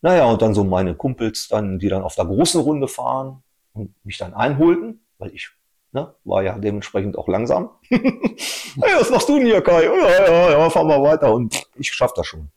Naja, 0.01 0.25
und 0.25 0.41
dann 0.43 0.55
so 0.55 0.65
meine 0.65 0.95
Kumpels 0.95 1.49
dann, 1.49 1.79
die 1.79 1.89
dann 1.89 2.03
auf 2.03 2.15
der 2.15 2.25
großen 2.25 2.61
Runde 2.61 2.89
fahren 2.89 3.43
und 3.73 3.95
mich 4.05 4.19
dann 4.19 4.35
einholten, 4.35 5.05
weil 5.19 5.35
ich 5.35 5.51
ne, 5.93 6.15
war 6.25 6.43
ja 6.43 6.59
dementsprechend 6.59 7.17
auch 7.17 7.29
langsam. 7.29 7.71
hey, 7.89 8.97
was 8.99 9.11
machst 9.11 9.29
du 9.29 9.37
denn 9.37 9.47
hier, 9.47 9.63
Kai? 9.63 9.85
Ja, 9.85 10.27
ja, 10.27 10.51
ja, 10.51 10.71
fahr 10.71 10.85
mal 10.85 11.03
weiter 11.03 11.33
und 11.33 11.67
ich 11.75 11.93
schaff 11.93 12.13
das 12.15 12.27
schon. 12.27 12.51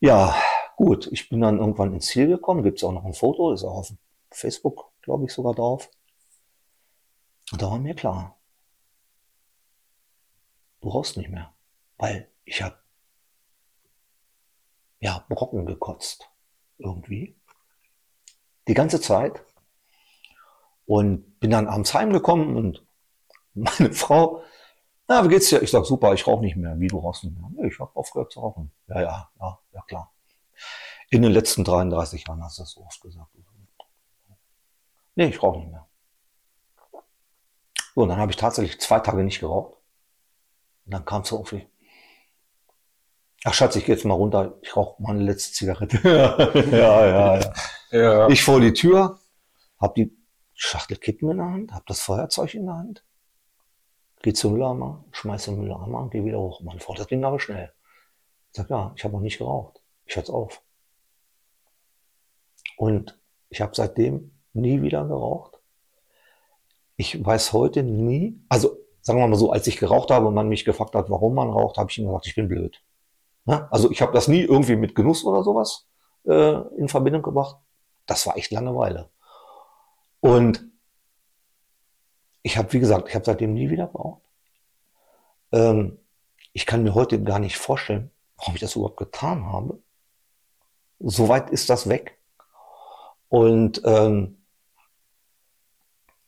Ja, 0.00 0.34
gut, 0.76 1.08
ich 1.12 1.28
bin 1.28 1.40
dann 1.40 1.58
irgendwann 1.58 1.94
ins 1.94 2.06
Ziel 2.06 2.26
gekommen, 2.26 2.62
gibt's 2.62 2.84
auch 2.84 2.92
noch 2.92 3.04
ein 3.04 3.14
Foto, 3.14 3.52
ist 3.52 3.64
auch 3.64 3.78
auf 3.78 3.92
Facebook, 4.30 4.90
glaube 5.02 5.24
ich, 5.24 5.32
sogar 5.32 5.54
drauf. 5.54 5.88
Und 7.52 7.62
da 7.62 7.70
war 7.70 7.78
mir 7.78 7.94
klar, 7.94 8.36
du 10.80 10.88
brauchst 10.88 11.16
nicht 11.16 11.30
mehr, 11.30 11.54
weil 11.96 12.28
ich 12.44 12.62
habe 12.62 12.76
ja, 15.04 15.22
Brocken 15.28 15.66
gekotzt. 15.66 16.30
Irgendwie. 16.78 17.36
Die 18.68 18.74
ganze 18.74 19.00
Zeit. 19.00 19.42
Und 20.86 21.40
bin 21.40 21.50
dann 21.50 21.66
abends 21.66 21.94
heimgekommen 21.94 22.56
und 22.56 22.84
meine 23.54 23.92
Frau, 23.92 24.42
na, 25.08 25.24
wie 25.24 25.28
geht's 25.28 25.48
dir? 25.48 25.62
Ich 25.62 25.70
sag, 25.70 25.84
super, 25.84 26.14
ich 26.14 26.26
rauche 26.26 26.42
nicht 26.42 26.56
mehr. 26.56 26.78
Wie, 26.78 26.88
du 26.88 26.98
rauchst 26.98 27.24
nicht 27.24 27.36
mehr? 27.36 27.64
Ich 27.66 27.78
habe 27.78 27.94
aufgehört 27.94 28.32
zu 28.32 28.40
rauchen. 28.40 28.70
Ja, 28.88 29.00
ja, 29.00 29.30
ja, 29.40 29.58
ja, 29.72 29.82
klar. 29.82 30.12
In 31.10 31.22
den 31.22 31.32
letzten 31.32 31.64
33 31.64 32.26
Jahren 32.26 32.42
hast 32.42 32.58
du 32.58 32.62
das 32.62 32.70
so 32.72 32.82
oft 32.82 33.00
gesagt. 33.00 33.30
Nee, 35.16 35.26
ich 35.26 35.42
rauche 35.42 35.58
nicht 35.58 35.70
mehr. 35.70 35.86
So, 37.94 38.02
und 38.02 38.08
dann 38.08 38.18
habe 38.18 38.32
ich 38.32 38.36
tatsächlich 38.36 38.80
zwei 38.80 38.98
Tage 38.98 39.22
nicht 39.22 39.40
geraucht. 39.40 39.74
Und 40.86 40.94
dann 40.94 41.04
kam 41.04 41.22
es 41.22 41.28
so 41.28 41.38
auf 41.38 41.52
wie, 41.52 41.68
Ach 43.46 43.52
Schatz, 43.52 43.76
ich 43.76 43.84
gehe 43.84 43.94
jetzt 43.94 44.06
mal 44.06 44.14
runter, 44.14 44.54
ich 44.62 44.74
rauche 44.74 45.00
mal 45.02 45.10
eine 45.10 45.22
letzte 45.22 45.52
Zigarette. 45.52 46.00
ja, 46.72 47.06
ja, 47.06 47.38
ja, 47.38 47.52
ja. 48.00 48.28
Ich 48.28 48.42
vor 48.42 48.60
die 48.60 48.72
Tür, 48.72 49.18
hab 49.78 49.94
die 49.94 50.16
Schachtel 50.54 50.96
Kippen 50.96 51.30
in 51.30 51.36
der 51.38 51.46
Hand, 51.46 51.72
hab 51.72 51.86
das 51.86 52.00
Feuerzeug 52.00 52.54
in 52.54 52.66
der 52.66 52.76
Hand, 52.76 53.04
geh 54.22 54.32
zum 54.32 54.52
Mülleimer, 54.52 55.04
schmeiß 55.12 55.46
den 55.46 55.58
Mülleimer 55.58 56.02
und 56.02 56.10
geh 56.10 56.24
wieder 56.24 56.38
hoch. 56.38 56.60
Meine 56.62 56.80
Frau, 56.80 56.94
das 56.94 57.06
ging 57.06 57.24
aber 57.24 57.40
schnell. 57.40 57.72
Ich 58.50 58.56
sag, 58.56 58.70
ja, 58.70 58.92
ich 58.96 59.04
habe 59.04 59.14
noch 59.14 59.20
nicht 59.20 59.38
geraucht. 59.38 59.80
Ich 60.06 60.16
hör's 60.16 60.30
auf. 60.30 60.62
Und 62.76 63.18
ich 63.48 63.60
habe 63.60 63.72
seitdem 63.74 64.32
nie 64.52 64.82
wieder 64.82 65.04
geraucht. 65.04 65.60
Ich 66.96 67.24
weiß 67.24 67.52
heute 67.52 67.82
nie, 67.82 68.40
also 68.48 68.76
sagen 69.00 69.18
wir 69.18 69.26
mal 69.26 69.36
so, 69.36 69.52
als 69.52 69.66
ich 69.66 69.76
geraucht 69.76 70.10
habe 70.10 70.26
und 70.26 70.34
man 70.34 70.48
mich 70.48 70.64
gefragt 70.64 70.94
hat, 70.94 71.10
warum 71.10 71.34
man 71.34 71.50
raucht, 71.50 71.76
habe 71.76 71.90
ich 71.90 71.98
ihm 71.98 72.06
gesagt, 72.06 72.26
ich 72.26 72.34
bin 72.34 72.48
blöd. 72.48 72.80
Ne? 73.44 73.70
Also 73.70 73.90
ich 73.90 74.00
habe 74.00 74.12
das 74.12 74.28
nie 74.28 74.42
irgendwie 74.42 74.76
mit 74.76 74.94
Genuss 74.94 75.24
oder 75.24 75.42
sowas 75.42 75.86
äh, 76.26 76.54
in 76.76 76.88
Verbindung 76.88 77.22
gebracht. 77.22 77.56
Das 78.06 78.26
war 78.26 78.36
echt 78.36 78.50
Langeweile. 78.50 79.10
Und 80.20 80.64
ich 82.42 82.56
habe, 82.56 82.72
wie 82.72 82.80
gesagt, 82.80 83.08
ich 83.08 83.14
habe 83.14 83.24
seitdem 83.24 83.54
nie 83.54 83.70
wieder 83.70 83.86
geraucht. 83.86 84.22
Ähm, 85.52 85.98
ich 86.52 86.66
kann 86.66 86.82
mir 86.82 86.94
heute 86.94 87.22
gar 87.22 87.38
nicht 87.38 87.56
vorstellen, 87.56 88.10
warum 88.36 88.54
ich 88.54 88.60
das 88.60 88.76
überhaupt 88.76 88.98
getan 88.98 89.46
habe. 89.46 89.82
Soweit 91.00 91.50
ist 91.50 91.70
das 91.70 91.88
weg. 91.88 92.18
Und 93.28 93.82
ähm, 93.84 94.38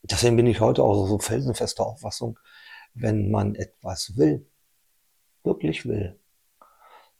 deswegen 0.03 0.35
bin 0.35 0.47
ich 0.47 0.59
heute 0.59 0.83
auch 0.83 1.07
so 1.07 1.19
felsenfester 1.19 1.85
Auffassung, 1.85 2.39
wenn 2.93 3.31
man 3.31 3.55
etwas 3.55 4.17
will, 4.17 4.45
wirklich 5.43 5.85
will, 5.85 6.19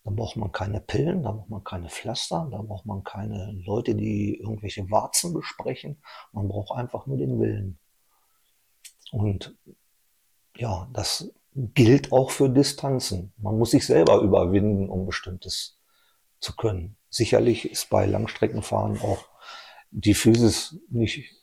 da 0.08 0.13
braucht 0.13 0.38
man 0.38 0.54
keine 0.54 0.80
Pillen, 0.80 1.24
da 1.24 1.34
braucht 1.34 1.50
man 1.50 1.63
keine 1.65 1.89
Pflaster, 1.89 2.48
da 2.50 2.62
braucht 2.62 2.86
man 2.86 3.04
keine 3.04 3.52
Leute, 3.65 3.93
die 3.93 4.39
irgendwelche 4.39 4.89
Warzen 4.89 5.34
besprechen. 5.34 6.02
Man 6.32 6.48
braucht 6.48 6.72
einfach 6.72 7.08
nur 7.08 7.17
den 7.17 7.41
Willen. 7.41 7.78
Und 9.12 9.54
ja, 10.56 10.88
das 10.93 11.30
gilt 11.54 12.13
auch 12.13 12.32
für 12.32 12.50
Distanzen. 12.50 13.34
Man 13.36 13.58
muss 13.58 13.72
sich 13.72 13.86
selber 13.86 14.22
überwinden, 14.22 14.88
um 14.88 15.06
bestimmtes 15.06 15.78
zu 16.39 16.56
können. 16.56 16.96
Sicherlich 17.10 17.70
ist 17.70 17.89
bei 17.89 18.06
Langstreckenfahren 18.06 19.02
auch 19.02 19.26
die 19.91 20.13
Physis 20.13 20.80
nicht 20.88 21.36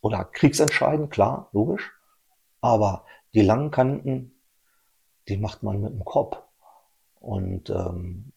oder 0.00 0.24
kriegsentscheidend, 0.24 1.12
klar, 1.12 1.50
logisch. 1.52 1.92
Aber 2.60 3.04
die 3.32 3.42
langen 3.42 3.70
Kanten, 3.70 4.42
die 5.28 5.36
macht 5.36 5.62
man 5.62 5.80
mit 5.80 5.92
dem 5.92 6.04
Kopf. 6.04 6.42
Und 7.26 7.70
ähm, 7.70 8.32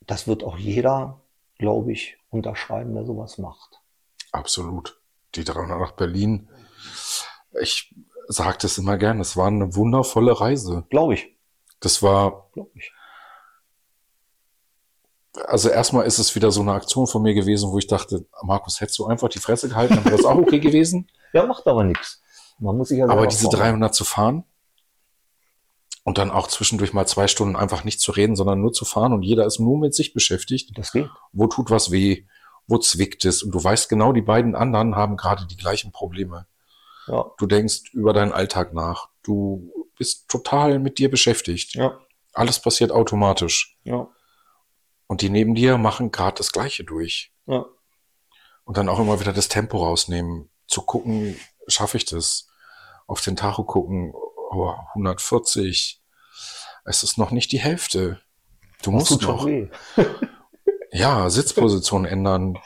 das 0.00 0.26
wird 0.28 0.44
auch 0.44 0.58
jeder, 0.58 1.22
glaube 1.56 1.92
ich, 1.92 2.18
unterschreiben, 2.28 2.94
der 2.94 3.06
sowas 3.06 3.38
macht. 3.38 3.80
Absolut. 4.32 5.00
Die 5.34 5.44
300 5.44 5.80
nach 5.80 5.92
Berlin. 5.92 6.50
Ich 7.58 7.94
sage 8.28 8.58
das 8.60 8.76
immer 8.76 8.98
gern, 8.98 9.18
es 9.18 9.34
war 9.34 9.46
eine 9.46 9.74
wundervolle 9.74 10.38
Reise. 10.38 10.84
Glaube 10.90 11.14
ich. 11.14 11.34
Das 11.80 12.02
war. 12.02 12.50
Glaube 12.52 12.70
ich. 12.74 12.92
Also 15.46 15.70
erstmal 15.70 16.04
ist 16.04 16.18
es 16.18 16.34
wieder 16.34 16.50
so 16.50 16.60
eine 16.60 16.72
Aktion 16.72 17.06
von 17.06 17.22
mir 17.22 17.32
gewesen, 17.32 17.72
wo 17.72 17.78
ich 17.78 17.86
dachte, 17.86 18.26
Markus, 18.42 18.82
hättest 18.82 18.98
du 18.98 19.06
einfach 19.06 19.30
die 19.30 19.38
Fresse 19.38 19.70
gehalten, 19.70 19.94
dann 19.94 20.04
wäre 20.04 20.18
das 20.18 20.26
auch 20.26 20.36
okay 20.36 20.60
gewesen. 20.60 21.08
Ja, 21.32 21.46
macht 21.46 21.64
aber 21.68 21.84
nichts. 21.84 22.20
Man 22.58 22.76
muss 22.76 22.88
sich 22.88 22.98
ja 22.98 23.08
Aber 23.08 23.24
diese 23.28 23.48
300 23.48 23.94
zu 23.94 24.02
fahren, 24.02 24.42
und 26.04 26.18
dann 26.18 26.30
auch 26.30 26.46
zwischendurch 26.48 26.92
mal 26.92 27.06
zwei 27.06 27.28
Stunden 27.28 27.56
einfach 27.56 27.84
nicht 27.84 28.00
zu 28.00 28.12
reden, 28.12 28.36
sondern 28.36 28.60
nur 28.60 28.72
zu 28.72 28.84
fahren 28.84 29.12
und 29.12 29.22
jeder 29.22 29.44
ist 29.46 29.58
nur 29.58 29.78
mit 29.78 29.94
sich 29.94 30.12
beschäftigt. 30.12 30.70
Das 30.76 30.92
geht. 30.92 31.08
Wo 31.32 31.46
tut 31.46 31.70
was 31.70 31.90
weh? 31.90 32.26
Wo 32.66 32.78
zwickt 32.78 33.24
es? 33.24 33.42
Und 33.42 33.52
du 33.52 33.62
weißt 33.62 33.88
genau, 33.88 34.12
die 34.12 34.22
beiden 34.22 34.54
anderen 34.54 34.96
haben 34.96 35.16
gerade 35.16 35.46
die 35.46 35.56
gleichen 35.56 35.92
Probleme. 35.92 36.46
Ja. 37.06 37.26
Du 37.38 37.46
denkst 37.46 37.92
über 37.92 38.12
deinen 38.12 38.32
Alltag 38.32 38.72
nach. 38.72 39.08
Du 39.22 39.72
bist 39.96 40.28
total 40.28 40.78
mit 40.78 40.98
dir 40.98 41.10
beschäftigt. 41.10 41.74
Ja. 41.74 41.98
Alles 42.32 42.60
passiert 42.60 42.92
automatisch. 42.92 43.76
Ja. 43.84 44.08
Und 45.06 45.22
die 45.22 45.30
neben 45.30 45.54
dir 45.54 45.76
machen 45.76 46.12
gerade 46.12 46.38
das 46.38 46.52
Gleiche 46.52 46.84
durch. 46.84 47.32
Ja. 47.46 47.66
Und 48.64 48.76
dann 48.76 48.88
auch 48.88 49.00
immer 49.00 49.18
wieder 49.18 49.32
das 49.32 49.48
Tempo 49.48 49.78
rausnehmen, 49.78 50.48
zu 50.68 50.82
gucken, 50.82 51.36
schaffe 51.66 51.96
ich 51.96 52.04
das? 52.04 52.46
Auf 53.08 53.20
den 53.20 53.34
Tacho 53.34 53.64
gucken, 53.64 54.14
oh, 54.50 54.74
140. 54.94 56.00
Es 56.84 57.02
ist 57.02 57.18
noch 57.18 57.30
nicht 57.30 57.52
die 57.52 57.60
Hälfte. 57.60 58.20
Du 58.82 58.92
das 58.92 59.10
musst 59.10 59.22
noch. 59.22 59.46
ja, 60.92 61.30
Sitzposition 61.30 62.04
ändern. 62.04 62.58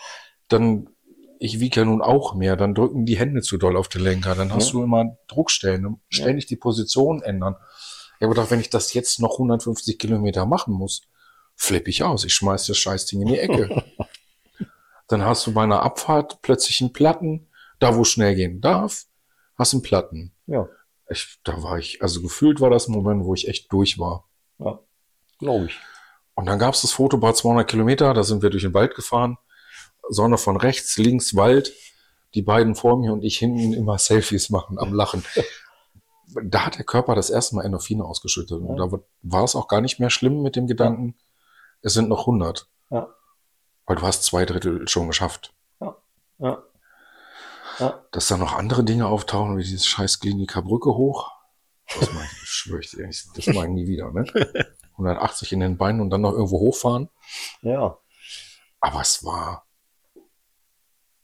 Dann, 0.49 0.91
ich 1.39 1.61
wiege 1.61 1.81
ja 1.81 1.85
nun 1.85 2.03
auch 2.03 2.35
mehr, 2.35 2.57
dann 2.57 2.75
drücken 2.75 3.07
die 3.07 3.19
Hände 3.19 3.43
zu 3.43 3.59
doll 3.59 3.77
auf 3.77 3.89
den 3.89 4.03
Lenker, 4.03 4.35
dann 4.35 4.53
hast 4.53 4.69
ja. 4.69 4.73
du 4.73 4.85
immer 4.85 5.17
Druckstellen, 5.29 6.01
ständig 6.09 6.45
ja. 6.45 6.49
die 6.49 6.57
Position 6.57 7.23
ändern. 7.23 7.57
Ich 8.17 8.23
habe 8.23 8.35
gedacht, 8.35 8.51
wenn 8.51 8.61
ich 8.61 8.71
das 8.71 8.95
jetzt 8.95 9.21
noch 9.21 9.35
150 9.35 9.99
Kilometer 9.99 10.47
machen 10.47 10.75
muss, 10.75 11.03
flippe 11.57 11.91
ich 11.91 12.03
aus. 12.03 12.25
Ich 12.25 12.35
schmeiß 12.35 12.67
das 12.67 12.79
Scheißding 12.79 13.23
in 13.23 13.29
die 13.29 13.39
Ecke. 13.39 13.85
dann 15.09 15.25
hast 15.25 15.47
du 15.47 15.53
bei 15.53 15.65
einer 15.65 15.83
Abfahrt 15.83 16.41
plötzlich 16.41 16.81
einen 16.81 16.93
Platten, 16.93 17.49
da 17.81 17.97
wo 17.97 18.05
schnell 18.05 18.35
gehen 18.35 18.61
darf, 18.61 19.05
hast 19.57 19.75
einen 19.75 19.83
Platten. 19.83 20.33
Ja 20.47 20.69
ich, 21.09 21.39
da 21.45 21.63
war 21.63 21.79
ich, 21.79 22.03
also 22.03 22.23
gefühlt 22.23 22.61
war 22.61 22.71
das 22.71 22.89
ein 22.89 22.93
Moment, 22.93 23.25
wo 23.25 23.35
ich 23.35 23.49
echt 23.49 23.73
durch 23.73 23.99
war. 23.99 24.29
Ja, 24.59 24.79
glaube 25.39 25.67
ich. 25.67 25.79
Und 26.35 26.47
dann 26.47 26.59
gab 26.59 26.75
es 26.75 26.83
das 26.83 26.93
Foto 26.93 27.19
bei 27.19 27.33
200 27.33 27.69
Kilometer, 27.69 28.15
da 28.15 28.23
sind 28.23 28.43
wir 28.43 28.51
durch 28.51 28.63
den 28.63 28.75
Wald 28.75 28.95
gefahren. 28.95 29.39
Sonne 30.09 30.37
von 30.37 30.57
rechts, 30.57 30.99
links 30.99 31.37
Wald, 31.37 31.73
die 32.35 32.43
beiden 32.43 32.75
vor 32.75 32.99
mir 32.99 33.13
und 33.13 33.23
ich 33.25 33.39
hinten 33.39 33.73
immer 33.73 33.99
Selfies 33.99 34.51
machen, 34.51 34.79
am 34.79 34.93
Lachen. 34.93 35.25
da 36.43 36.67
hat 36.67 36.77
der 36.77 36.85
Körper 36.85 37.15
das 37.15 37.31
erste 37.31 37.57
Mal 37.57 37.65
Endorphine 37.65 38.05
ausgeschüttet. 38.05 38.61
Und 38.61 38.77
da 38.77 38.91
war 39.23 39.45
es 39.45 39.55
auch 39.55 39.69
gar 39.69 39.81
nicht 39.81 40.01
mehr 40.01 40.11
schlimm 40.11 40.43
mit 40.43 40.57
dem 40.57 40.67
Gedanken, 40.67 41.15
es 41.83 41.95
sind 41.95 42.09
noch 42.09 42.21
100. 42.21 42.67
Ja. 42.91 43.09
Weil 43.87 43.97
du 43.97 44.03
hast 44.03 44.25
zwei 44.25 44.45
Drittel 44.45 44.89
schon 44.89 45.07
geschafft. 45.07 45.53
Ja. 47.79 48.05
Dass 48.13 48.29
da 48.29 48.37
noch 48.37 48.53
andere 48.55 48.85
Dinge 48.85 49.07
auftauchen, 49.07 49.57
wie 49.57 49.63
dieses 49.63 49.87
scheiß 49.87 50.21
Kliniker 50.21 50.63
Brücke 50.63 50.91
hoch. 50.95 51.31
Das 51.99 52.13
meine 52.13 52.29
ich, 52.43 52.49
schwöre 52.49 52.81
ich 52.81 52.91
dir, 52.91 53.07
das 53.07 53.47
meine 53.49 53.69
ich 53.69 53.75
nie 53.75 53.87
wieder. 53.89 54.11
Ne? 54.11 54.25
180 54.93 55.53
in 55.53 55.61
den 55.61 55.77
Beinen 55.77 56.01
und 56.01 56.11
dann 56.11 56.21
noch 56.21 56.33
irgendwo 56.33 56.61
hochfahren. 56.61 57.09
Ja. 57.63 57.99
Aber 58.81 59.01
es 59.01 59.25
war. 59.25 59.67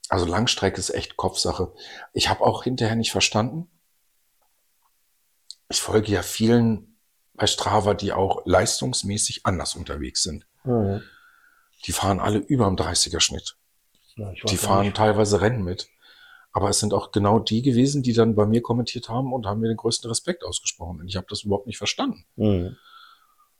Also 0.09 0.26
Langstrecke 0.26 0.78
ist 0.78 0.90
echt 0.90 1.16
Kopfsache. 1.16 1.72
Ich 2.12 2.28
habe 2.28 2.40
auch 2.44 2.64
hinterher 2.64 2.96
nicht 2.96 3.12
verstanden. 3.12 3.70
Ich 5.68 5.80
folge 5.80 6.11
ja 6.11 6.22
vielen 6.22 6.96
bei 7.34 7.46
Strava, 7.46 7.94
die 7.94 8.12
auch 8.12 8.42
leistungsmäßig 8.44 9.46
anders 9.46 9.76
unterwegs 9.76 10.24
sind. 10.24 10.46
Mhm. 10.64 11.03
Die 11.86 11.92
fahren 11.92 12.18
alle 12.18 12.38
über 12.38 12.66
dem 12.66 12.76
30er 12.76 13.20
Schnitt. 13.20 13.57
ja 14.16 14.32
ich 14.32 14.42
weiß 14.44 14.51
Die 14.51 14.57
fahren 14.57 14.86
nicht. 14.86 14.96
teilweise 14.96 15.40
Rennen 15.40 15.62
mit. 15.62 15.88
Aber 16.53 16.68
es 16.68 16.80
sind 16.80 16.92
auch 16.92 17.12
genau 17.12 17.38
die 17.38 17.62
gewesen, 17.62 18.03
die 18.03 18.12
dann 18.12 18.34
bei 18.34 18.44
mir 18.46 18.61
kommentiert 18.61 19.09
haben 19.09 19.32
und 19.32 19.46
haben 19.46 19.61
mir 19.61 19.68
den 19.68 19.76
größten 19.76 20.09
Respekt 20.09 20.44
ausgesprochen. 20.44 21.01
Und 21.01 21.09
ich 21.09 21.16
habe 21.16 21.26
das 21.28 21.42
überhaupt 21.44 21.66
nicht 21.66 21.78
verstanden. 21.78 22.24
Mhm. 22.36 22.76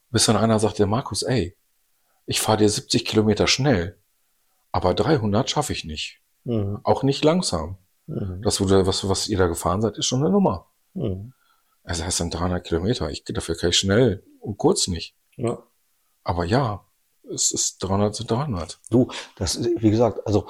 Bis 0.09 0.25
dann 0.25 0.35
einer 0.35 0.59
sagte, 0.59 0.85
Markus, 0.85 1.23
ey, 1.23 1.55
ich 2.25 2.41
fahre 2.41 2.57
dir 2.57 2.69
70 2.69 3.05
Kilometer 3.05 3.47
schnell, 3.47 3.97
aber 4.71 4.93
300 4.93 5.49
schaffe 5.49 5.73
ich 5.73 5.85
nicht. 5.85 6.21
Mhm. 6.43 6.79
Auch 6.83 7.03
nicht 7.03 7.23
langsam. 7.23 7.77
Mhm. 8.07 8.41
Das, 8.41 8.59
was, 8.59 9.07
was 9.07 9.27
ihr 9.29 9.37
da 9.37 9.47
gefahren 9.47 9.81
seid, 9.81 9.97
ist 9.97 10.05
schon 10.05 10.21
eine 10.21 10.31
Nummer. 10.31 10.67
Mhm. 10.93 11.33
Also 11.83 12.03
das 12.03 12.17
sind 12.17 12.33
300 12.33 12.63
Kilometer. 12.63 13.09
Ich, 13.09 13.23
dafür 13.23 13.55
kann 13.55 13.69
ich 13.69 13.77
schnell 13.77 14.23
und 14.39 14.57
kurz 14.57 14.87
nicht. 14.87 15.15
Ja. 15.37 15.63
Aber 16.23 16.45
ja, 16.45 16.85
es 17.29 17.51
ist 17.51 17.79
300 17.79 18.15
sind 18.15 18.31
300. 18.31 18.79
Du, 18.89 19.09
das, 19.35 19.55
ist, 19.55 19.81
wie 19.81 19.91
gesagt, 19.91 20.25
also 20.25 20.47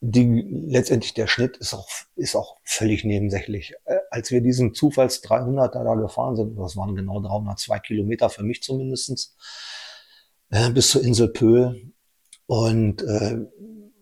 die, 0.00 0.44
letztendlich 0.68 1.14
der 1.14 1.26
Schnitt 1.26 1.56
ist 1.58 1.74
auch, 1.74 1.88
ist 2.16 2.36
auch 2.36 2.56
völlig 2.64 3.04
nebensächlich. 3.04 3.74
Äh, 3.84 3.98
Als 4.10 4.30
wir 4.30 4.40
diesen 4.40 4.74
Zufalls 4.74 5.22
300er 5.22 5.84
da 5.84 5.94
gefahren 5.94 6.36
sind, 6.36 6.58
das 6.58 6.76
waren 6.76 6.94
genau 6.94 7.20
302 7.20 7.78
Kilometer 7.80 8.30
für 8.30 8.42
mich 8.42 8.62
zumindestens 8.62 9.36
äh, 10.50 10.70
bis 10.70 10.90
zur 10.90 11.02
Insel 11.02 11.28
Pöhl. 11.28 11.92
Und 12.46 13.02
äh, 13.02 13.38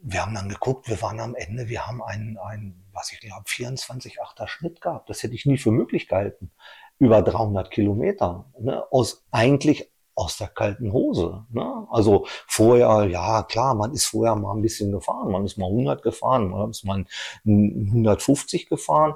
wir 0.02 0.22
haben 0.22 0.34
dann 0.34 0.48
geguckt, 0.48 0.88
wir 0.88 1.02
waren 1.02 1.20
am 1.20 1.34
Ende, 1.34 1.68
wir 1.68 1.86
haben 1.86 2.02
einen, 2.02 2.38
einen 2.38 2.88
was 2.92 3.12
ich 3.12 3.20
glaube, 3.20 3.44
24,8er 3.46 4.48
Schnitt 4.48 4.80
gehabt. 4.80 5.10
Das 5.10 5.22
hätte 5.22 5.34
ich 5.34 5.46
nie 5.46 5.58
für 5.58 5.70
möglich 5.70 6.08
gehalten. 6.08 6.50
Über 6.98 7.22
300 7.22 7.70
Kilometer. 7.70 8.50
Ne? 8.58 8.82
Aus 8.90 9.24
eigentlich 9.30 9.90
aus 10.18 10.36
der 10.36 10.48
kalten 10.48 10.92
Hose. 10.92 11.44
Ne? 11.50 11.86
Also 11.90 12.26
vorher, 12.48 13.04
ja 13.08 13.44
klar, 13.44 13.74
man 13.74 13.92
ist 13.92 14.06
vorher 14.06 14.34
mal 14.34 14.52
ein 14.52 14.62
bisschen 14.62 14.90
gefahren. 14.90 15.30
Man 15.30 15.44
ist 15.44 15.58
mal 15.58 15.66
100 15.66 16.02
gefahren, 16.02 16.50
man 16.50 16.70
ist 16.70 16.84
mal 16.84 17.04
150 17.44 18.68
gefahren. 18.68 19.14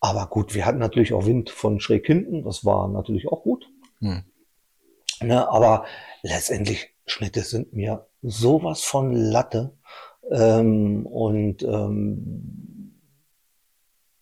Aber 0.00 0.26
gut, 0.28 0.54
wir 0.54 0.64
hatten 0.64 0.78
natürlich 0.78 1.12
auch 1.12 1.26
Wind 1.26 1.50
von 1.50 1.78
schräg 1.78 2.06
hinten. 2.06 2.42
Das 2.42 2.64
war 2.64 2.88
natürlich 2.88 3.28
auch 3.28 3.42
gut. 3.42 3.68
Hm. 4.00 4.24
Ne? 5.20 5.48
Aber 5.48 5.84
letztendlich, 6.22 6.94
Schnitte 7.04 7.42
sind 7.42 7.72
mir 7.72 8.06
sowas 8.22 8.82
von 8.82 9.12
Latte. 9.12 9.76
Ähm, 10.30 11.06
und 11.06 11.62
ähm, 11.62 12.98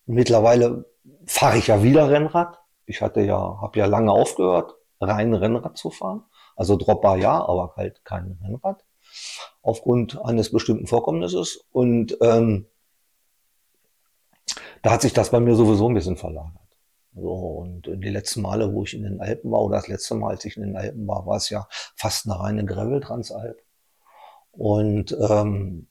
mittlerweile 0.06 0.84
fahre 1.26 1.58
ich 1.58 1.68
ja 1.68 1.82
wieder 1.82 2.10
Rennrad. 2.10 2.58
Ich 2.86 3.00
hatte 3.00 3.20
ja, 3.20 3.60
habe 3.62 3.78
ja 3.78 3.86
lange 3.86 4.12
aufgehört, 4.12 4.74
rein 5.00 5.34
Rennrad 5.34 5.76
zu 5.76 5.90
fahren. 5.90 6.24
Also 6.56 6.76
Dropper 6.76 7.16
ja, 7.16 7.44
aber 7.44 7.74
halt 7.76 8.04
kein 8.04 8.38
Rennrad. 8.42 8.84
Aufgrund 9.62 10.22
eines 10.24 10.50
bestimmten 10.50 10.86
Vorkommnisses. 10.86 11.64
Und 11.72 12.16
ähm, 12.20 12.66
da 14.82 14.92
hat 14.92 15.02
sich 15.02 15.12
das 15.12 15.30
bei 15.30 15.40
mir 15.40 15.54
sowieso 15.54 15.88
ein 15.88 15.94
bisschen 15.94 16.16
verlagert. 16.16 16.60
So, 17.14 17.30
und 17.30 17.86
die 17.86 18.10
letzten 18.10 18.42
Male, 18.42 18.72
wo 18.72 18.82
ich 18.82 18.94
in 18.94 19.04
den 19.04 19.20
Alpen 19.20 19.50
war, 19.52 19.62
oder 19.62 19.76
das 19.76 19.88
letzte 19.88 20.14
Mal, 20.16 20.30
als 20.30 20.44
ich 20.44 20.56
in 20.56 20.64
den 20.64 20.76
Alpen 20.76 21.06
war, 21.06 21.26
war 21.26 21.36
es 21.36 21.48
ja 21.48 21.68
fast 21.94 22.26
eine 22.26 22.40
reine 22.40 22.64
Gravel-Transalp. 22.64 23.62
Und 24.50 25.16
ähm, 25.28 25.88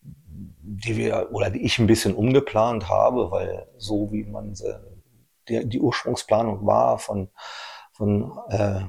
die 0.64 0.98
wir, 0.98 1.30
oder 1.32 1.50
die 1.50 1.64
ich 1.64 1.80
ein 1.80 1.88
bisschen 1.88 2.14
umgeplant 2.14 2.90
habe, 2.90 3.32
weil 3.32 3.68
so 3.78 4.12
wie 4.12 4.26
man 4.26 4.56
sie, 4.56 4.76
die, 5.48 5.68
die 5.68 5.80
Ursprungsplanung 5.80 6.66
war 6.66 6.98
von, 6.98 7.30
von 7.94 8.38
äh, 8.50 8.82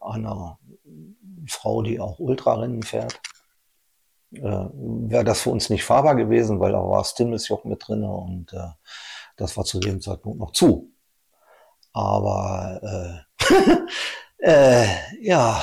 einer 0.00 0.58
Frau, 1.46 1.82
die 1.82 2.00
auch 2.00 2.18
Ultrarennen 2.18 2.82
fährt, 2.82 3.20
äh, 4.32 4.40
wäre 4.40 5.24
das 5.24 5.42
für 5.42 5.50
uns 5.50 5.70
nicht 5.70 5.84
fahrbar 5.84 6.16
gewesen, 6.16 6.60
weil 6.60 6.72
da 6.72 6.78
war 6.78 7.04
Stimmelsjoch 7.04 7.64
mit 7.64 7.86
drin 7.86 8.02
und 8.04 8.52
äh, 8.52 8.70
das 9.36 9.56
war 9.56 9.64
zu 9.64 9.78
dem 9.78 10.00
Zeitpunkt 10.00 10.38
noch 10.38 10.52
zu. 10.52 10.92
Aber 11.92 13.24
äh, 13.38 14.38
äh, 14.38 14.86
ja, 15.22 15.62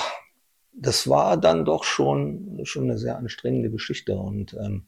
das 0.74 1.08
war 1.10 1.38
dann 1.38 1.66
doch 1.66 1.84
schon, 1.84 2.62
schon 2.64 2.86
eine 2.86 2.98
sehr 2.98 3.18
anstrengende 3.18 3.70
Geschichte. 3.70 4.18
Und 4.18 4.54
ähm, 4.54 4.88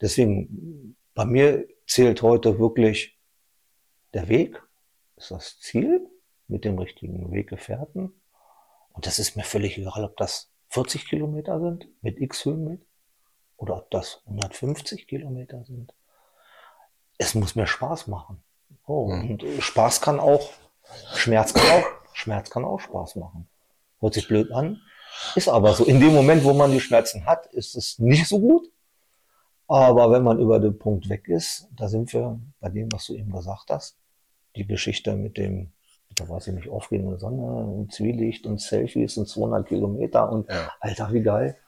deswegen, 0.00 0.96
bei 1.14 1.24
mir 1.24 1.66
zählt 1.86 2.22
heute 2.22 2.58
wirklich 2.58 3.18
der 4.12 4.28
Weg, 4.28 4.62
ist 5.16 5.30
das 5.30 5.58
Ziel 5.60 6.06
mit 6.48 6.64
dem 6.64 6.78
richtigen 6.78 7.32
Weggefährten. 7.32 8.12
Und 8.92 9.06
das 9.06 9.18
ist 9.18 9.36
mir 9.36 9.44
völlig 9.44 9.78
egal, 9.78 10.04
ob 10.04 10.16
das 10.16 10.50
40 10.68 11.06
Kilometer 11.08 11.60
sind 11.60 11.88
mit 12.02 12.20
X 12.20 12.44
Höhenmeter 12.44 12.84
oder 13.56 13.76
ob 13.76 13.90
das 13.90 14.22
150 14.26 15.06
Kilometer 15.06 15.64
sind. 15.64 15.92
Es 17.18 17.34
muss 17.34 17.54
mir 17.54 17.66
Spaß 17.66 18.08
machen. 18.08 18.42
Oh, 18.86 19.08
Mhm. 19.08 19.30
Und 19.30 19.62
Spaß 19.62 20.00
kann 20.00 20.20
auch, 20.20 20.50
Schmerz 21.14 21.54
kann 21.54 21.70
auch, 21.70 21.86
Schmerz 22.12 22.50
kann 22.50 22.64
auch 22.64 22.80
Spaß 22.80 23.16
machen. 23.16 23.48
Hört 24.00 24.14
sich 24.14 24.28
blöd 24.28 24.52
an, 24.52 24.80
ist 25.34 25.48
aber 25.48 25.72
so. 25.74 25.84
In 25.84 26.00
dem 26.00 26.12
Moment, 26.14 26.44
wo 26.44 26.52
man 26.52 26.70
die 26.72 26.80
Schmerzen 26.80 27.24
hat, 27.24 27.46
ist 27.46 27.74
es 27.76 27.98
nicht 27.98 28.28
so 28.28 28.38
gut. 28.38 28.70
Aber 29.66 30.10
wenn 30.10 30.22
man 30.22 30.38
über 30.40 30.60
den 30.60 30.78
Punkt 30.78 31.08
weg 31.08 31.28
ist, 31.28 31.68
da 31.74 31.88
sind 31.88 32.12
wir 32.12 32.38
bei 32.60 32.68
dem, 32.68 32.92
was 32.92 33.06
du 33.06 33.14
eben 33.14 33.32
gesagt 33.32 33.70
hast, 33.70 33.96
die 34.56 34.66
Geschichte 34.66 35.16
mit 35.16 35.38
dem, 35.38 35.72
der 36.18 36.28
weiß 36.28 36.48
ich 36.48 36.54
nicht, 36.54 36.68
aufgehende 36.68 37.18
Sonne 37.18 37.42
und 37.42 37.92
Zwielicht 37.92 38.46
und 38.46 38.60
Selfies 38.60 39.16
und 39.16 39.28
200 39.28 39.66
Kilometer 39.66 40.30
und 40.30 40.48
Ja. 40.48 40.72
Alter, 40.80 41.12
wie 41.12 41.22
geil. 41.22 41.58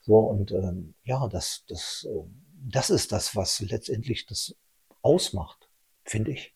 So, 0.00 0.18
und 0.18 0.50
ähm, 0.52 0.94
ja, 1.04 1.28
das, 1.28 1.64
das, 1.68 2.06
äh, 2.10 2.24
das 2.64 2.90
ist 2.90 3.12
das, 3.12 3.36
was 3.36 3.60
letztendlich 3.60 4.26
das 4.26 4.56
ausmacht, 5.02 5.68
finde 6.04 6.32
ich. 6.32 6.54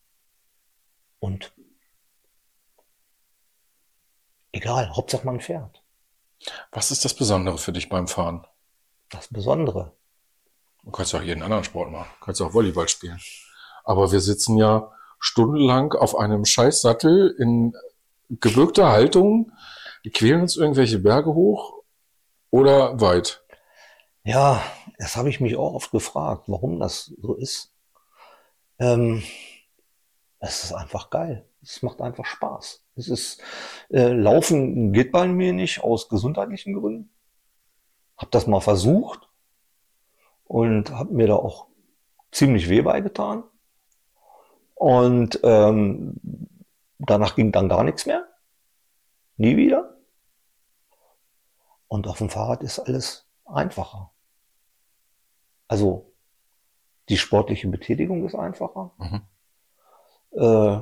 Und 1.19 1.55
egal, 4.53 4.95
Hauptsache 4.95 5.27
man 5.27 5.41
fährt. 5.41 5.83
Was 6.71 6.91
ist 6.91 7.05
das 7.05 7.15
Besondere 7.15 7.59
für 7.59 7.73
dich 7.73 7.89
beim 7.89 8.09
Fahren? 8.09 8.47
Das 9.11 9.29
Besondere. 9.29 9.97
Du 10.83 10.91
kannst 10.91 11.13
ja 11.13 11.21
auch 11.21 11.25
jeden 11.25 11.43
anderen 11.43 11.65
Sport 11.65 11.91
machen. 11.91 12.11
Du 12.19 12.25
kannst 12.25 12.43
auch 12.43 12.53
Volleyball 12.53 12.89
spielen. 12.89 13.21
Aber 13.85 14.13
wir 14.13 14.21
sitzen 14.21 14.57
ja 14.57 14.93
stundenlang 15.19 15.93
auf 15.93 16.17
einem 16.17 16.45
Scheißsattel 16.45 17.35
in 17.39 17.75
gebückter 18.29 18.91
Haltung, 18.91 19.53
quälen 20.13 20.43
uns 20.43 20.57
irgendwelche 20.57 20.99
Berge 20.99 21.35
hoch 21.35 21.83
oder 22.51 23.01
weit. 23.01 23.45
Ja, 24.25 24.63
das 24.99 25.17
habe 25.17 25.29
ich 25.29 25.41
mich 25.41 25.57
auch 25.57 25.75
oft 25.75 25.91
gefragt, 25.91 26.45
warum 26.47 26.81
das 26.81 27.13
so 27.21 27.35
ist. 27.35 27.73
Ähm, 28.79 29.23
es 30.39 30.65
ist 30.65 30.73
einfach 30.73 31.11
geil. 31.11 31.49
Es 31.63 31.83
macht 31.83 32.01
einfach 32.01 32.25
Spaß. 32.25 32.85
Es 32.97 33.09
ist 33.09 33.43
äh, 33.91 34.13
Laufen 34.13 34.93
geht 34.93 35.13
bei 35.13 35.27
mir 35.27 35.53
nicht 35.53 35.83
aus 35.83 36.09
gesundheitlichen 36.09 36.75
Gründen. 36.75 37.11
Hab 38.17 38.31
das 38.31 38.47
mal 38.47 38.61
versucht 38.61 39.29
und 40.45 40.91
habe 40.91 41.13
mir 41.13 41.27
da 41.27 41.37
auch 41.37 41.67
ziemlich 42.31 42.69
weh 42.69 42.83
beigetan. 42.83 43.45
Und 44.77 45.41
ähm, 45.43 46.21
danach 46.99 47.35
ging 47.35 47.51
dann 47.51 47.69
gar 47.69 47.83
nichts 47.83 48.07
mehr. 48.07 48.27
Nie 49.37 49.57
wieder. 49.57 49.97
Und 51.89 52.07
auf 52.07 52.19
dem 52.19 52.31
Fahrrad 52.31 52.63
ist 52.63 52.79
alles 52.79 53.27
einfacher. 53.45 54.13
Also 55.67 56.13
die 57.09 57.17
sportliche 57.17 57.69
Betätigung 57.69 58.25
ist 58.25 58.35
einfacher. 58.35 58.93
Mhm. 58.99 59.23
Äh, 60.33 60.81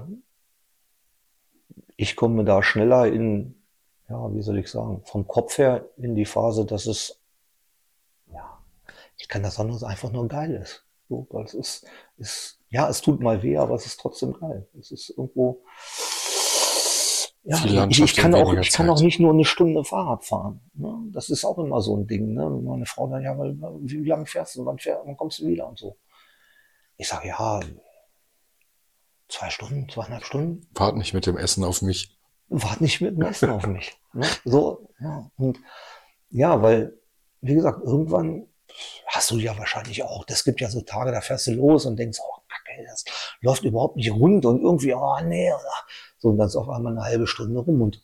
ich 1.96 2.16
komme 2.16 2.44
da 2.44 2.62
schneller 2.62 3.06
in 3.06 3.64
ja, 4.08 4.34
wie 4.34 4.42
soll 4.42 4.58
ich 4.58 4.70
sagen, 4.70 5.02
vom 5.04 5.26
Kopf 5.26 5.58
her 5.58 5.88
in 5.96 6.14
die 6.14 6.26
Phase, 6.26 6.64
dass 6.64 6.86
es, 6.86 7.18
ja, 8.26 8.58
ich 9.16 9.28
kann 9.28 9.42
das 9.42 9.54
sagen, 9.54 9.72
einfach 9.84 10.12
nur 10.12 10.28
geil 10.28 10.54
ist. 10.54 10.84
So, 11.08 11.26
weil 11.30 11.44
es 11.44 11.54
ist, 11.54 11.86
ist, 12.16 12.58
ja, 12.74 12.88
es 12.88 13.00
tut 13.00 13.20
mal 13.20 13.40
weh, 13.44 13.56
aber 13.56 13.76
es 13.76 13.86
ist 13.86 14.00
trotzdem 14.00 14.32
geil. 14.32 14.66
Es 14.76 14.90
ist 14.90 15.10
irgendwo, 15.10 15.62
ja, 17.44 17.86
ich, 17.88 18.00
ich 18.00 18.16
kann 18.16 18.34
auch, 18.34 18.52
ich 18.52 18.72
kann 18.72 18.90
auch 18.90 19.00
nicht 19.00 19.20
nur 19.20 19.32
eine 19.32 19.44
Stunde 19.44 19.84
Fahrrad 19.84 20.24
fahren. 20.24 20.60
Ne? 20.74 20.92
Das 21.12 21.30
ist 21.30 21.44
auch 21.44 21.56
immer 21.58 21.80
so 21.80 21.96
ein 21.96 22.08
Ding. 22.08 22.34
Ne? 22.34 22.50
Meine 22.50 22.84
Frau 22.86 23.06
dann, 23.06 23.22
ja, 23.22 23.38
weil, 23.38 23.56
wie 23.82 24.08
lange 24.08 24.26
fährst 24.26 24.56
du? 24.56 24.66
Wann, 24.66 24.78
fähr, 24.78 25.00
wann 25.04 25.16
kommst 25.16 25.38
du 25.38 25.46
wieder 25.46 25.68
und 25.68 25.78
so? 25.78 25.96
Ich 26.96 27.06
sage, 27.06 27.28
ja, 27.28 27.60
zwei 29.28 29.50
Stunden, 29.50 29.88
zweieinhalb 29.88 30.24
Stunden. 30.24 30.66
Wart 30.74 30.96
nicht 30.96 31.14
mit 31.14 31.26
dem 31.26 31.36
Essen 31.36 31.62
auf 31.62 31.80
mich. 31.80 32.18
Wart 32.48 32.80
nicht 32.80 33.00
mit 33.00 33.16
dem 33.16 33.22
Essen 33.22 33.50
auf 33.50 33.66
mich. 33.66 33.96
Ne? 34.16 34.26
So, 34.44 34.88
ja. 35.00 35.28
Und 35.36 35.58
ja, 36.30 36.62
weil, 36.62 36.96
wie 37.40 37.54
gesagt, 37.54 37.82
irgendwann 37.84 38.46
hast 39.06 39.30
du 39.30 39.38
ja 39.38 39.56
wahrscheinlich 39.58 40.02
auch. 40.04 40.24
Das 40.24 40.44
gibt 40.44 40.60
ja 40.60 40.70
so 40.70 40.82
Tage, 40.82 41.12
da 41.12 41.20
fährst 41.20 41.48
du 41.48 41.52
los 41.52 41.84
und 41.86 41.96
denkst, 41.96 42.18
oh, 42.22 42.43
Kacke, 42.74 42.86
das 42.88 43.04
läuft 43.40 43.64
überhaupt 43.64 43.96
nicht 43.96 44.12
rund 44.12 44.44
und 44.46 44.62
irgendwie, 44.62 44.94
oh 44.94 45.16
nee, 45.24 45.52
so, 46.18 46.28
und 46.28 46.38
dann 46.38 46.48
ist 46.48 46.56
auf 46.56 46.68
einmal 46.68 46.92
eine 46.92 47.02
halbe 47.02 47.26
Stunde 47.26 47.60
rum 47.60 47.82
und 47.82 48.02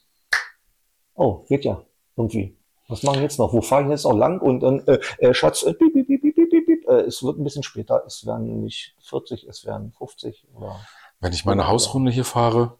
oh, 1.15 1.45
geht 1.49 1.65
ja, 1.65 1.83
irgendwie. 2.17 2.57
Was 2.89 3.03
machen 3.05 3.17
wir 3.17 3.23
jetzt 3.23 3.39
noch? 3.39 3.53
Wo 3.53 3.61
fahre 3.61 3.85
ich 3.85 3.91
jetzt 3.91 4.05
noch 4.05 4.17
lang? 4.17 4.41
Und 4.41 4.61
dann, 4.61 4.81
äh, 4.89 4.99
äh, 5.19 5.33
Schatz, 5.33 5.63
äh, 5.63 5.75
piep, 5.75 5.93
piep, 5.93 6.07
piep, 6.09 6.23
piep, 6.23 6.35
piep, 6.35 6.67
piep, 6.67 6.89
äh, 6.89 7.03
es 7.03 7.23
wird 7.23 7.39
ein 7.39 7.45
bisschen 7.45 7.63
später, 7.63 8.03
es 8.05 8.27
werden 8.27 8.65
nicht 8.65 8.97
40, 9.03 9.45
es 9.45 9.65
werden 9.65 9.93
50 9.93 10.49
oder 10.55 10.81
Wenn 11.21 11.33
ich 11.33 11.45
meine 11.45 11.69
Hausrunde 11.69 12.11
hier 12.11 12.25
fahre, 12.25 12.79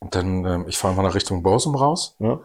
dann, 0.00 0.46
ähm, 0.46 0.64
ich 0.68 0.78
fahre 0.78 0.94
mal 0.94 1.02
nach 1.02 1.14
Richtung 1.14 1.42
Borsum 1.42 1.74
raus. 1.74 2.16
ne? 2.18 2.40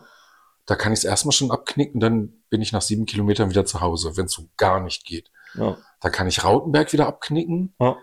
Da 0.66 0.76
kann 0.76 0.92
ich 0.92 1.00
es 1.00 1.06
erstmal 1.06 1.32
schon 1.32 1.52
abknicken, 1.52 2.02
dann 2.02 2.34
bin 2.50 2.62
ich 2.62 2.72
nach 2.72 2.82
sieben 2.82 3.06
Kilometern 3.06 3.50
wieder 3.52 3.66
zu 3.66 3.82
Hause, 3.82 4.18
wenn 4.18 4.26
es 4.26 4.34
so 4.34 4.50
gar 4.58 4.80
nicht 4.82 5.06
geht. 5.06 5.32
Ja. 5.54 5.78
Dann 6.02 6.12
kann 6.12 6.28
ich 6.28 6.44
Rautenberg 6.44 6.92
wieder 6.92 7.08
abknicken. 7.08 7.74
Ja. 7.80 7.96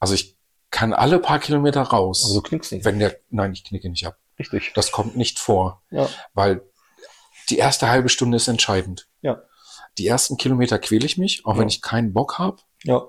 Also 0.00 0.14
ich 0.14 0.36
kann 0.70 0.92
alle 0.92 1.18
paar 1.18 1.38
Kilometer 1.38 1.82
raus. 1.82 2.24
Aber 2.24 2.34
du 2.34 2.42
knickst 2.42 2.72
nicht. 2.72 2.84
wenn 2.84 2.98
der, 2.98 3.16
nein, 3.30 3.52
ich 3.52 3.64
knicke 3.64 3.88
nicht 3.88 4.06
ab. 4.06 4.18
Richtig. 4.38 4.72
Das 4.74 4.92
kommt 4.92 5.16
nicht 5.16 5.38
vor, 5.38 5.82
Ja. 5.90 6.08
weil 6.34 6.62
die 7.50 7.58
erste 7.58 7.88
halbe 7.88 8.08
Stunde 8.08 8.36
ist 8.36 8.46
entscheidend. 8.48 9.08
Ja. 9.22 9.42
Die 9.96 10.06
ersten 10.06 10.36
Kilometer 10.36 10.78
quäle 10.78 11.06
ich 11.06 11.16
mich, 11.18 11.44
auch 11.46 11.54
Ja. 11.54 11.60
wenn 11.60 11.68
ich 11.68 11.82
keinen 11.82 12.12
Bock 12.12 12.38
habe, 12.38 12.58
Ja. 12.84 13.02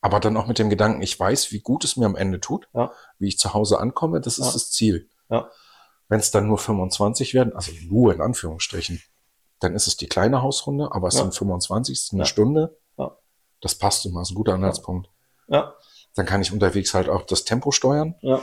aber 0.00 0.20
dann 0.20 0.36
auch 0.36 0.46
mit 0.46 0.58
dem 0.58 0.70
Gedanken, 0.70 1.02
ich 1.02 1.18
weiß, 1.18 1.52
wie 1.52 1.60
gut 1.60 1.84
es 1.84 1.96
mir 1.96 2.06
am 2.06 2.16
Ende 2.16 2.40
tut, 2.40 2.68
Ja. 2.74 2.92
wie 3.18 3.28
ich 3.28 3.38
zu 3.38 3.52
Hause 3.54 3.78
ankomme, 3.80 4.20
das 4.20 4.38
ist 4.38 4.46
Ja. 4.46 4.52
das 4.52 4.70
Ziel. 4.70 5.08
Ja. 5.30 5.50
Wenn 6.08 6.20
es 6.20 6.30
dann 6.30 6.46
nur 6.46 6.58
25 6.58 7.34
werden, 7.34 7.54
also 7.54 7.72
nur 7.88 8.12
in 8.14 8.20
Anführungsstrichen, 8.20 9.02
dann 9.60 9.74
ist 9.74 9.86
es 9.86 9.96
die 9.96 10.06
kleine 10.06 10.42
Hausrunde, 10.42 10.90
aber 10.92 11.08
es 11.08 11.14
Ja. 11.14 11.22
sind 11.22 11.34
25, 11.34 11.96
es 11.98 12.04
ist 12.04 12.12
eine. 12.12 12.26
Stunde. 12.26 12.78
Ja. 12.98 13.16
Das 13.60 13.74
passt 13.74 14.04
immer, 14.06 14.22
ist 14.22 14.30
ein 14.30 14.34
guter 14.34 14.54
Anhaltspunkt. 14.54 15.08
Ja. 15.48 15.74
Dann 16.14 16.26
kann 16.26 16.40
ich 16.42 16.52
unterwegs 16.52 16.94
halt 16.94 17.08
auch 17.08 17.22
das 17.22 17.44
Tempo 17.44 17.70
steuern. 17.70 18.14
Ja. 18.20 18.40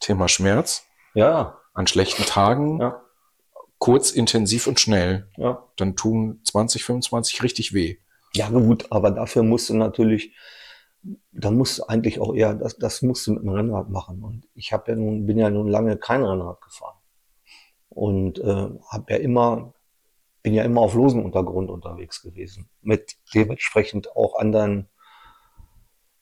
Thema 0.00 0.28
Schmerz. 0.28 0.84
Ja. 1.14 1.58
An 1.74 1.86
schlechten 1.86 2.24
Tagen, 2.24 2.80
Ja. 2.80 3.00
kurz, 3.78 4.10
intensiv 4.10 4.66
und 4.66 4.80
schnell. 4.80 5.28
Ja. 5.36 5.64
Dann 5.76 5.96
tun 5.96 6.40
20, 6.44 6.84
25 6.84 7.42
richtig 7.42 7.72
weh. 7.72 7.98
Ja, 8.34 8.48
gut, 8.50 8.86
aber 8.90 9.10
dafür 9.10 9.42
musst 9.42 9.70
du 9.70 9.74
natürlich, 9.74 10.34
da 11.32 11.50
musst 11.50 11.78
du 11.78 11.84
eigentlich 11.84 12.20
auch 12.20 12.34
eher, 12.34 12.54
das, 12.54 12.76
das 12.76 13.02
musst 13.02 13.26
du 13.26 13.32
mit 13.32 13.42
dem 13.42 13.48
Rennrad 13.50 13.88
machen. 13.88 14.22
Und 14.22 14.48
ich 14.54 14.72
habe 14.72 14.90
ja 14.90 14.96
nun, 14.96 15.26
bin 15.26 15.38
ja 15.38 15.50
nun 15.50 15.68
lange 15.68 15.96
kein 15.96 16.22
Rennrad 16.24 16.60
gefahren. 16.60 16.96
Und 17.88 18.38
äh, 18.40 18.68
habe 18.90 19.12
ja 19.12 19.16
immer, 19.16 19.72
bin 20.42 20.54
ja 20.54 20.62
immer 20.64 20.80
auf 20.82 20.94
losem 20.94 21.24
Untergrund 21.24 21.70
unterwegs 21.70 22.22
gewesen. 22.22 22.68
Mit 22.82 23.16
dementsprechend 23.34 24.14
auch 24.14 24.38
anderen 24.38 24.88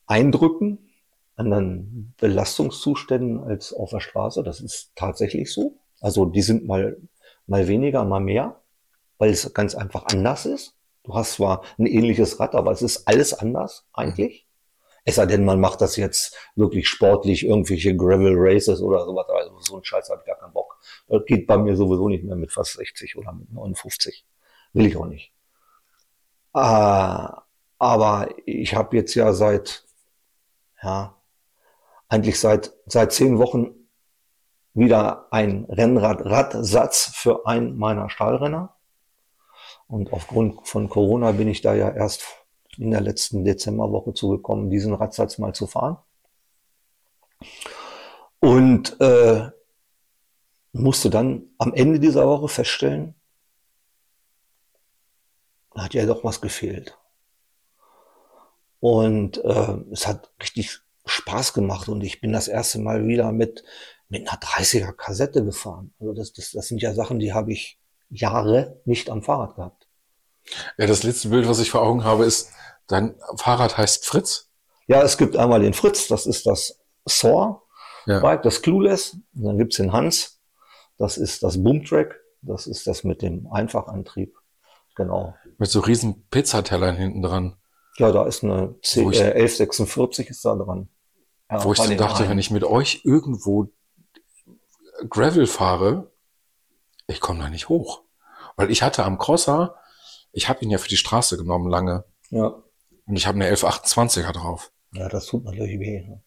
Eindrücken, 0.06 0.90
anderen 1.36 2.14
Belastungszuständen 2.18 3.44
als 3.44 3.72
auf 3.72 3.90
der 3.90 4.00
Straße. 4.00 4.42
Das 4.42 4.60
ist 4.60 4.92
tatsächlich 4.94 5.52
so. 5.52 5.76
Also 6.00 6.24
die 6.24 6.42
sind 6.42 6.66
mal, 6.66 6.96
mal 7.46 7.68
weniger, 7.68 8.04
mal 8.04 8.20
mehr, 8.20 8.60
weil 9.18 9.30
es 9.30 9.52
ganz 9.52 9.74
einfach 9.74 10.06
anders 10.06 10.46
ist. 10.46 10.74
Du 11.04 11.14
hast 11.14 11.34
zwar 11.34 11.62
ein 11.78 11.86
ähnliches 11.86 12.40
Rad, 12.40 12.54
aber 12.54 12.72
es 12.72 12.82
ist 12.82 13.06
alles 13.06 13.32
anders 13.34 13.86
eigentlich. 13.92 14.46
Es 15.08 15.14
sei 15.14 15.26
denn, 15.26 15.44
man 15.44 15.60
macht 15.60 15.80
das 15.80 15.94
jetzt 15.94 16.36
wirklich 16.56 16.88
sportlich, 16.88 17.46
irgendwelche 17.46 17.96
Gravel 17.96 18.34
Races 18.36 18.82
oder 18.82 19.04
sowas. 19.04 19.26
Also 19.28 19.60
so 19.60 19.76
ein 19.76 19.84
Scheiß 19.84 20.10
habe 20.10 20.20
ich 20.22 20.26
gar 20.26 20.36
keinen 20.36 20.52
Bock. 20.52 20.80
Das 21.06 21.24
geht 21.26 21.46
bei 21.46 21.56
mir 21.56 21.76
sowieso 21.76 22.08
nicht 22.08 22.24
mehr 22.24 22.34
mit 22.34 22.50
fast 22.50 22.72
60 22.72 23.16
oder 23.16 23.32
mit 23.32 23.52
59. 23.52 24.26
Will 24.72 24.86
ich 24.86 24.96
auch 24.96 25.06
nicht. 25.06 25.32
Ah, 26.52 27.44
aber 27.78 28.30
ich 28.46 28.74
habe 28.74 28.96
jetzt 28.96 29.14
ja 29.14 29.32
seit, 29.32 29.85
ja, 30.86 31.16
eigentlich 32.08 32.38
seit, 32.38 32.72
seit 32.86 33.12
zehn 33.12 33.38
Wochen 33.38 33.74
wieder 34.72 35.26
ein 35.32 35.64
Rennrad-Radsatz 35.64 37.10
für 37.12 37.44
einen 37.46 37.76
meiner 37.76 38.08
Stahlrenner. 38.08 38.76
Und 39.88 40.12
aufgrund 40.12 40.66
von 40.68 40.88
Corona 40.88 41.32
bin 41.32 41.48
ich 41.48 41.60
da 41.60 41.74
ja 41.74 41.90
erst 41.90 42.24
in 42.76 42.92
der 42.92 43.00
letzten 43.00 43.44
Dezemberwoche 43.44 44.14
zugekommen, 44.14 44.70
diesen 44.70 44.94
Radsatz 44.94 45.38
mal 45.38 45.54
zu 45.54 45.66
fahren. 45.66 45.96
Und 48.38 49.00
äh, 49.00 49.50
musste 50.72 51.10
dann 51.10 51.48
am 51.58 51.74
Ende 51.74 51.98
dieser 51.98 52.28
Woche 52.28 52.48
feststellen, 52.48 53.14
da 55.74 55.84
hat 55.84 55.94
ja 55.94 56.06
doch 56.06 56.22
was 56.22 56.40
gefehlt. 56.40 56.96
Und 58.86 59.38
äh, 59.38 59.78
es 59.90 60.06
hat 60.06 60.30
richtig 60.40 60.78
Spaß 61.06 61.54
gemacht 61.54 61.88
und 61.88 62.02
ich 62.02 62.20
bin 62.20 62.32
das 62.32 62.46
erste 62.46 62.78
Mal 62.78 63.04
wieder 63.08 63.32
mit, 63.32 63.64
mit 64.08 64.28
einer 64.28 64.38
30er 64.38 64.92
Kassette 64.92 65.44
gefahren. 65.44 65.92
Also 65.98 66.12
das, 66.12 66.32
das, 66.32 66.52
das 66.52 66.68
sind 66.68 66.80
ja 66.80 66.94
Sachen, 66.94 67.18
die 67.18 67.34
habe 67.34 67.52
ich 67.52 67.80
Jahre 68.10 68.80
nicht 68.84 69.10
am 69.10 69.24
Fahrrad 69.24 69.56
gehabt. 69.56 69.88
Ja, 70.78 70.86
das 70.86 71.02
letzte 71.02 71.30
Bild, 71.30 71.48
was 71.48 71.58
ich 71.58 71.68
vor 71.68 71.82
Augen 71.82 72.04
habe, 72.04 72.26
ist, 72.26 72.52
dein 72.86 73.16
Fahrrad 73.34 73.76
heißt 73.76 74.06
Fritz. 74.06 74.52
Ja, 74.86 75.02
es 75.02 75.18
gibt 75.18 75.36
einmal 75.36 75.62
den 75.62 75.74
Fritz, 75.74 76.06
das 76.06 76.24
ist 76.24 76.46
das 76.46 76.78
Saw 77.06 77.62
Ja. 78.06 78.20
Bike, 78.20 78.44
das 78.44 78.62
Clueless. 78.62 79.14
Und 79.34 79.46
dann 79.46 79.58
gibt's 79.58 79.78
den 79.78 79.92
Hans, 79.92 80.40
das 80.96 81.18
ist 81.18 81.42
das 81.42 81.60
Boomtrack, 81.60 82.20
das 82.40 82.68
ist 82.68 82.86
das 82.86 83.02
mit 83.02 83.20
dem 83.20 83.48
Einfachantrieb. 83.50 84.36
Genau. 84.94 85.34
Mit 85.58 85.70
so 85.70 85.80
riesen 85.80 86.28
Pizzatellern 86.28 86.94
hinten 86.94 87.22
dran. 87.22 87.56
Ja, 87.98 88.12
da 88.12 88.26
ist 88.26 88.44
eine 88.44 88.74
C 88.82 89.02
ich- 89.10 89.20
äh, 89.20 89.32
1146 89.32 90.30
ist 90.30 90.44
da 90.44 90.54
dran. 90.54 90.88
Ja, 91.50 91.64
wo 91.64 91.72
ich 91.72 91.80
den 91.80 91.96
dachte, 91.96 92.20
einen. 92.20 92.30
wenn 92.30 92.38
ich 92.38 92.50
mit 92.50 92.64
euch 92.64 93.02
irgendwo 93.04 93.68
Gravel 95.08 95.46
fahre, 95.46 96.10
ich 97.06 97.20
komme 97.20 97.40
da 97.40 97.48
nicht 97.48 97.68
hoch. 97.68 98.02
Weil 98.56 98.70
ich 98.70 98.82
hatte 98.82 99.04
am 99.04 99.18
Crosser, 99.18 99.76
ich 100.32 100.48
habe 100.48 100.64
ihn 100.64 100.70
ja 100.70 100.78
für 100.78 100.88
die 100.88 100.96
Straße 100.96 101.36
genommen 101.36 101.70
lange. 101.70 102.04
Ja. 102.30 102.62
Und 103.06 103.16
ich 103.16 103.26
habe 103.26 103.36
eine 103.36 103.48
1128er 103.54 104.32
drauf. 104.32 104.72
ja, 104.92 105.08
das 105.08 105.26
tut 105.26 105.44
natürlich 105.44 105.78
weh. 105.78 106.00
Ne? 106.02 106.22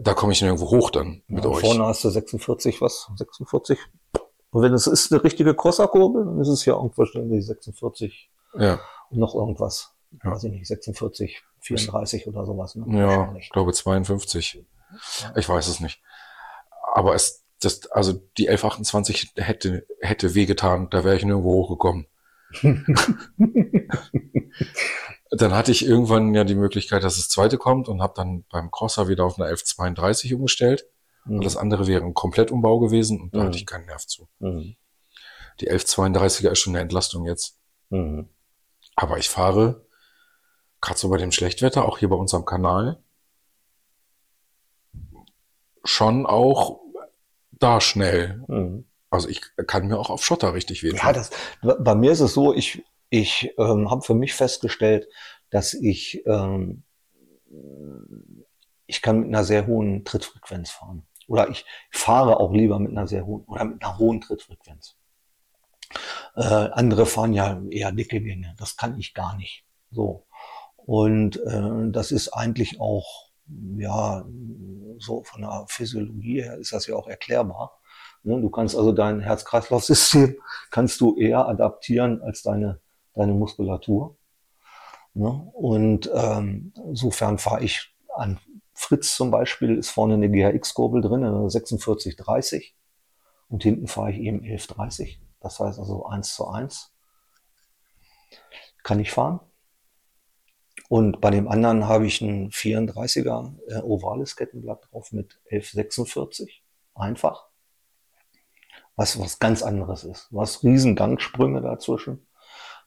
Da 0.00 0.14
komme 0.14 0.32
ich 0.32 0.42
nirgendwo 0.42 0.70
hoch 0.70 0.90
dann 0.90 1.22
mit 1.28 1.44
ja, 1.44 1.50
euch. 1.50 1.60
Vorne 1.60 1.84
hast 1.84 2.02
du 2.02 2.10
46, 2.10 2.80
was? 2.80 3.08
46? 3.14 3.78
Und 4.50 4.62
wenn 4.62 4.72
es 4.72 4.86
ist 4.86 5.12
eine 5.12 5.22
richtige 5.22 5.54
Crosserkurbel, 5.54 6.24
dann 6.24 6.40
ist 6.40 6.48
es 6.48 6.64
ja 6.64 6.74
irgendwo 6.74 7.04
ständig 7.04 7.46
46 7.46 8.30
Ja, 8.58 8.80
und 9.10 9.18
noch 9.18 9.34
irgendwas. 9.34 9.94
Ja. 10.24 10.30
Weiß 10.32 10.44
ich 10.44 10.50
nicht, 10.52 10.66
46, 10.66 11.42
34 11.60 12.26
oder 12.26 12.44
sowas. 12.46 12.74
Ne? 12.74 12.98
ja, 12.98 13.34
ich 13.36 13.50
glaube 13.50 13.72
52. 13.72 14.64
Ich 15.36 15.48
weiß 15.48 15.68
es 15.68 15.80
nicht. 15.80 16.00
Aber 16.94 17.14
es, 17.14 17.44
das, 17.60 17.90
also 17.90 18.14
die 18.38 18.48
1128 18.48 19.32
hätte, 19.36 19.86
hätte 20.00 20.34
wehgetan, 20.34 20.88
da 20.90 21.04
wäre 21.04 21.16
ich 21.16 21.24
nirgendwo 21.24 21.52
hochgekommen. 21.52 22.06
Dann 25.30 25.52
hatte 25.52 25.70
ich 25.72 25.84
irgendwann 25.84 26.34
ja 26.34 26.44
die 26.44 26.54
Möglichkeit, 26.54 27.04
dass 27.04 27.16
das 27.16 27.28
zweite 27.28 27.58
kommt 27.58 27.88
und 27.88 28.00
habe 28.00 28.14
dann 28.16 28.44
beim 28.50 28.70
Crosser 28.70 29.08
wieder 29.08 29.24
auf 29.24 29.38
eine 29.38 29.46
1132 29.48 30.32
umgestellt. 30.34 30.86
Mhm. 31.26 31.36
Und 31.36 31.44
das 31.44 31.56
andere 31.58 31.86
wäre 31.86 32.02
ein 32.02 32.14
Komplettumbau 32.14 32.78
gewesen 32.78 33.20
und 33.20 33.34
da 33.34 33.40
Mhm. 33.40 33.46
hatte 33.46 33.58
ich 33.58 33.66
keinen 33.66 33.84
Nerv 33.86 34.06
zu. 34.06 34.26
Mhm. 34.38 34.76
Die 35.60 35.70
1132er 35.70 36.50
ist 36.52 36.60
schon 36.60 36.74
eine 36.74 36.82
Entlastung 36.82 37.26
jetzt. 37.26 37.58
Mhm. 37.90 38.28
Aber 38.96 39.18
ich 39.18 39.28
fahre 39.28 39.84
gerade 40.80 40.98
so 40.98 41.08
bei 41.08 41.16
dem 41.18 41.32
Schlechtwetter, 41.32 41.84
auch 41.84 41.98
hier 41.98 42.08
bei 42.08 42.16
uns 42.16 42.34
am 42.34 42.44
Kanal, 42.44 43.02
schon 45.84 46.26
auch 46.26 46.80
da 47.50 47.80
schnell. 47.80 48.44
Mhm. 48.48 48.84
Also 49.10 49.28
ich 49.28 49.40
kann 49.66 49.88
mir 49.88 49.98
auch 49.98 50.10
auf 50.10 50.24
Schotter 50.24 50.54
richtig 50.54 50.82
wehtun. 50.82 50.98
Ja, 51.02 51.12
das, 51.12 51.30
bei 51.62 51.94
mir 51.94 52.12
ist 52.12 52.20
es 52.20 52.34
so, 52.34 52.52
ich, 52.54 52.84
ich 53.08 53.54
ähm, 53.58 53.90
habe 53.90 54.02
für 54.02 54.14
mich 54.14 54.34
festgestellt, 54.34 55.08
dass 55.50 55.72
ich, 55.72 56.26
ähm, 56.26 56.82
ich 58.86 59.00
kann 59.00 59.20
mit 59.20 59.28
einer 59.28 59.44
sehr 59.44 59.66
hohen 59.66 60.04
Trittfrequenz 60.04 60.70
fahren. 60.70 61.06
oder 61.26 61.48
ich 61.48 61.64
fahre 61.90 62.38
auch 62.38 62.52
lieber 62.52 62.78
mit 62.78 62.92
einer 62.92 63.06
sehr 63.06 63.24
hohen 63.24 63.44
oder 63.44 63.64
mit 63.64 63.82
einer 63.82 63.98
hohen 63.98 64.20
Trittfrequenz. 64.20 64.96
Äh, 66.36 66.42
andere 66.42 67.06
fahren 67.06 67.32
ja 67.32 67.62
eher 67.70 67.92
dicke 67.92 68.20
Gänge. 68.20 68.54
Das 68.58 68.76
kann 68.76 68.98
ich 68.98 69.14
gar 69.14 69.36
nicht. 69.36 69.64
So. 69.90 70.26
Und 70.88 71.36
äh, 71.44 71.90
das 71.90 72.12
ist 72.12 72.28
eigentlich 72.30 72.80
auch, 72.80 73.28
ja, 73.76 74.24
so 74.96 75.22
von 75.22 75.42
der 75.42 75.66
Physiologie 75.68 76.40
her 76.40 76.56
ist 76.56 76.72
das 76.72 76.86
ja 76.86 76.96
auch 76.96 77.08
erklärbar. 77.08 77.78
Ne? 78.22 78.40
Du 78.40 78.48
kannst 78.48 78.74
also 78.74 78.92
dein 78.92 79.20
Herz-Kreislauf-System 79.20 80.36
kannst 80.70 80.98
du 81.02 81.14
eher 81.18 81.46
adaptieren 81.46 82.22
als 82.22 82.40
deine, 82.42 82.80
deine 83.12 83.34
Muskulatur. 83.34 84.16
Ne? 85.12 85.28
Und 85.52 86.10
ähm, 86.14 86.72
insofern 86.86 87.36
fahre 87.36 87.62
ich 87.62 87.94
an 88.16 88.40
Fritz 88.72 89.14
zum 89.14 89.30
Beispiel, 89.30 89.76
ist 89.76 89.90
vorne 89.90 90.14
eine 90.14 90.30
GHX-Kurbel 90.30 91.02
drin, 91.02 91.22
eine 91.22 91.50
4630 91.50 92.74
und 93.50 93.62
hinten 93.62 93.88
fahre 93.88 94.12
ich 94.12 94.20
eben 94.20 94.38
1130. 94.38 95.20
Das 95.40 95.60
heißt 95.60 95.78
also 95.78 96.06
eins 96.06 96.34
zu 96.34 96.48
eins 96.48 96.94
kann 98.82 99.00
ich 99.00 99.10
fahren. 99.10 99.40
Und 100.88 101.20
bei 101.20 101.30
dem 101.30 101.48
anderen 101.48 101.86
habe 101.86 102.06
ich 102.06 102.20
ein 102.22 102.50
34er 102.50 103.52
äh, 103.68 103.82
ovales 103.82 104.36
Kettenblatt 104.36 104.88
drauf 104.90 105.12
mit 105.12 105.38
1146. 105.50 106.64
Einfach. 106.94 107.46
Was, 108.96 109.20
was 109.20 109.38
ganz 109.38 109.62
anderes 109.62 110.04
ist. 110.04 110.30
Hast 110.34 110.64
riesen 110.64 110.96
Gangsprünge 110.96 111.60
dazwischen. 111.60 112.26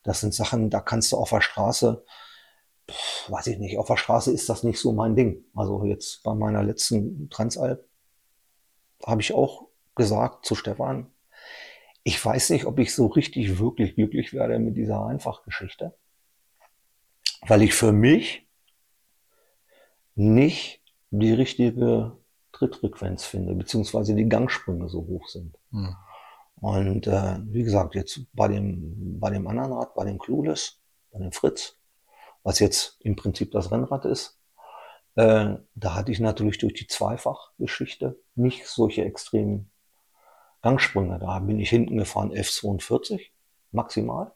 Das 0.04 0.20
sind 0.20 0.34
Sachen, 0.34 0.70
da 0.70 0.82
kannst 0.82 1.12
du 1.12 1.18
auf 1.18 1.30
der 1.30 1.42
Straße, 1.42 2.04
pff, 2.90 3.32
weiß 3.32 3.48
ich 3.48 3.60
nicht, 3.60 3.78
auf 3.78 3.86
der 3.86 3.98
Straße 3.98 4.32
ist 4.32 4.50
das 4.50 4.64
nicht 4.64 4.80
so 4.80 4.92
mein 4.94 5.16
Ding. 5.16 5.46
Also 5.56 5.86
jetzt 5.86 6.24
bei 6.24 6.34
meiner 6.34 6.64
letzten 6.64 7.30
Transalp 7.30 7.88
habe 9.06 9.22
ich 9.22 9.34
auch 9.34 9.68
gesagt 9.96 10.46
zu 10.46 10.56
Stefan, 10.56 11.12
ich 12.04 12.24
weiß 12.24 12.50
nicht, 12.50 12.66
ob 12.66 12.80
ich 12.80 12.96
so 12.96 13.06
richtig 13.08 13.60
wirklich 13.60 13.96
glücklich 13.96 14.34
werde 14.34 14.58
mit 14.58 14.76
dieser 14.76 15.06
Einfachgeschichte, 15.06 15.94
weil 17.48 17.62
ich 17.62 17.74
für 17.74 17.92
mich 17.92 18.48
nicht 20.16 20.82
die 21.10 21.34
richtige 21.34 22.18
Trittfrequenz 22.52 23.26
finde, 23.26 23.56
beziehungsweise 23.56 24.16
die 24.16 24.30
Gangsprünge 24.30 24.88
so 24.90 25.00
hoch 25.08 25.28
sind. 25.28 25.58
Hm. 25.72 25.96
Und 26.56 27.08
äh, 27.08 27.40
wie 27.46 27.64
gesagt, 27.64 27.96
jetzt 27.96 28.20
bei 28.34 28.48
dem, 28.48 29.20
bei 29.20 29.32
dem 29.32 29.48
anderen 29.48 29.74
Rad, 29.74 29.96
bei 29.96 30.06
dem 30.06 30.20
Clueless, 30.20 30.80
bei 31.12 31.20
dem 31.20 31.32
Fritz, 31.32 31.78
was 32.44 32.60
jetzt 32.60 32.98
im 33.02 33.16
Prinzip 33.16 33.52
das 33.52 33.72
Rennrad 33.72 34.06
ist, 34.06 34.40
äh, 35.16 35.56
da 35.76 35.96
hatte 35.96 36.12
ich 36.12 36.20
natürlich 36.20 36.60
durch 36.60 36.74
die 36.74 36.88
Zweifachgeschichte 36.88 38.20
nicht 38.36 38.68
solche 38.68 39.04
extremen 39.04 39.72
Gangsprünge. 40.62 41.20
Da 41.20 41.40
bin 41.40 41.60
ich 41.60 41.70
hinten 41.70 41.98
gefahren 41.98 42.32
F42 42.32 43.22
maximal. 43.72 44.32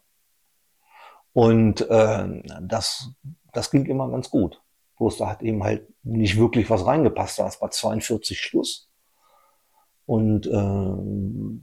Und 1.36 1.82
äh, 1.90 2.42
das, 2.62 3.10
das 3.52 3.70
ging 3.70 3.84
immer 3.84 4.10
ganz 4.10 4.30
gut. 4.30 4.62
Bloß 4.96 5.18
da 5.18 5.28
hat 5.28 5.42
eben 5.42 5.62
halt 5.62 5.86
nicht 6.02 6.38
wirklich 6.38 6.70
was 6.70 6.86
reingepasst. 6.86 7.38
Da 7.38 7.46
ist 7.46 7.60
bei 7.60 7.68
42 7.68 8.40
Schluss. 8.40 8.88
Und 10.06 10.46
äh, 10.46 10.50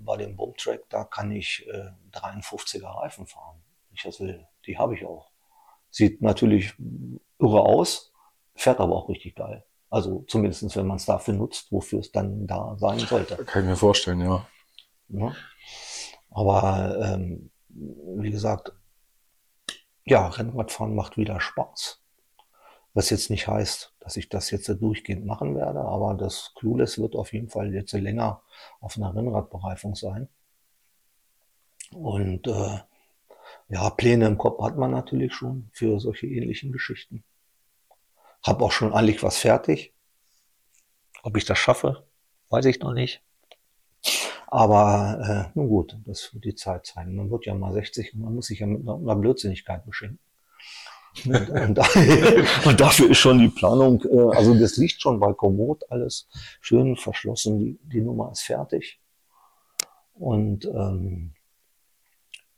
bei 0.05 0.17
dem 0.17 0.35
Boomtrack, 0.35 0.81
da 0.89 1.05
kann 1.05 1.31
ich 1.31 1.65
äh, 1.67 1.89
53er 2.15 3.01
Reifen 3.01 3.25
fahren, 3.25 3.63
wenn 3.87 3.95
ich 3.95 4.03
das 4.03 4.19
will. 4.19 4.45
Die 4.67 4.77
habe 4.77 4.93
ich 4.93 5.07
auch. 5.07 5.31
Sieht 5.89 6.21
natürlich 6.21 6.75
irre 7.39 7.61
aus, 7.61 8.13
fährt 8.53 8.79
aber 8.79 8.95
auch 8.95 9.09
richtig 9.09 9.33
geil. 9.33 9.65
Also 9.89 10.23
zumindestens, 10.27 10.75
wenn 10.75 10.85
man 10.85 10.97
es 10.97 11.05
dafür 11.05 11.33
nutzt, 11.33 11.71
wofür 11.71 12.01
es 12.01 12.11
dann 12.11 12.45
da 12.45 12.75
sein 12.77 12.99
sollte. 12.99 13.37
Kann 13.37 13.63
ich 13.63 13.69
mir 13.69 13.75
vorstellen, 13.75 14.21
ja. 14.21 14.45
Ne? 15.07 15.35
Aber 16.29 16.95
ähm, 17.01 17.49
wie 17.69 18.29
gesagt, 18.29 18.71
ja, 20.05 20.27
Rennradfahren 20.27 20.95
macht 20.95 21.17
wieder 21.17 21.39
Spaß. 21.39 22.01
Was 22.93 23.09
jetzt 23.09 23.29
nicht 23.29 23.47
heißt, 23.47 23.93
dass 23.99 24.17
ich 24.17 24.29
das 24.29 24.51
jetzt 24.51 24.67
durchgehend 24.67 25.25
machen 25.25 25.55
werde, 25.55 25.79
aber 25.81 26.13
das 26.13 26.53
Clueless 26.55 26.99
wird 26.99 27.15
auf 27.15 27.33
jeden 27.33 27.49
Fall 27.49 27.73
jetzt 27.73 27.93
länger 27.93 28.41
auf 28.81 28.97
einer 28.97 29.15
Rennradbereifung 29.15 29.95
sein. 29.95 30.27
Und 31.91 32.47
äh, 32.47 32.79
ja, 33.69 33.89
Pläne 33.89 34.27
im 34.27 34.37
Kopf 34.37 34.61
hat 34.61 34.77
man 34.77 34.91
natürlich 34.91 35.33
schon 35.33 35.69
für 35.73 35.99
solche 35.99 36.27
ähnlichen 36.27 36.71
Geschichten. 36.71 37.23
Hab 38.43 38.61
auch 38.61 38.71
schon 38.71 38.93
eigentlich 38.93 39.23
was 39.23 39.37
fertig. 39.37 39.93
Ob 41.23 41.37
ich 41.37 41.45
das 41.45 41.57
schaffe, 41.57 42.05
weiß 42.49 42.65
ich 42.65 42.79
noch 42.79 42.93
nicht. 42.93 43.23
Aber 44.53 45.49
äh, 45.49 45.57
nun 45.57 45.67
gut, 45.67 45.97
das 46.05 46.31
wird 46.31 46.45
die 46.45 46.53
Zeit 46.53 46.85
zeigen. 46.85 47.15
Man 47.15 47.31
wird 47.31 47.47
ja 47.47 47.55
mal 47.55 47.73
60 47.73 48.13
und 48.13 48.21
man 48.21 48.35
muss 48.35 48.45
sich 48.45 48.59
ja 48.59 48.67
mit 48.67 48.83
einer, 48.83 48.97
einer 48.97 49.15
Blödsinnigkeit 49.15 49.83
beschenken. 49.83 50.19
Und, 51.25 51.49
und, 51.49 51.79
und, 52.67 52.79
dafür 52.79 53.09
ist 53.09 53.17
schon 53.17 53.39
die 53.39 53.47
Planung, 53.47 54.03
äh, 54.03 54.37
also 54.37 54.53
das 54.53 54.77
liegt 54.77 55.01
schon 55.01 55.19
bei 55.19 55.33
Komoot 55.33 55.89
alles 55.89 56.27
schön 56.61 56.95
verschlossen, 56.95 57.57
die, 57.57 57.79
die 57.81 58.01
Nummer 58.01 58.31
ist 58.31 58.43
fertig. 58.43 59.01
Und 60.13 60.65
ähm, 60.65 61.33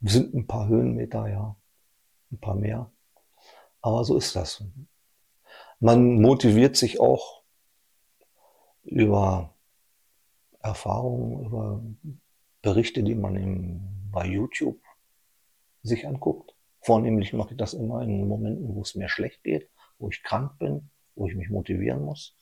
sind 0.02 0.34
ein 0.34 0.48
paar 0.48 0.68
Höhenmeter, 0.68 1.30
ja, 1.30 1.56
ein 2.30 2.42
paar 2.42 2.56
mehr. 2.56 2.92
Aber 3.82 4.04
so 4.04 4.18
ist 4.18 4.36
das. 4.36 4.62
Man 5.80 6.20
motiviert 6.20 6.76
sich 6.76 7.00
auch 7.00 7.42
über 8.84 9.55
Erfahrungen, 10.66 11.46
über 11.46 11.82
Berichte, 12.62 13.04
die 13.04 13.16
man 13.16 13.36
im, 13.36 13.82
bei 14.12 14.26
YouTube 14.26 14.80
sich 15.84 16.08
anguckt. 16.08 16.56
Vornehmlich 16.82 17.34
mache 17.34 17.52
ich 17.52 17.58
das 17.58 17.74
immer 17.74 18.02
in 18.02 18.28
Momenten, 18.28 18.76
wo 18.76 18.82
es 18.82 18.96
mir 18.96 19.10
schlecht 19.10 19.44
geht, 19.44 19.70
wo 20.00 20.10
ich 20.10 20.24
krank 20.24 20.58
bin, 20.58 20.90
wo 21.16 21.28
ich 21.28 21.36
mich 21.36 21.50
motivieren 21.50 22.04
muss. 22.04 22.36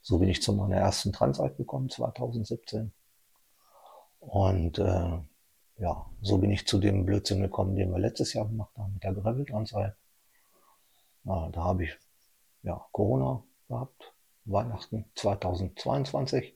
So 0.00 0.18
bin 0.18 0.28
ich 0.28 0.42
zu 0.42 0.52
meiner 0.52 0.76
ersten 0.76 1.12
Transalp 1.12 1.56
gekommen, 1.56 1.90
2017. 1.90 2.92
Und 4.20 4.78
äh, 4.78 5.18
ja, 5.78 6.06
so 6.22 6.38
bin 6.38 6.50
ich 6.50 6.66
zu 6.66 6.78
dem 6.78 7.04
Blödsinn 7.04 7.42
gekommen, 7.42 7.76
den 7.76 7.92
wir 7.92 7.98
letztes 7.98 8.32
Jahr 8.32 8.46
gemacht 8.46 8.76
haben 8.76 8.94
mit 8.94 9.04
der 9.04 9.12
Gravel-Transalp. 9.12 9.94
Ja, 11.24 11.48
da 11.50 11.64
habe 11.64 11.84
ich 11.84 11.98
ja, 12.62 12.86
Corona 12.92 13.42
gehabt, 13.68 14.14
Weihnachten 14.44 15.04
2022. 15.16 16.55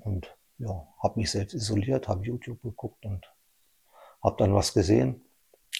Und 0.00 0.34
ja, 0.58 0.86
habe 1.02 1.20
mich 1.20 1.30
selbst 1.30 1.54
isoliert, 1.54 2.08
habe 2.08 2.24
YouTube 2.24 2.62
geguckt 2.62 3.04
und 3.04 3.26
habe 4.22 4.36
dann 4.38 4.54
was 4.54 4.72
gesehen 4.72 5.24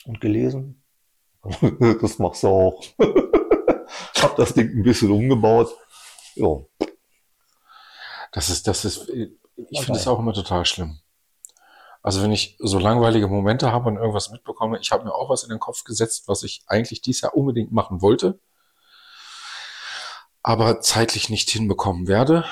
und 0.05 0.21
gelesen. 0.21 0.83
das 2.01 2.19
machst 2.19 2.43
du 2.43 2.49
auch. 2.49 2.83
habe 2.99 4.35
das 4.37 4.55
Ding 4.55 4.71
ein 4.71 4.83
bisschen 4.83 5.11
umgebaut. 5.11 5.71
Ja. 6.35 6.59
Das 8.33 8.51
ist, 8.51 8.67
das 8.67 8.85
ist, 8.85 9.09
ich 9.09 9.81
finde 9.81 9.99
es 9.99 10.07
auch 10.07 10.19
immer 10.19 10.33
total 10.33 10.64
schlimm. 10.67 10.99
Also 12.03 12.23
wenn 12.23 12.31
ich 12.31 12.57
so 12.61 12.79
langweilige 12.79 13.27
Momente 13.27 13.73
habe 13.73 13.89
und 13.89 13.97
irgendwas 13.97 14.31
mitbekomme, 14.31 14.79
ich 14.79 14.93
habe 14.93 15.05
mir 15.05 15.14
auch 15.14 15.29
was 15.29 15.43
in 15.43 15.51
den 15.51 15.59
Kopf 15.59 15.83
gesetzt, 15.83 16.29
was 16.29 16.43
ich 16.43 16.62
eigentlich 16.67 17.01
dieses 17.01 17.23
Jahr 17.23 17.35
unbedingt 17.35 17.73
machen 17.73 18.01
wollte, 18.01 18.39
aber 20.43 20.81
zeitlich 20.81 21.31
nicht 21.31 21.51
hinbekommen 21.51 22.07
werde 22.07 22.45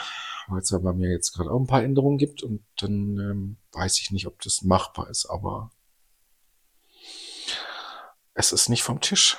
weil 0.49 0.61
es 0.61 0.71
ja 0.71 0.79
bei 0.79 0.93
mir 0.93 1.11
jetzt 1.11 1.33
gerade 1.33 1.51
auch 1.51 1.59
ein 1.59 1.67
paar 1.67 1.83
Änderungen 1.83 2.19
gibt 2.19 2.43
und 2.43 2.65
dann 2.79 3.19
ähm, 3.19 3.57
weiß 3.73 4.01
ich 4.01 4.11
nicht, 4.11 4.27
ob 4.27 4.41
das 4.43 4.63
machbar 4.63 5.09
ist, 5.11 5.27
aber 5.27 5.71
es 8.35 8.53
ist 8.53 8.69
nicht 8.69 8.83
vom 8.83 9.01
Tisch. 9.01 9.37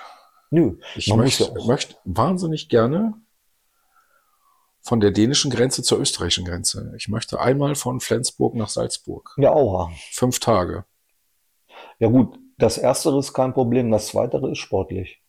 Nö, 0.49 0.77
ich 0.95 1.13
möchte, 1.13 1.53
möchte 1.65 1.95
wahnsinnig 2.05 2.69
gerne 2.69 3.13
von 4.81 4.99
der 4.99 5.11
dänischen 5.11 5.49
Grenze 5.49 5.81
zur 5.81 5.99
österreichischen 5.99 6.45
Grenze. 6.45 6.93
Ich 6.95 7.07
möchte 7.07 7.39
einmal 7.39 7.75
von 7.75 7.99
Flensburg 7.99 8.53
nach 8.53 8.69
Salzburg. 8.69 9.33
Ja, 9.37 9.51
auch. 9.51 9.89
Fünf 10.11 10.39
Tage. 10.39 10.85
Ja 11.97 12.07
gut, 12.07 12.37
das 12.57 12.77
Erste 12.77 13.09
ist 13.17 13.33
kein 13.33 13.53
Problem, 13.53 13.91
das 13.91 14.07
Zweite 14.07 14.37
ist 14.49 14.59
sportlich. 14.59 15.21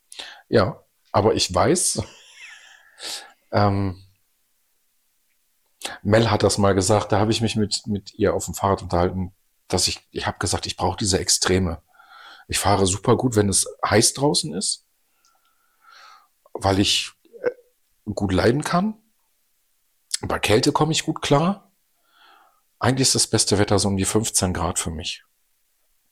Ja, 0.47 0.83
aber 1.11 1.33
ich 1.33 1.53
weiß, 1.53 2.03
ähm, 3.51 4.03
Mel 6.03 6.29
hat 6.31 6.43
das 6.43 6.57
mal 6.57 6.73
gesagt, 6.73 7.11
da 7.11 7.19
habe 7.19 7.31
ich 7.31 7.41
mich 7.41 7.55
mit, 7.55 7.85
mit 7.87 8.13
ihr 8.15 8.33
auf 8.33 8.45
dem 8.45 8.53
Fahrrad 8.53 8.81
unterhalten, 8.81 9.33
dass 9.67 9.87
ich, 9.87 10.07
ich 10.11 10.27
habe 10.27 10.39
gesagt, 10.39 10.65
ich 10.65 10.77
brauche 10.77 10.97
diese 10.97 11.19
Extreme. 11.19 11.81
Ich 12.47 12.59
fahre 12.59 12.85
super 12.85 13.17
gut, 13.17 13.35
wenn 13.35 13.49
es 13.49 13.67
heiß 13.85 14.13
draußen 14.13 14.53
ist, 14.53 14.85
weil 16.53 16.79
ich 16.79 17.11
äh, 17.41 18.11
gut 18.13 18.31
leiden 18.31 18.63
kann. 18.63 18.95
Bei 20.21 20.39
Kälte 20.39 20.71
komme 20.71 20.93
ich 20.93 21.03
gut 21.03 21.21
klar. 21.21 21.71
Eigentlich 22.79 23.09
ist 23.09 23.15
das 23.15 23.27
beste 23.27 23.57
Wetter 23.57 23.79
so 23.79 23.87
um 23.87 23.97
die 23.97 24.05
15 24.05 24.53
Grad 24.53 24.79
für 24.79 24.91
mich. 24.91 25.23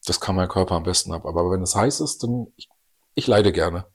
Das 0.05 0.19
kann 0.19 0.35
mein 0.35 0.49
Körper 0.49 0.75
am 0.75 0.83
besten 0.83 1.13
ab. 1.13 1.25
Aber 1.25 1.49
wenn 1.51 1.61
es 1.61 1.75
heiß 1.75 2.01
ist, 2.01 2.21
dann 2.23 2.47
ich, 2.55 2.69
ich 3.15 3.27
leide 3.27 3.51
gerne. 3.51 3.85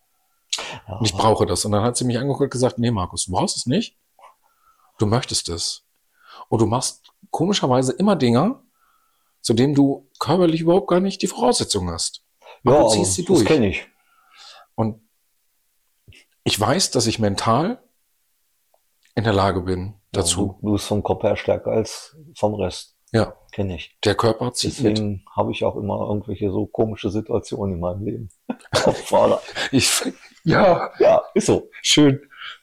Und 0.87 1.05
ich 1.05 1.13
brauche 1.13 1.47
das. 1.47 1.65
Und 1.65 1.73
dann 1.73 1.83
hat 1.83 1.97
sie 1.97 2.05
mich 2.05 2.19
angeguckt 2.19 2.43
und 2.43 2.51
gesagt, 2.51 2.79
nee, 2.79 2.91
Markus, 2.91 3.27
du 3.27 3.33
brauchst 3.33 3.57
es 3.57 3.67
nicht 3.67 3.97
Du 5.01 5.07
möchtest 5.07 5.49
es. 5.49 5.87
Und 6.51 6.61
du 6.61 6.67
machst 6.67 7.13
komischerweise 7.31 7.93
immer 7.93 8.17
Dinge, 8.17 8.61
zu 9.41 9.55
denen 9.55 9.75
du 9.75 10.11
körperlich 10.19 10.61
überhaupt 10.61 10.89
gar 10.89 11.01
nicht 11.01 11.23
die 11.23 11.27
Voraussetzungen 11.27 11.91
hast. 11.91 12.23
Aber 12.65 12.77
ja, 12.77 12.83
du 12.83 12.89
ziehst 12.91 13.15
sie 13.15 13.25
das 13.25 13.39
durch. 13.39 13.49
kenne 13.49 13.69
ich. 13.69 13.89
Und 14.75 15.01
ich 16.45 16.61
weiß, 16.61 16.91
dass 16.91 17.07
ich 17.07 17.19
mental 17.19 17.83
in 19.15 19.25
der 19.25 19.33
Lage 19.33 19.63
bin 19.63 19.95
dazu. 20.13 20.59
Du, 20.61 20.67
du 20.67 20.73
bist 20.75 20.87
vom 20.87 21.03
Kopf 21.03 21.23
her 21.23 21.37
stärker 21.37 21.71
als 21.71 22.15
vom 22.35 22.55
Rest. 22.55 22.97
Ja, 23.13 23.35
Kenne 23.53 23.77
ich. 23.77 23.97
der 24.05 24.15
Körper 24.15 24.53
zieht. 24.53 24.73
Deswegen 24.79 25.25
habe 25.35 25.51
ich 25.51 25.65
auch 25.65 25.77
immer 25.77 26.07
irgendwelche 26.09 26.51
so 26.51 26.67
komische 26.67 27.11
Situationen 27.11 27.77
in 27.77 27.81
meinem 27.81 28.05
Leben. 28.05 28.29
Ich, 29.73 29.91
ja, 30.45 30.91
ja, 30.99 31.23
ist 31.35 31.47
so. 31.47 31.71
schön. 31.83 32.21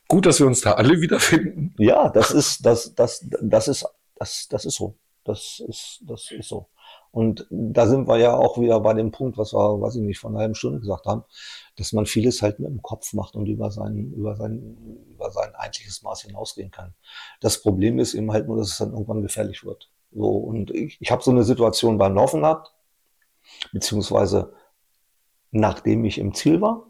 Gut, 0.07 0.25
dass 0.25 0.39
wir 0.39 0.47
uns 0.47 0.61
da 0.61 0.73
alle 0.73 1.01
wiederfinden. 1.01 1.73
Ja, 1.77 2.09
das 2.09 2.31
ist, 2.31 2.65
das, 2.65 2.95
das, 2.95 3.25
das 3.41 3.67
ist, 3.67 3.85
das, 4.15 4.47
das 4.49 4.65
ist 4.65 4.75
so. 4.75 4.95
Das 5.23 5.61
ist, 5.67 6.01
das 6.05 6.31
ist 6.31 6.47
so. 6.47 6.69
Und 7.11 7.45
da 7.49 7.87
sind 7.87 8.07
wir 8.07 8.17
ja 8.17 8.33
auch 8.33 8.57
wieder 8.59 8.79
bei 8.79 8.93
dem 8.93 9.11
Punkt, 9.11 9.37
was 9.37 9.53
wir, 9.53 9.81
weiß 9.81 9.95
ich 9.95 10.01
nicht, 10.01 10.19
vor 10.19 10.29
einer 10.29 10.39
halben 10.39 10.55
Stunde 10.55 10.79
gesagt 10.79 11.05
haben, 11.05 11.23
dass 11.75 11.91
man 11.91 12.05
vieles 12.05 12.41
halt 12.41 12.59
mit 12.59 12.69
dem 12.69 12.81
Kopf 12.81 13.11
macht 13.13 13.35
und 13.35 13.47
über 13.47 13.69
sein, 13.71 14.13
über 14.15 14.37
sein, 14.37 14.77
über 15.09 15.31
sein 15.31 15.53
eigentliches 15.55 16.03
Maß 16.03 16.21
hinausgehen 16.21 16.71
kann. 16.71 16.93
Das 17.41 17.61
Problem 17.61 17.99
ist 17.99 18.13
eben 18.13 18.31
halt 18.31 18.47
nur, 18.47 18.57
dass 18.57 18.69
es 18.69 18.77
dann 18.77 18.91
irgendwann 18.91 19.21
gefährlich 19.21 19.65
wird. 19.65 19.89
So, 20.13 20.29
und 20.29 20.71
ich, 20.71 20.97
ich 21.01 21.11
habe 21.11 21.23
so 21.23 21.31
eine 21.31 21.43
Situation 21.43 21.97
beim 21.97 22.15
Laufen 22.15 22.41
gehabt, 22.41 22.71
beziehungsweise 23.73 24.53
nachdem 25.51 26.05
ich 26.05 26.17
im 26.19 26.33
Ziel 26.33 26.61
war. 26.61 26.85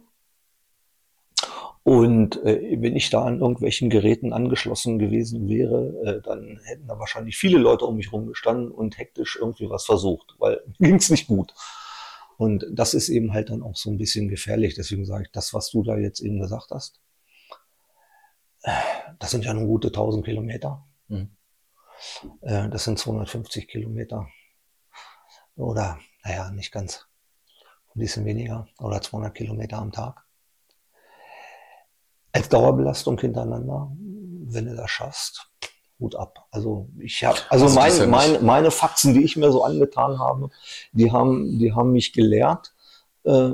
Und 1.88 2.44
äh, 2.44 2.76
wenn 2.82 2.98
ich 2.98 3.10
da 3.10 3.24
an 3.24 3.40
irgendwelchen 3.40 3.90
Geräten 3.90 4.34
angeschlossen 4.34 5.00
gewesen 5.00 5.48
wäre, 5.48 5.94
äh, 6.04 6.22
dann 6.22 6.60
hätten 6.66 6.86
da 6.86 7.00
wahrscheinlich 7.00 7.38
viele 7.38 7.60
Leute 7.60 7.86
um 7.86 7.96
mich 7.96 8.12
rumgestanden 8.12 8.72
und 8.72 8.98
hektisch 8.98 9.38
irgendwie 9.40 9.70
was 9.70 9.86
versucht, 9.86 10.36
weil 10.38 10.60
ging's 10.80 11.10
nicht 11.10 11.28
gut. 11.28 11.54
Und 12.36 12.66
das 12.70 12.94
ist 12.94 13.08
eben 13.08 13.32
halt 13.32 13.52
dann 13.52 13.64
auch 13.64 13.78
so 13.78 13.90
ein 13.90 13.98
bisschen 13.98 14.28
gefährlich. 14.28 14.76
Deswegen 14.76 15.06
sage 15.06 15.24
ich, 15.24 15.32
das, 15.32 15.54
was 15.54 15.70
du 15.70 15.82
da 15.82 15.96
jetzt 15.96 16.20
eben 16.20 16.42
gesagt 16.42 16.72
hast, 16.72 17.00
äh, 18.64 18.72
das 19.18 19.32
sind 19.32 19.46
ja 19.46 19.54
nur 19.54 19.68
gute 19.68 19.88
1000 19.88 20.26
Kilometer. 20.26 20.86
Mhm. 21.08 21.38
Äh, 22.42 22.68
das 22.68 22.84
sind 22.84 23.00
250 23.00 23.70
Kilometer. 23.70 24.28
Oder, 25.56 26.00
naja, 26.26 26.52
nicht 26.52 26.74
ganz. 26.74 27.06
Ein 27.96 28.00
bisschen 28.02 28.26
weniger. 28.26 28.68
Oder 28.78 29.02
200 29.02 29.34
Kilometer 29.34 29.78
am 29.78 29.94
Tag. 29.94 30.27
Als 32.38 32.50
Dauerbelastung 32.50 33.20
hintereinander, 33.20 33.92
wenn 34.50 34.66
du 34.66 34.76
das 34.76 34.90
schaffst, 34.90 35.50
Hut 36.00 36.16
ab. 36.16 36.46
Also 36.52 36.90
ich 37.00 37.24
habe, 37.24 37.38
also, 37.50 37.66
Also 37.66 37.66
das 37.66 37.76
mein, 37.76 37.92
ja 37.92 38.06
nicht- 38.06 38.12
meine, 38.12 38.40
meine 38.46 38.72
Faxen, 38.72 39.14
die 39.14 39.24
ich 39.24 39.36
mir 39.36 39.52
so 39.52 39.64
angetan 39.64 40.20
habe, 40.20 40.50
die 40.92 41.12
haben, 41.12 41.58
die 41.58 41.74
haben 41.74 41.92
mich 41.92 42.14
gelehrt, 42.14 42.74
äh, 43.24 43.52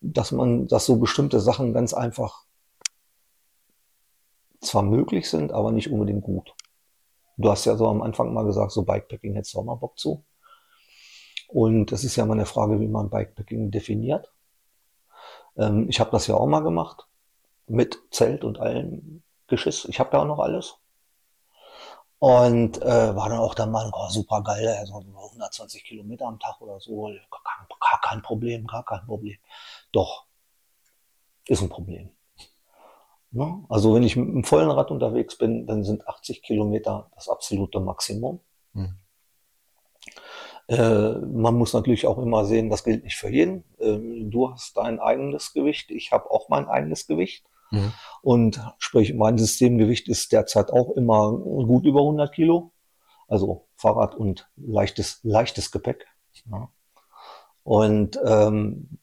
dass 0.00 0.30
man, 0.30 0.68
dass 0.68 0.86
so 0.86 0.96
bestimmte 0.96 1.40
Sachen 1.40 1.72
ganz 1.72 1.92
einfach 1.92 2.44
zwar 4.60 4.82
möglich 4.82 5.28
sind, 5.28 5.52
aber 5.52 5.72
nicht 5.72 5.90
unbedingt 5.90 6.22
gut. 6.22 6.54
Du 7.36 7.50
hast 7.50 7.64
ja 7.64 7.76
so 7.76 7.88
am 7.88 8.02
Anfang 8.02 8.32
mal 8.32 8.44
gesagt, 8.44 8.70
so 8.72 8.82
Bikepacking 8.84 9.34
hättest 9.34 9.54
du 9.54 9.58
auch 9.60 9.64
mal 9.64 9.74
Bock 9.76 9.98
zu. 9.98 10.24
Und 11.48 11.90
es 11.92 12.04
ist 12.04 12.14
ja 12.16 12.26
mal 12.26 12.34
eine 12.34 12.46
Frage, 12.46 12.78
wie 12.78 12.88
man 12.88 13.10
Bikepacking 13.10 13.70
definiert. 13.70 14.32
Ähm, 15.56 15.88
ich 15.88 15.98
habe 15.98 16.10
das 16.10 16.26
ja 16.28 16.34
auch 16.36 16.46
mal 16.46 16.60
gemacht 16.60 17.07
mit 17.68 17.98
Zelt 18.10 18.44
und 18.44 18.58
allem 18.58 19.22
Geschiss. 19.46 19.86
Ich 19.86 20.00
habe 20.00 20.16
ja 20.16 20.22
auch 20.22 20.26
noch 20.26 20.38
alles. 20.38 20.76
Und 22.18 22.82
äh, 22.82 23.14
war 23.14 23.28
dann 23.28 23.38
auch 23.38 23.54
der 23.54 23.66
Meinung, 23.66 23.92
oh, 23.94 24.08
super 24.08 24.42
geil, 24.42 24.76
also 24.80 24.96
120 24.96 25.84
Kilometer 25.84 26.26
am 26.26 26.40
Tag 26.40 26.60
oder 26.60 26.80
so, 26.80 27.04
gar 27.04 27.42
kein, 27.44 27.66
gar 27.78 28.00
kein 28.00 28.22
Problem, 28.22 28.66
gar 28.66 28.84
kein 28.84 29.06
Problem. 29.06 29.38
Doch, 29.92 30.26
ist 31.46 31.62
ein 31.62 31.68
Problem. 31.68 32.10
Ne? 33.30 33.64
Also 33.68 33.94
wenn 33.94 34.02
ich 34.02 34.16
mit 34.16 34.28
einem 34.28 34.44
vollen 34.44 34.70
Rad 34.70 34.90
unterwegs 34.90 35.36
bin, 35.38 35.66
dann 35.66 35.84
sind 35.84 36.08
80 36.08 36.42
Kilometer 36.42 37.10
das 37.14 37.28
absolute 37.28 37.78
Maximum. 37.78 38.40
Mhm. 38.72 38.98
Äh, 40.68 41.18
man 41.18 41.54
muss 41.54 41.72
natürlich 41.72 42.06
auch 42.06 42.18
immer 42.18 42.44
sehen, 42.44 42.68
das 42.68 42.84
gilt 42.84 43.04
nicht 43.04 43.16
für 43.16 43.30
jeden. 43.30 43.64
Ähm, 43.80 44.30
du 44.30 44.50
hast 44.50 44.76
dein 44.76 44.98
eigenes 44.98 45.52
Gewicht, 45.52 45.90
ich 45.90 46.12
habe 46.12 46.30
auch 46.30 46.48
mein 46.48 46.68
eigenes 46.68 47.06
Gewicht. 47.06 47.44
Mhm. 47.70 47.92
Und 48.22 48.60
sprich, 48.78 49.14
mein 49.14 49.38
Systemgewicht 49.38 50.08
ist 50.08 50.32
derzeit 50.32 50.70
auch 50.70 50.90
immer 50.96 51.32
gut 51.32 51.84
über 51.84 52.00
100 52.00 52.32
Kilo. 52.32 52.72
Also 53.26 53.68
Fahrrad 53.76 54.14
und 54.14 54.48
leichtes, 54.56 55.20
leichtes 55.22 55.70
Gepäck. 55.70 56.06
Ja. 56.50 56.70
Und 57.62 58.18
ähm, 58.24 58.98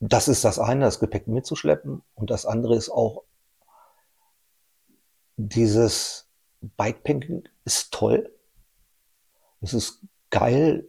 das 0.00 0.28
ist 0.28 0.44
das 0.44 0.58
eine, 0.58 0.84
das 0.84 1.00
Gepäck 1.00 1.26
mitzuschleppen. 1.26 2.02
Und 2.14 2.30
das 2.30 2.46
andere 2.46 2.76
ist 2.76 2.90
auch, 2.90 3.24
dieses 5.36 6.28
Bikepacking 6.60 7.48
ist 7.64 7.92
toll. 7.92 8.32
Es 9.60 9.74
ist 9.74 10.02
geil, 10.30 10.88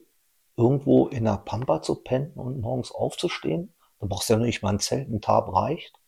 irgendwo 0.57 1.07
in 1.07 1.23
der 1.23 1.37
Pampa 1.37 1.81
zu 1.81 1.95
pennen 1.95 2.33
und 2.33 2.59
morgens 2.59 2.91
aufzustehen. 2.91 3.73
Du 3.99 4.07
brauchst 4.07 4.29
ja 4.29 4.37
nicht 4.37 4.61
mal 4.61 4.73
ein 4.73 4.79
Zelt, 4.79 5.09
ein 5.09 5.21
Tarp 5.21 5.53
reicht. 5.53 5.98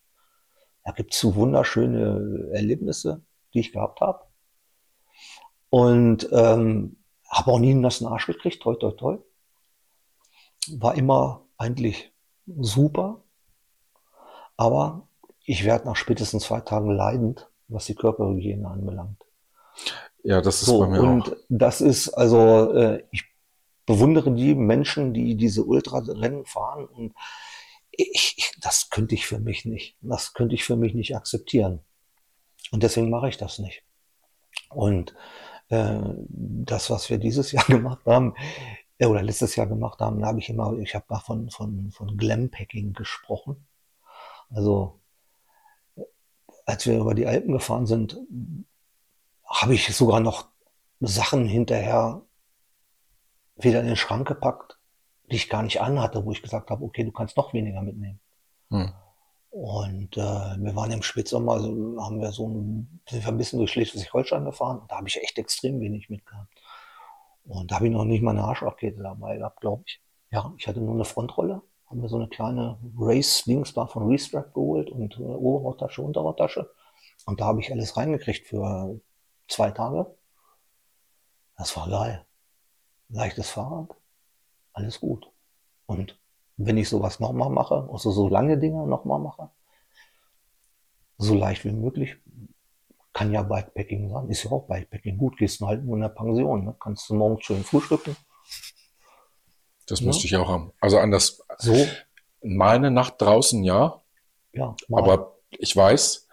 Da 0.83 0.91
gibt's 0.91 1.19
so 1.19 1.35
wunderschöne 1.35 2.49
Erlebnisse, 2.53 3.21
die 3.53 3.59
ich 3.59 3.71
gehabt 3.71 4.01
habe. 4.01 4.21
Und 5.69 6.27
ähm, 6.31 6.97
habe 7.29 7.51
auch 7.51 7.59
nie 7.59 7.71
einen 7.71 7.81
nassen 7.81 8.07
Arsch 8.07 8.25
gekriegt, 8.27 8.61
toi, 8.61 8.75
toi, 8.75 8.91
toi. 8.91 9.17
War 10.73 10.95
immer 10.95 11.43
eigentlich 11.57 12.11
super. 12.45 13.23
Aber 14.57 15.07
ich 15.45 15.63
werde 15.65 15.85
nach 15.85 15.95
spätestens 15.95 16.43
zwei 16.43 16.61
Tagen 16.61 16.91
leidend, 16.91 17.49
was 17.67 17.85
die 17.85 17.95
Körperhygiene 17.95 18.67
anbelangt. 18.67 19.23
Ja, 20.23 20.41
das 20.41 20.61
ist 20.61 20.67
So, 20.67 20.79
bei 20.79 20.87
mir 20.87 21.01
und 21.01 21.29
auch. 21.29 21.37
das 21.49 21.81
ist 21.81 22.09
also, 22.09 22.73
äh, 22.73 23.03
ich 23.11 23.23
bewundere 23.85 24.31
die 24.31 24.53
Menschen, 24.53 25.13
die 25.13 25.35
diese 25.35 25.63
Ultrarennen 25.63 26.45
fahren 26.45 26.85
und 26.85 27.13
ich, 27.91 28.35
ich, 28.37 28.53
das 28.59 28.89
könnte 28.89 29.15
ich 29.15 29.25
für 29.25 29.39
mich 29.39 29.65
nicht. 29.65 29.97
Das 30.01 30.33
könnte 30.33 30.55
ich 30.55 30.63
für 30.63 30.75
mich 30.75 30.93
nicht 30.93 31.15
akzeptieren. 31.15 31.81
Und 32.71 32.83
deswegen 32.83 33.09
mache 33.09 33.29
ich 33.29 33.37
das 33.37 33.59
nicht. 33.59 33.83
Und 34.69 35.13
äh, 35.69 35.99
das, 36.29 36.89
was 36.89 37.09
wir 37.09 37.17
dieses 37.17 37.51
Jahr 37.51 37.65
gemacht 37.65 38.05
haben, 38.05 38.35
äh, 38.97 39.05
oder 39.05 39.21
letztes 39.21 39.55
Jahr 39.55 39.67
gemacht 39.67 39.99
haben, 39.99 40.21
da 40.21 40.27
habe 40.27 40.39
ich 40.39 40.49
immer, 40.49 40.77
ich 40.79 40.95
habe 40.95 41.05
mal 41.09 41.19
von, 41.19 41.49
von, 41.49 41.91
von 41.91 42.17
Glampacking 42.17 42.93
gesprochen. 42.93 43.67
Also, 44.49 44.99
als 46.65 46.85
wir 46.85 46.97
über 46.97 47.15
die 47.15 47.25
Alpen 47.25 47.53
gefahren 47.53 47.87
sind, 47.87 48.17
habe 49.45 49.73
ich 49.73 49.93
sogar 49.95 50.19
noch 50.19 50.49
Sachen 50.99 51.45
hinterher 51.45 52.21
wieder 53.55 53.81
in 53.81 53.87
den 53.87 53.95
Schrank 53.95 54.27
gepackt, 54.27 54.79
die 55.31 55.37
ich 55.37 55.49
gar 55.49 55.63
nicht 55.63 55.81
anhatte, 55.81 56.25
wo 56.25 56.31
ich 56.31 56.41
gesagt 56.41 56.69
habe, 56.69 56.83
okay, 56.83 57.03
du 57.03 57.11
kannst 57.11 57.37
noch 57.37 57.53
weniger 57.53 57.81
mitnehmen. 57.81 58.19
Hm. 58.69 58.91
Und 59.51 60.15
äh, 60.15 60.19
wir 60.19 60.75
waren 60.75 60.91
im 60.91 61.03
Spätsommer, 61.03 61.53
also 61.53 61.97
haben 62.01 62.21
wir 62.21 62.31
so 62.31 62.47
ein, 62.47 63.01
sind 63.09 63.23
wir 63.23 63.29
ein 63.29 63.37
bisschen 63.37 63.59
durch 63.59 63.71
Schleswig-Holstein 63.71 64.45
gefahren 64.45 64.79
und 64.79 64.91
da 64.91 64.97
habe 64.97 65.07
ich 65.07 65.21
echt 65.21 65.37
extrem 65.37 65.79
wenig 65.81 66.09
mitgehabt. 66.09 66.53
Und 67.45 67.71
da 67.71 67.75
habe 67.75 67.87
ich 67.87 67.93
noch 67.93 68.05
nicht 68.05 68.21
mal 68.21 68.31
eine 68.31 68.43
Arschrakete 68.43 69.01
dabei 69.01 69.37
gehabt, 69.37 69.59
glaube 69.59 69.83
ich. 69.85 70.01
Ja, 70.31 70.53
ich 70.57 70.67
hatte 70.67 70.79
nur 70.79 70.93
eine 70.93 71.03
Frontrolle, 71.03 71.61
haben 71.85 72.01
wir 72.01 72.07
so 72.07 72.15
eine 72.15 72.29
kleine 72.29 72.77
Race-Dings 72.97 73.73
da 73.73 73.87
von 73.87 74.07
Restrap 74.07 74.53
geholt 74.53 74.89
und 74.89 75.17
äh, 75.17 75.23
Oberhauttasche, 75.23 76.01
Unterhauttasche. 76.01 76.69
Und 77.25 77.41
da 77.41 77.45
habe 77.45 77.59
ich 77.59 77.71
alles 77.71 77.97
reingekriegt 77.97 78.47
für 78.47 78.99
zwei 79.49 79.71
Tage. 79.71 80.15
Das 81.57 81.75
war 81.75 81.89
geil. 81.89 82.25
Leichtes 83.09 83.49
Fahrrad, 83.49 83.89
alles 84.73 84.99
gut. 84.99 85.29
Und 85.85 86.17
wenn 86.57 86.77
ich 86.77 86.89
sowas 86.89 87.19
nochmal 87.19 87.49
mache, 87.49 87.87
also 87.91 88.11
so 88.11 88.27
lange 88.29 88.57
Dinge 88.57 88.87
nochmal 88.87 89.19
mache, 89.19 89.49
so 91.17 91.33
leicht 91.35 91.65
wie 91.65 91.71
möglich, 91.71 92.17
kann 93.13 93.31
ja 93.31 93.43
Bikepacking 93.43 94.09
sein, 94.09 94.29
ist 94.29 94.43
ja 94.43 94.51
auch 94.51 94.67
Bikepacking. 94.67 95.17
Gut, 95.17 95.37
gehst 95.37 95.59
du 95.61 95.67
halt 95.67 95.83
nur 95.83 95.95
in 95.95 96.01
der 96.01 96.09
Pension, 96.09 96.65
ne? 96.65 96.75
kannst 96.79 97.09
du 97.09 97.15
morgens 97.15 97.43
schön 97.43 97.63
frühstücken. 97.63 98.15
Das 99.87 99.99
Ja. 99.99 100.07
müsste 100.07 100.25
ich 100.25 100.35
auch 100.37 100.47
haben. 100.47 100.71
Also 100.79 100.97
anders. 100.99 101.43
So, 101.57 101.75
Mal 102.43 102.77
eine 102.77 102.89
Nacht 102.89 103.21
draußen, 103.21 103.63
ja. 103.63 104.01
ja. 104.53 104.75
mal. 104.87 105.03
Aber 105.03 105.37
ich 105.51 105.75
weiß, 105.75 106.27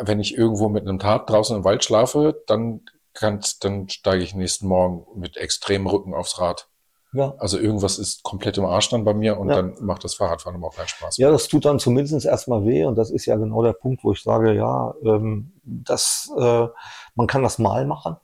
wenn 0.00 0.20
ich 0.20 0.36
irgendwo 0.36 0.68
mit 0.68 0.86
einem 0.86 0.98
Tat 0.98 1.30
draußen 1.30 1.56
im 1.56 1.64
Wald 1.64 1.82
schlafe, 1.82 2.42
dann 2.46 2.82
dann 3.20 3.88
steige 3.88 4.22
ich 4.22 4.34
nächsten 4.34 4.68
Morgen 4.68 5.06
mit 5.18 5.38
extremem 5.38 5.86
Rücken 5.86 6.12
aufs 6.12 6.38
Rad. 6.38 6.68
Ja. 7.12 7.34
Also 7.38 7.58
irgendwas 7.58 7.98
ist 7.98 8.22
komplett 8.22 8.58
im 8.58 8.64
Arsch 8.66 8.90
dann 8.90 9.04
bei 9.04 9.14
mir 9.14 9.38
und 9.38 9.48
Ja. 9.48 9.56
dann 9.56 9.74
macht 9.80 10.04
das 10.04 10.14
Fahrradfahren 10.14 10.56
aber 10.56 10.68
auch 10.68 10.76
keinen 10.76 10.88
Spaß. 10.88 11.16
Ja, 11.18 11.30
das 11.30 11.48
tut 11.48 11.64
dann 11.64 11.78
zumindest 11.78 12.26
erstmal 12.26 12.64
weh 12.64 12.84
und 12.84 12.96
das 12.96 13.10
ist 13.10 13.26
ja 13.26 13.36
genau 13.36 13.62
der 13.62 13.72
Punkt, 13.72 14.04
wo 14.04 14.12
ich 14.12 14.22
sage, 14.22 14.52
ja, 14.54 14.94
ähm, 15.04 15.52
das, 15.62 16.30
äh, 16.38 16.66
man 17.14 17.26
kann 17.26 17.42
das 17.42 17.58
mal 17.58 17.86
machen, 17.86 18.16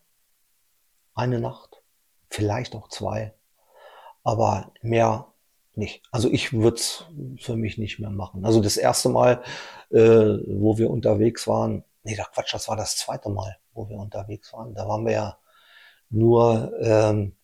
eine 1.14 1.41
Nacht, 1.41 1.83
vielleicht 2.28 2.74
auch 2.74 2.89
zwei, 2.89 3.35
aber 4.24 4.72
mehr 4.83 5.26
nicht. 5.74 6.03
Also 6.11 6.28
ich 6.30 6.53
würde 6.53 6.76
es 6.76 7.05
für 7.39 7.57
mich 7.57 7.78
nicht 7.78 7.99
mehr 7.99 8.11
machen. 8.11 8.45
Also 8.45 8.61
das 8.61 8.76
erste 8.76 9.09
Mal, 9.09 9.43
äh, 9.91 10.37
wo 10.47 10.76
wir 10.76 10.91
unterwegs 10.91 11.49
waren, 11.49 11.85
nee, 12.03 12.14
da 12.16 12.24
Quatsch, 12.24 12.53
das 12.53 12.68
war 12.68 12.76
das 12.76 12.97
zweite 12.97 13.30
Mal, 13.30 13.57
wo 13.72 13.89
wir 13.89 13.97
unterwegs 13.97 14.53
waren. 14.53 14.74
Da 14.74 14.87
waren 14.87 15.07
wir 15.07 15.12
ja 15.12 15.39
nur, 16.11 16.72
ähm, 16.80 17.37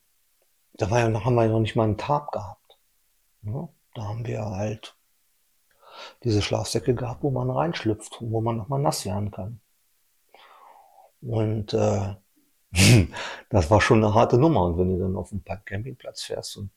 da 0.79 0.91
war 0.91 1.01
ja, 1.01 1.25
haben 1.25 1.35
wir 1.35 1.45
ja 1.45 1.51
noch 1.51 1.61
nicht 1.61 1.77
mal 1.77 1.85
einen 1.85 1.99
Tab 1.99 2.33
gehabt. 2.33 2.79
Ja, 3.43 3.69
da 3.95 4.05
haben 4.05 4.27
wir 4.27 4.45
halt 4.45 4.97
diese 6.25 6.43
Schlafsäcke 6.43 6.95
gehabt, 6.95 7.23
wo 7.23 7.31
man 7.31 7.51
reinschlüpft, 7.51 8.19
wo 8.21 8.41
man 8.41 8.57
nochmal 8.57 8.81
nass 8.81 9.05
werden 9.05 9.31
kann. 9.31 9.61
Und 11.21 11.75
äh, 11.75 12.15
das 13.51 13.71
war 13.71 13.81
schon 13.81 14.05
eine 14.05 14.15
harte 14.15 14.39
Nummer. 14.39 14.65
Und 14.65 14.79
wenn 14.79 14.89
du 14.97 14.99
dann 15.03 15.17
auf 15.17 15.33
Pa- 15.45 15.57
Campingplatz 15.57 16.23
fährst 16.23 16.57
und 16.57 16.71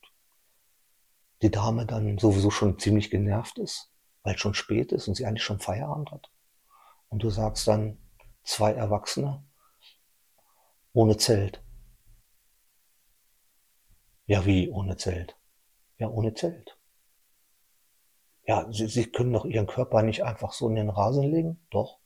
die 1.41 1.51
Dame 1.51 1.85
dann 1.85 2.17
sowieso 2.17 2.49
schon 2.51 2.79
ziemlich 2.79 3.09
genervt 3.09 3.57
ist, 3.57 3.91
weil 4.23 4.35
es 4.35 4.41
schon 4.41 4.53
spät 4.53 4.91
ist 4.91 5.07
und 5.07 5.15
sie 5.15 5.25
eigentlich 5.25 5.43
schon 5.43 5.59
Feierabend 5.59 6.11
hat. 6.11 6.29
Und 7.09 7.23
du 7.23 7.29
sagst 7.29 7.67
dann, 7.67 7.97
zwei 8.43 8.71
Erwachsene 8.73 9.43
ohne 10.93 11.17
Zelt. 11.17 11.61
Ja, 14.31 14.45
wie 14.45 14.69
ohne 14.69 14.95
Zelt? 14.95 15.35
Ja, 15.97 16.07
ohne 16.07 16.33
Zelt. 16.33 16.79
Ja, 18.45 18.65
sie, 18.71 18.87
sie 18.87 19.11
können 19.11 19.33
doch 19.33 19.43
ihren 19.43 19.67
Körper 19.67 20.03
nicht 20.03 20.23
einfach 20.23 20.53
so 20.53 20.69
in 20.69 20.75
den 20.75 20.89
Rasen 20.89 21.29
legen? 21.29 21.59
Doch. 21.69 21.99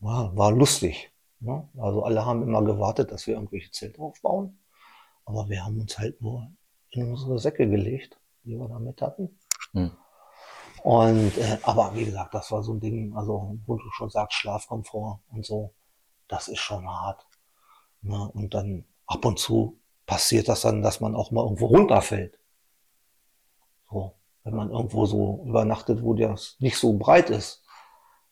War, 0.00 0.34
war 0.34 0.50
lustig. 0.50 1.12
Ne? 1.40 1.68
Also 1.76 2.04
alle 2.04 2.24
haben 2.24 2.42
immer 2.42 2.64
gewartet, 2.64 3.12
dass 3.12 3.26
wir 3.26 3.34
irgendwelche 3.34 3.70
Zelte 3.70 4.00
aufbauen. 4.00 4.58
Aber 5.26 5.50
wir 5.50 5.62
haben 5.62 5.78
uns 5.78 5.98
halt 5.98 6.22
nur 6.22 6.50
in 6.88 7.10
unsere 7.10 7.38
Säcke 7.38 7.68
gelegt, 7.68 8.18
die 8.44 8.58
wir 8.58 8.68
da 8.68 8.78
mit 8.78 9.02
hatten. 9.02 9.38
Hm. 9.72 9.90
Und 10.84 11.36
äh, 11.36 11.58
aber 11.64 11.94
wie 11.94 12.06
gesagt, 12.06 12.32
das 12.32 12.50
war 12.50 12.62
so 12.62 12.72
ein 12.72 12.80
Ding, 12.80 13.14
also 13.14 13.58
wo 13.66 13.76
du 13.76 13.90
schon 13.90 14.08
sagst, 14.08 14.38
Schlafkomfort 14.38 15.20
und 15.28 15.44
so, 15.44 15.74
das 16.28 16.48
ist 16.48 16.60
schon 16.60 16.88
hart. 16.88 17.26
Ne? 18.00 18.30
Und 18.32 18.54
dann 18.54 18.86
ab 19.06 19.24
und 19.24 19.38
zu 19.38 19.78
passiert 20.06 20.48
das 20.48 20.62
dann, 20.62 20.82
dass 20.82 21.00
man 21.00 21.14
auch 21.14 21.30
mal 21.30 21.42
irgendwo 21.42 21.66
runterfällt. 21.66 22.38
So, 23.90 24.14
wenn 24.44 24.54
man 24.54 24.70
irgendwo 24.70 25.06
so 25.06 25.44
übernachtet, 25.46 26.02
wo 26.02 26.14
das 26.14 26.56
nicht 26.58 26.78
so 26.78 26.92
breit 26.94 27.30
ist, 27.30 27.64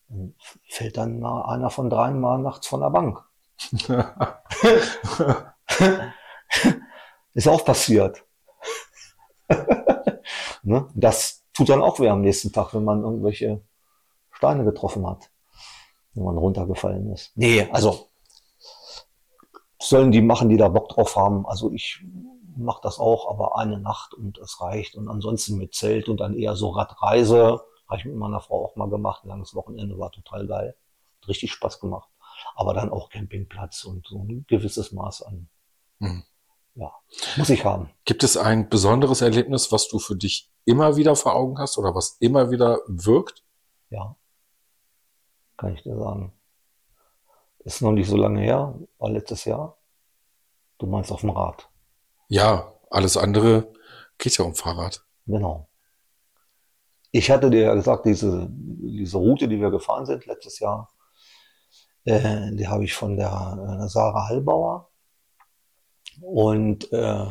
dann 0.09 0.35
fällt 0.69 0.97
dann 0.97 1.21
mal 1.21 1.43
einer 1.47 1.71
von 1.71 1.91
dreien 1.91 2.21
mal 2.21 2.39
nachts 2.39 2.67
von 2.67 2.81
der 2.81 2.91
Bank. 2.91 3.25
Ist 7.35 7.49
auch 7.49 7.65
passiert. 7.65 8.25
ne? 10.63 10.89
Das 10.95 11.43
tut 11.53 11.69
dann 11.69 11.83
auch 11.83 11.99
weh 11.99 12.09
am 12.09 12.21
nächsten 12.21 12.53
Tag, 12.53 12.75
wenn 12.75 12.85
man 12.85 13.03
irgendwelche 13.03 13.61
Steine 14.31 14.65
getroffen 14.65 15.07
hat, 15.07 15.31
wenn 16.15 16.25
man 16.25 16.39
runtergefallen 16.39 17.13
ist. 17.13 17.33
Nee, 17.37 17.69
also 17.73 18.09
sollen 19.89 20.13
die 20.13 20.23
machen, 20.23 20.49
die 20.49 20.57
da 20.57 20.69
Bock 20.69 20.89
drauf 20.89 21.17
haben. 21.17 21.47
Also 21.47 21.71
ich 21.71 22.05
mache 22.57 22.81
das 22.83 22.99
auch, 22.99 23.31
aber 23.31 23.59
eine 23.59 23.79
Nacht 23.79 24.15
und 24.15 24.39
es 24.39 24.61
reicht. 24.61 24.97
Und 24.97 25.09
ansonsten 25.09 25.57
mit 25.57 25.75
Zelt 25.75 26.09
und 26.09 26.19
dann 26.19 26.35
eher 26.35 26.57
so 26.57 26.71
Radreise. 26.71 27.61
Habe 27.89 27.99
ich 27.99 28.05
mit 28.05 28.17
meiner 28.17 28.41
Frau 28.41 28.65
auch 28.65 28.77
mal 28.77 28.89
gemacht. 28.89 29.25
Ein 29.25 29.29
langes 29.29 29.55
Wochenende 29.55 29.99
war 29.99 30.11
total 30.11 30.47
geil. 30.47 30.77
Hat 31.21 31.29
richtig 31.29 31.53
Spaß 31.53 31.81
gemacht. 31.81 32.09
Aber 32.55 32.75
dann 32.75 32.91
auch 32.91 33.11
Campingplatz 33.11 33.85
und 33.85 34.07
so 34.07 34.19
ein 34.19 34.45
gewisses 34.49 34.93
Maß 34.93 35.23
an. 35.23 35.49
Mhm. 35.99 36.25
Ja, 36.77 36.93
muss 37.37 37.51
ich 37.51 37.65
haben. 37.65 37.91
Gibt 38.05 38.25
es 38.25 38.37
ein 38.37 38.69
besonderes 38.69 39.21
Erlebnis, 39.21 39.71
was 39.71 39.87
du 39.87 40.01
für 40.01 40.17
dich 40.17 40.51
immer 40.65 40.97
wieder 40.97 41.15
vor 41.15 41.37
Augen 41.37 41.59
hast 41.59 41.79
oder 41.79 41.95
was 41.95 42.17
immer 42.19 42.51
wieder 42.51 42.81
wirkt? 42.89 43.45
Ja, 43.91 44.17
kann 45.57 45.75
ich 45.75 45.83
dir 45.83 45.97
sagen. 45.97 46.33
Ist 47.65 47.81
noch 47.81 47.93
nicht 47.93 48.09
so 48.09 48.17
lange 48.17 48.41
her, 48.41 48.75
war 48.99 49.11
letztes 49.11 49.47
Jahr. 49.47 49.79
Du 50.79 50.87
meinst 50.87 51.11
auf 51.11 51.23
dem 51.23 51.31
Rad. 51.31 51.69
Ja, 52.29 52.73
alles 52.91 53.17
andere 53.17 53.73
geht 54.19 54.37
ja 54.37 54.45
um 54.45 54.55
Fahrrad. 54.55 55.05
Genau. 55.27 55.69
Ich 57.11 57.31
hatte 57.31 57.49
dir 57.49 57.63
ja 57.63 57.75
gesagt, 57.75 58.07
diese, 58.07 58.49
diese 58.51 59.17
Route, 59.17 59.49
die 59.49 59.61
wir 59.61 59.71
gefahren 59.71 60.05
sind 60.05 60.27
letztes 60.27 60.59
Jahr, 60.59 60.91
äh, 62.05 62.51
die 62.53 62.69
habe 62.69 62.85
ich 62.85 62.95
von 62.95 63.17
der 63.17 63.81
äh, 63.83 63.89
Sarah 63.89 64.29
Hallbauer. 64.29 64.91
Und 66.21 66.93
äh, 66.93 67.27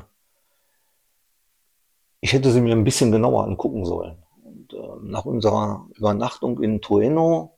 ich 2.22 2.34
hätte 2.34 2.52
sie 2.52 2.62
mir 2.62 2.76
ein 2.76 2.84
bisschen 2.84 3.12
genauer 3.12 3.44
angucken 3.44 3.86
sollen. 3.86 4.24
Und, 4.44 4.74
äh, 4.74 4.78
nach 5.04 5.26
unserer 5.26 5.88
Übernachtung 5.96 6.62
in 6.62 6.82
Tueno 6.82 7.53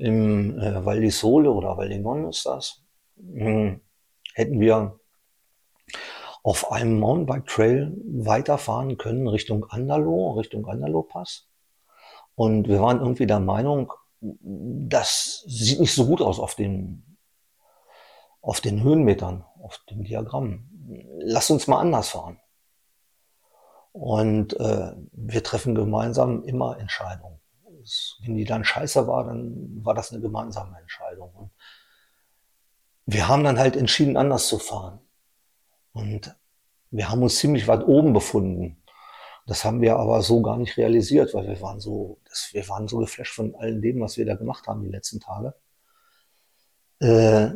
im 0.00 0.58
äh, 0.58 0.84
Val 0.84 1.00
di 1.00 1.10
Sole 1.10 1.50
oder 1.50 1.76
Val 1.76 1.88
di 1.88 1.98
Non 1.98 2.28
ist 2.28 2.46
das, 2.46 2.82
mh, 3.16 3.78
hätten 4.34 4.60
wir 4.60 4.98
auf 6.42 6.72
einem 6.72 6.98
Mountainbike 6.98 7.46
Trail 7.46 7.92
weiterfahren 8.06 8.96
können 8.96 9.28
Richtung 9.28 9.66
Andalo, 9.68 10.32
Richtung 10.32 10.66
Andalo 10.66 11.02
Pass. 11.02 11.48
Und 12.34 12.66
wir 12.66 12.80
waren 12.80 13.00
irgendwie 13.00 13.26
der 13.26 13.40
Meinung, 13.40 13.92
das 14.20 15.44
sieht 15.46 15.80
nicht 15.80 15.94
so 15.94 16.06
gut 16.06 16.22
aus 16.22 16.38
auf 16.38 16.54
den, 16.54 17.18
auf 18.40 18.62
den 18.62 18.82
Höhenmetern, 18.82 19.44
auf 19.62 19.80
dem 19.90 20.04
Diagramm. 20.04 20.70
Lass 21.18 21.50
uns 21.50 21.66
mal 21.66 21.80
anders 21.80 22.10
fahren. 22.10 22.40
Und 23.92 24.58
äh, 24.58 24.92
wir 25.12 25.42
treffen 25.42 25.74
gemeinsam 25.74 26.42
immer 26.44 26.78
Entscheidungen. 26.78 27.39
Wenn 28.22 28.34
die 28.34 28.44
dann 28.44 28.64
scheiße 28.64 29.06
war, 29.06 29.24
dann 29.24 29.84
war 29.84 29.94
das 29.94 30.12
eine 30.12 30.20
gemeinsame 30.20 30.78
Entscheidung. 30.78 31.30
Und 31.34 31.50
wir 33.06 33.28
haben 33.28 33.44
dann 33.44 33.58
halt 33.58 33.76
entschieden, 33.76 34.16
anders 34.16 34.48
zu 34.48 34.58
fahren. 34.58 35.00
Und 35.92 36.34
wir 36.90 37.08
haben 37.08 37.22
uns 37.22 37.38
ziemlich 37.38 37.66
weit 37.68 37.86
oben 37.86 38.12
befunden. 38.12 38.76
Das 39.46 39.64
haben 39.64 39.80
wir 39.80 39.96
aber 39.96 40.22
so 40.22 40.42
gar 40.42 40.56
nicht 40.56 40.76
realisiert, 40.76 41.34
weil 41.34 41.48
wir 41.48 41.60
waren 41.60 41.80
so, 41.80 42.18
wir 42.52 42.68
waren 42.68 42.86
so 42.86 42.98
geflasht 42.98 43.34
von 43.34 43.54
all 43.56 43.80
dem, 43.80 44.00
was 44.00 44.16
wir 44.16 44.26
da 44.26 44.36
gemacht 44.36 44.66
haben 44.66 44.82
die 44.82 44.90
letzten 44.90 45.18
Tage, 45.18 45.54
äh, 47.00 47.50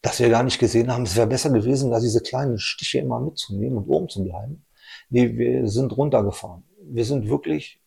dass 0.00 0.20
wir 0.20 0.28
gar 0.28 0.44
nicht 0.44 0.58
gesehen 0.58 0.92
haben, 0.92 1.02
es 1.02 1.16
wäre 1.16 1.26
besser 1.26 1.50
gewesen, 1.50 1.90
da 1.90 1.98
diese 1.98 2.22
kleinen 2.22 2.58
Stiche 2.58 2.98
immer 2.98 3.18
mitzunehmen 3.20 3.78
und 3.78 3.88
oben 3.88 4.08
zu 4.08 4.22
bleiben. 4.22 4.64
Nee, 5.10 5.36
wir 5.36 5.68
sind 5.68 5.96
runtergefahren. 5.96 6.62
Wir 6.82 7.04
sind 7.04 7.28
wirklich 7.28 7.80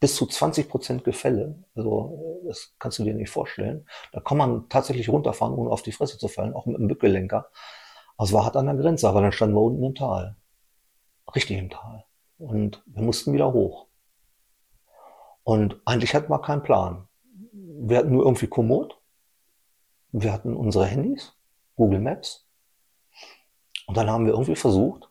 bis 0.00 0.16
zu 0.16 0.26
20 0.26 0.68
Prozent 0.68 1.04
Gefälle. 1.04 1.64
Also, 1.74 2.40
äh, 2.42 2.48
das 2.48 2.74
kannst 2.78 2.98
du 2.98 3.04
dir 3.04 3.14
nicht 3.14 3.30
vorstellen. 3.30 3.86
Da 4.12 4.20
kann 4.20 4.38
man 4.38 4.68
tatsächlich 4.68 5.08
runterfahren, 5.08 5.54
ohne 5.54 5.70
auf 5.70 5.82
die 5.82 5.92
Fresse 5.92 6.18
zu 6.18 6.28
fallen, 6.28 6.54
auch 6.54 6.66
mit 6.66 6.78
dem 6.78 6.88
Bückelenker. 6.88 7.50
Also 8.16 8.34
war 8.34 8.44
hart 8.44 8.56
an 8.56 8.66
der 8.66 8.76
Grenze, 8.76 9.08
aber 9.08 9.20
dann 9.20 9.32
standen 9.32 9.56
wir 9.56 9.62
unten 9.62 9.82
im 9.82 9.94
Tal. 9.94 10.36
Richtig 11.34 11.58
im 11.58 11.70
Tal. 11.70 12.04
Und 12.38 12.82
wir 12.86 13.02
mussten 13.02 13.32
wieder 13.32 13.52
hoch. 13.52 13.86
Und 15.44 15.80
eigentlich 15.84 16.14
hatten 16.14 16.30
wir 16.30 16.40
keinen 16.40 16.62
Plan. 16.62 17.08
Wir 17.52 17.98
hatten 17.98 18.12
nur 18.12 18.24
irgendwie 18.24 18.46
Komoot. 18.46 18.98
Wir 20.12 20.32
hatten 20.32 20.56
unsere 20.56 20.86
Handys, 20.86 21.34
Google 21.76 22.00
Maps. 22.00 22.46
Und 23.86 23.96
dann 23.96 24.10
haben 24.10 24.24
wir 24.24 24.32
irgendwie 24.32 24.56
versucht, 24.56 25.08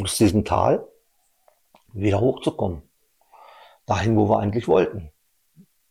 aus 0.00 0.16
diesem 0.16 0.44
Tal 0.44 0.86
wieder 1.92 2.20
hochzukommen. 2.20 2.82
Dahin, 3.86 4.16
wo 4.16 4.28
wir 4.28 4.38
eigentlich 4.38 4.68
wollten. 4.68 5.10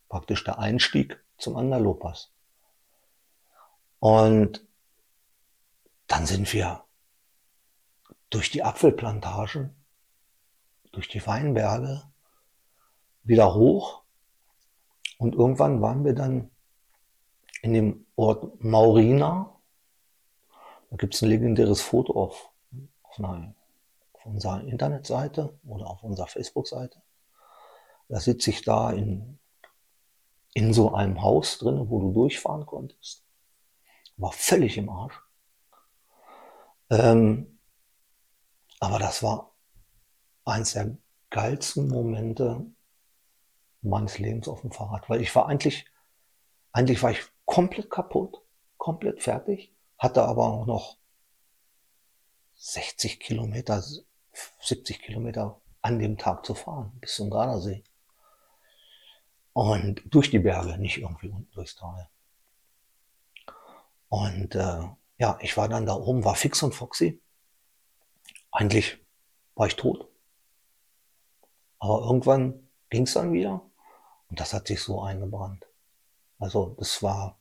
Praktisch 0.10 0.44
der 0.44 0.60
Einstieg 0.60 1.24
zum 1.38 1.56
Andalopas. 1.56 2.32
Und 4.00 4.66
dann 6.08 6.26
sind 6.26 6.52
wir 6.54 6.84
durch 8.30 8.52
die 8.52 8.64
Apfelplantagen, 8.64 9.76
durch 10.92 11.08
die 11.08 11.26
Weinberge 11.26 12.04
wieder 13.24 13.56
hoch 13.56 14.04
und 15.18 15.36
irgendwann 15.36 15.82
waren 15.82 16.06
wir 16.06 16.14
dann 16.14 16.52
in 17.62 17.74
dem 17.74 18.06
Ort 18.16 18.64
Maurina. 18.64 19.56
Da 20.90 20.98
gibt 20.98 21.16
es 21.16 21.22
ein 21.22 21.30
legendäres 21.30 21.82
Foto 21.82 22.14
auf, 22.14 22.52
auf, 23.04 23.20
einer, 23.20 23.56
auf 24.14 24.26
unserer 24.26 24.62
Internetseite 24.62 25.58
oder 25.66 25.90
auf 25.90 26.04
unserer 26.04 26.28
Facebook-Seite. 26.28 27.02
Da 28.08 28.20
sitze 28.20 28.52
ich 28.52 28.62
da 28.62 28.92
in, 28.92 29.40
in 30.54 30.74
so 30.74 30.94
einem 30.94 31.22
Haus 31.22 31.58
drin, 31.58 31.90
wo 31.90 32.00
du 32.00 32.12
durchfahren 32.12 32.66
konntest. 32.66 33.24
War 34.18 34.32
völlig 34.32 34.78
im 34.78 34.90
Arsch. 34.90 35.20
Ähm, 36.90 37.60
aber 38.80 39.00
das 39.00 39.24
war 39.24 39.56
eins 40.46 40.74
der 40.74 40.96
geilsten 41.32 41.88
Momente 41.88 42.66
meines 43.82 44.20
Lebens 44.20 44.48
auf 44.48 44.62
dem 44.62 44.72
Fahrrad, 44.72 45.10
weil 45.10 45.22
ich 45.22 45.36
war 45.36 45.48
eigentlich, 45.48 45.86
eigentlich 46.72 47.02
war 47.02 47.12
ich 47.12 47.22
komplett 47.46 47.90
kaputt, 47.90 48.42
komplett 48.78 49.22
fertig, 49.22 49.74
hatte 49.98 50.24
aber 50.24 50.46
auch 50.46 50.66
noch 50.66 50.98
60 52.56 53.20
Kilometer, 53.20 53.84
70 54.60 55.02
Kilometer 55.02 55.60
an 55.82 56.00
dem 56.00 56.18
Tag 56.18 56.46
zu 56.46 56.56
fahren 56.56 56.98
bis 57.00 57.16
zum 57.16 57.30
Gardasee. 57.30 57.84
Und 59.56 60.02
durch 60.14 60.30
die 60.30 60.40
Berge, 60.40 60.78
nicht 60.78 60.98
irgendwie 60.98 61.30
unten 61.30 61.50
durchs 61.54 61.78
Tal. 61.78 62.10
Und 64.10 64.54
äh, 64.54 64.84
ja, 65.18 65.38
ich 65.40 65.56
war 65.56 65.70
dann 65.70 65.86
da 65.86 65.96
oben, 65.96 66.26
war 66.26 66.36
fix 66.36 66.62
und 66.62 66.76
foxy. 66.76 67.22
Eigentlich 68.52 68.98
war 69.56 69.68
ich 69.68 69.78
tot. 69.78 70.10
Aber 71.80 72.02
irgendwann 72.02 72.68
ging 72.90 73.04
es 73.04 73.14
dann 73.14 73.32
wieder 73.32 73.62
und 74.30 74.42
das 74.42 74.54
hat 74.54 74.68
sich 74.68 74.84
so 74.84 75.02
eingebrannt. 75.02 75.66
Also 76.38 76.76
das 76.78 77.02
war, 77.02 77.38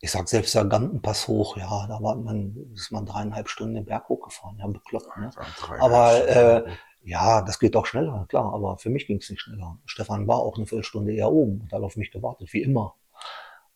ich 0.00 0.10
sag 0.10 0.28
selbst 0.28 0.56
der 0.56 0.64
Gampenpass 0.64 1.28
hoch, 1.28 1.56
ja, 1.56 1.86
da 1.86 2.02
war 2.02 2.16
man, 2.16 2.72
ist 2.74 2.90
man 2.90 3.06
dreieinhalb 3.06 3.48
Stunden 3.48 3.76
den 3.76 3.84
Berg 3.84 4.08
hochgefahren, 4.08 4.58
ja, 4.58 4.66
bekloppt, 4.66 5.16
ne? 5.16 5.30
Aber 5.78 6.26
äh, 6.26 6.72
ja, 7.02 7.42
das 7.42 7.58
geht 7.58 7.76
auch 7.76 7.86
schneller, 7.86 8.26
klar, 8.28 8.52
aber 8.52 8.78
für 8.78 8.90
mich 8.90 9.06
ging 9.06 9.18
es 9.18 9.30
nicht 9.30 9.40
schneller. 9.40 9.78
Stefan 9.86 10.26
war 10.26 10.38
auch 10.38 10.56
eine 10.56 10.66
Viertelstunde 10.66 11.12
eher 11.14 11.30
oben 11.30 11.60
und 11.62 11.72
hat 11.72 11.82
auf 11.82 11.96
mich 11.96 12.10
gewartet, 12.10 12.52
wie 12.52 12.62
immer. 12.62 12.94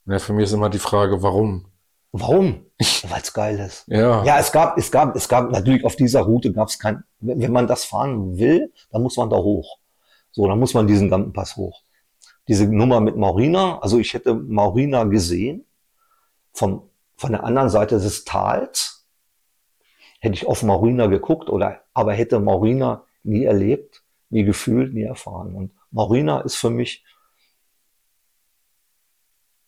Ja, 0.07 0.18
für 0.18 0.33
mich 0.33 0.45
ist 0.45 0.53
immer 0.53 0.70
die 0.70 0.79
Frage, 0.79 1.23
warum? 1.23 1.66
Warum? 2.12 2.66
Weil 3.09 3.23
es 3.23 3.33
geil 3.33 3.59
ist. 3.59 3.85
Ja. 3.89 4.23
Ja, 4.25 4.39
es 4.39 4.53
gab, 4.53 4.77
es 4.77 4.91
gab, 4.91 5.16
es 5.16 5.29
gab 5.29 5.51
natürlich 5.51 5.85
auf 5.85 5.97
dieser 5.97 6.20
Route 6.23 6.53
gab 6.53 6.68
es 6.68 6.79
kein, 6.79 7.05
wenn 7.20 7.41
wenn 7.41 7.53
man 7.53 7.66
das 7.66 7.85
fahren 7.85 8.37
will, 8.37 8.73
dann 8.91 9.03
muss 9.03 9.16
man 9.16 9.31
da 9.31 9.37
hoch. 9.37 9.79
So, 10.31 10.47
dann 10.47 10.59
muss 10.59 10.75
man 10.75 10.87
diesen 10.87 11.09
Gampenpass 11.09 11.57
hoch. 11.57 11.83
Diese 12.49 12.66
Nummer 12.66 13.01
mit 13.01 13.16
Maurina, 13.16 13.79
also 13.81 13.99
ich 13.99 14.12
hätte 14.12 14.35
Maurina 14.35 15.05
gesehen, 15.05 15.64
vom, 16.53 16.91
von 17.16 17.33
der 17.33 17.45
anderen 17.45 17.70
Seite 17.70 17.99
des 17.99 18.25
Tals, 18.25 19.07
hätte 20.20 20.35
ich 20.35 20.47
auf 20.47 20.62
Maurina 20.62 21.07
geguckt 21.07 21.49
oder, 21.49 21.81
aber 21.95 22.12
hätte 22.12 22.41
Maurina 22.41 23.05
nie 23.23 23.45
erlebt, 23.45 24.03
nie 24.31 24.45
gefühlt, 24.45 24.95
nie 24.95 25.03
erfahren. 25.03 25.55
Und 25.55 25.73
Maurina 25.91 26.41
ist 26.41 26.57
für 26.57 26.70
mich 26.70 27.05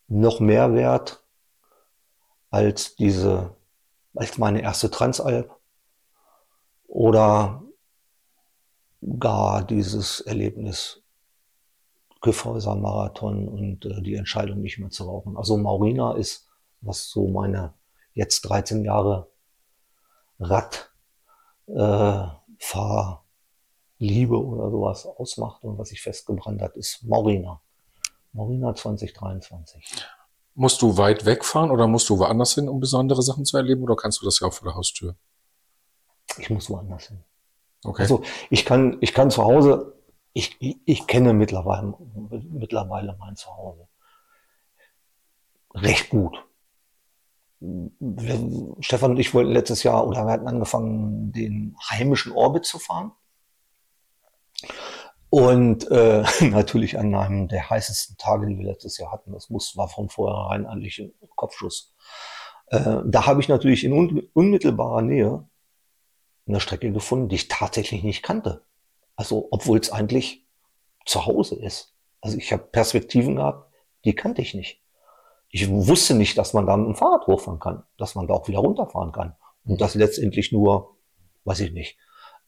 noch 0.09 0.41
mehr 0.41 0.75
wert 0.75 1.23
als 2.51 2.95
diese, 2.97 3.57
als 4.15 4.39
meine 4.39 4.63
erste 4.63 4.91
Transalp 4.91 5.55
oder 6.87 7.63
gar 9.19 9.65
dieses 9.65 10.21
Erlebnis 10.21 11.03
Kyffhäuser 12.25 12.75
Marathon 12.75 13.49
und 13.49 13.85
äh, 13.85 14.01
die 14.01 14.15
Entscheidung 14.15 14.63
nicht 14.63 14.79
mehr 14.79 14.89
zu 14.89 15.05
rauchen. 15.05 15.37
Also 15.37 15.59
Maurina 15.59 16.15
ist, 16.15 16.49
was 16.81 17.11
so 17.11 17.29
meine 17.29 17.75
jetzt 18.15 18.43
13 18.43 18.83
Jahre 18.83 19.29
Rad, 20.41 20.91
äh, 21.67 22.27
Liebe 24.05 24.39
oder 24.39 24.71
sowas 24.71 25.07
ausmacht 25.07 25.65
und 25.65 25.79
was 25.79 25.89
sich 25.89 26.03
festgebrannt 26.03 26.63
hat, 26.63 26.77
ist 26.77 27.03
Maurina. 27.05 27.61
Maurina 28.33 28.75
2023. 28.75 29.85
Musst 30.55 30.83
du 30.83 30.97
weit 30.97 31.25
wegfahren 31.25 31.71
oder 31.71 31.87
musst 31.87 32.09
du 32.09 32.19
woanders 32.19 32.55
hin, 32.55 32.69
um 32.69 32.81
besondere 32.81 33.23
Sachen 33.23 33.45
zu 33.45 33.57
erleben 33.57 33.83
oder 33.83 33.97
kannst 33.97 34.21
du 34.21 34.25
das 34.25 34.41
ja 34.41 34.47
auch 34.47 34.53
vor 34.53 34.69
der 34.69 34.77
Haustür? 34.77 35.17
Ich 36.39 36.51
muss 36.51 36.71
woanders 36.71 37.09
hin. 37.09 37.25
Okay. 37.85 38.03
Also 38.03 38.23
ich 38.51 38.65
kann, 38.65 38.99
ich 39.01 39.13
kann 39.13 39.31
zu 39.31 39.43
Hause, 39.43 39.95
ich, 40.33 40.57
ich, 40.61 40.79
ich 40.85 41.07
kenne 41.07 41.33
mittlerweile, 41.33 41.95
mittlerweile 42.51 43.17
mein 43.19 43.37
Zuhause 43.37 43.89
recht 45.75 46.11
gut. 46.11 46.39
Wir, 47.61 48.77
Stefan 48.81 49.13
und 49.13 49.19
ich 49.19 49.33
wollten 49.35 49.53
letztes 49.53 49.83
Jahr 49.83 50.07
oder 50.07 50.25
wir 50.25 50.33
hatten 50.33 50.49
angefangen, 50.49 51.33
den 51.33 51.77
heimischen 51.91 52.33
Orbit 52.33 52.65
zu 52.65 52.79
fahren. 52.79 53.13
Und 55.31 55.91
äh, 55.91 56.23
natürlich 56.41 56.99
an 56.99 57.15
einem 57.15 57.49
der 57.49 57.69
heißesten 57.69 58.17
Tage, 58.17 58.47
die 58.47 58.59
wir 58.59 58.67
letztes 58.67 58.99
Jahr 58.99 59.13
hatten. 59.13 59.33
Das 59.33 59.51
muss, 59.51 59.77
war 59.77 59.89
von 59.89 60.09
vornherein 60.09 60.67
eigentlich 60.67 60.99
ein 61.01 61.13
Kopfschuss. 61.35 61.95
Äh, 62.69 62.99
da 63.05 63.27
habe 63.27 63.41
ich 63.41 63.49
natürlich 63.49 63.85
in 63.85 63.93
un 63.93 64.29
unmittelbarer 64.33 65.03
Nähe 65.03 65.47
eine 66.47 66.61
Strecke 66.61 66.93
gefunden, 66.93 67.29
die 67.29 67.37
ich 67.37 67.49
tatsächlich 67.49 68.03
nicht 68.03 68.23
kannte. 68.23 68.63
Also, 69.17 69.49
obwohl 69.51 69.79
es 69.79 69.91
eigentlich 69.91 70.45
zu 71.05 71.27
Hause 71.27 71.57
ist. 71.57 71.95
Also 72.21 72.39
ich 72.39 72.53
habe 72.53 72.63
Perspektiven 72.63 73.37
gehabt, 73.37 73.71
die 74.05 74.15
kannte 74.15 74.43
ich 74.43 74.55
nicht. 74.55 74.81
Ich 75.49 75.69
wusste 75.71 76.15
nicht, 76.15 76.37
dass 76.37 76.53
man 76.53 76.67
da 76.67 76.77
mit 76.77 76.87
dem 76.87 76.95
Fahrrad 76.97 77.27
hochfahren 77.27 77.61
kann, 77.61 77.85
dass 77.97 78.15
man 78.15 78.27
da 78.27 78.35
auch 78.35 78.49
wieder 78.49 78.59
runterfahren 78.59 79.13
kann. 79.13 79.37
Und 79.65 79.81
das 79.81 79.95
letztendlich 79.95 80.53
nur, 80.53 80.97
weiß 81.45 81.61
ich 81.61 81.73
nicht, 81.73 81.97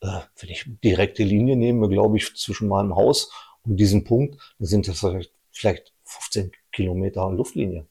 äh, 0.00 0.20
wenn 0.38 0.50
ich 0.50 0.66
direkte 0.82 1.22
Linie 1.22 1.56
nehme, 1.56 1.88
glaube 1.88 2.16
ich, 2.16 2.34
zwischen 2.36 2.68
meinem 2.68 2.94
Haus 2.94 3.30
und 3.64 3.76
diesem 3.76 4.04
Punkt, 4.04 4.38
dann 4.58 4.66
sind 4.66 4.88
das 4.88 5.00
vielleicht, 5.00 5.32
vielleicht 5.50 5.92
15 6.04 6.52
Kilometer 6.72 7.30
Luftlinie. 7.30 7.86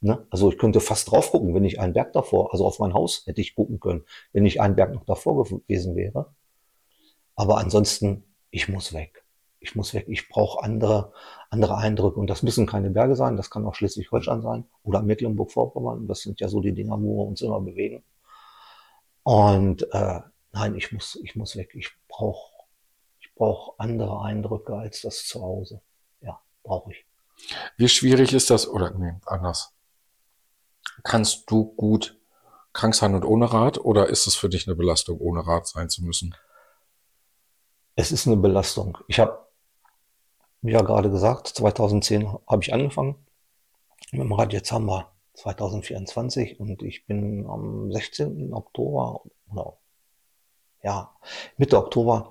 Ne? 0.00 0.26
Also 0.30 0.50
ich 0.50 0.58
könnte 0.58 0.80
fast 0.80 1.10
drauf 1.10 1.30
gucken, 1.30 1.54
wenn 1.54 1.64
ich 1.64 1.80
einen 1.80 1.92
Berg 1.92 2.12
davor, 2.12 2.52
also 2.52 2.64
auf 2.64 2.78
mein 2.78 2.94
Haus 2.94 3.26
hätte 3.26 3.40
ich 3.40 3.54
gucken 3.54 3.80
können, 3.80 4.04
wenn 4.32 4.46
ich 4.46 4.60
einen 4.60 4.76
Berg 4.76 4.94
noch 4.94 5.04
davor 5.04 5.44
gewesen 5.44 5.96
wäre. 5.96 6.32
Aber 7.34 7.58
ansonsten, 7.58 8.24
ich 8.50 8.68
muss 8.68 8.92
weg. 8.92 9.24
Ich 9.60 9.74
muss 9.74 9.92
weg. 9.94 10.06
Ich 10.08 10.28
brauche 10.28 10.62
andere, 10.62 11.12
andere 11.50 11.76
Eindrücke. 11.76 12.20
Und 12.20 12.30
das 12.30 12.44
müssen 12.44 12.66
keine 12.66 12.90
Berge 12.90 13.16
sein. 13.16 13.36
Das 13.36 13.50
kann 13.50 13.66
auch 13.66 13.74
Schleswig-Holstein 13.74 14.40
sein 14.40 14.64
oder 14.84 15.02
Mecklenburg-Vorpommern. 15.02 16.06
Das 16.06 16.20
sind 16.20 16.40
ja 16.40 16.48
so 16.48 16.60
die 16.60 16.72
Dinger, 16.72 17.00
wo 17.00 17.18
wir 17.18 17.28
uns 17.28 17.42
immer 17.42 17.60
bewegen. 17.60 18.02
Und 19.24 19.82
äh, 19.92 20.20
nein, 20.58 20.74
ich 20.74 20.92
muss, 20.92 21.18
ich 21.22 21.36
muss 21.36 21.56
weg. 21.56 21.70
Ich 21.74 21.90
brauche 22.08 22.52
ich 23.20 23.32
brauch 23.34 23.78
andere 23.78 24.22
Eindrücke 24.22 24.74
als 24.74 25.02
das 25.02 25.24
zu 25.24 25.42
Hause. 25.42 25.80
Ja, 26.20 26.40
brauche 26.62 26.92
ich. 26.92 27.06
Wie 27.76 27.88
schwierig 27.88 28.32
ist 28.32 28.50
das, 28.50 28.68
oder 28.68 28.90
nee, 28.90 29.14
anders. 29.26 29.74
Kannst 31.04 31.48
du 31.50 31.64
gut 31.64 32.18
krank 32.72 32.94
sein 32.94 33.14
und 33.14 33.24
ohne 33.24 33.52
Rad 33.52 33.78
oder 33.78 34.08
ist 34.08 34.26
es 34.26 34.34
für 34.34 34.48
dich 34.48 34.66
eine 34.66 34.76
Belastung, 34.76 35.18
ohne 35.20 35.46
Rad 35.46 35.66
sein 35.66 35.88
zu 35.88 36.02
müssen? 36.02 36.34
Es 37.94 38.12
ist 38.12 38.26
eine 38.26 38.36
Belastung. 38.36 38.98
Ich 39.06 39.20
habe, 39.20 39.46
wie 40.62 40.72
ja 40.72 40.82
gerade 40.82 41.10
gesagt, 41.10 41.48
2010 41.48 42.28
habe 42.48 42.62
ich 42.62 42.72
angefangen 42.72 43.26
mit 44.10 44.22
dem 44.22 44.32
Rad. 44.32 44.52
Jetzt 44.52 44.72
haben 44.72 44.86
wir 44.86 45.12
2024 45.34 46.58
und 46.58 46.82
ich 46.82 47.06
bin 47.06 47.46
am 47.46 47.92
16. 47.92 48.52
Oktober 48.52 49.22
oder 49.50 49.78
ja, 50.82 51.14
Mitte 51.56 51.78
Oktober 51.78 52.30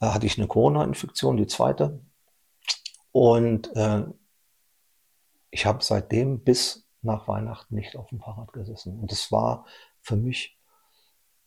äh, 0.00 0.06
hatte 0.06 0.26
ich 0.26 0.38
eine 0.38 0.48
Corona-Infektion, 0.48 1.36
die 1.36 1.46
zweite. 1.46 2.00
Und 3.12 3.74
äh, 3.76 4.04
ich 5.50 5.66
habe 5.66 5.82
seitdem 5.82 6.40
bis 6.40 6.86
nach 7.02 7.28
Weihnachten 7.28 7.74
nicht 7.74 7.96
auf 7.96 8.08
dem 8.08 8.20
Fahrrad 8.20 8.52
gesessen. 8.52 9.00
Und 9.00 9.12
es 9.12 9.32
war 9.32 9.64
für 10.00 10.16
mich 10.16 10.58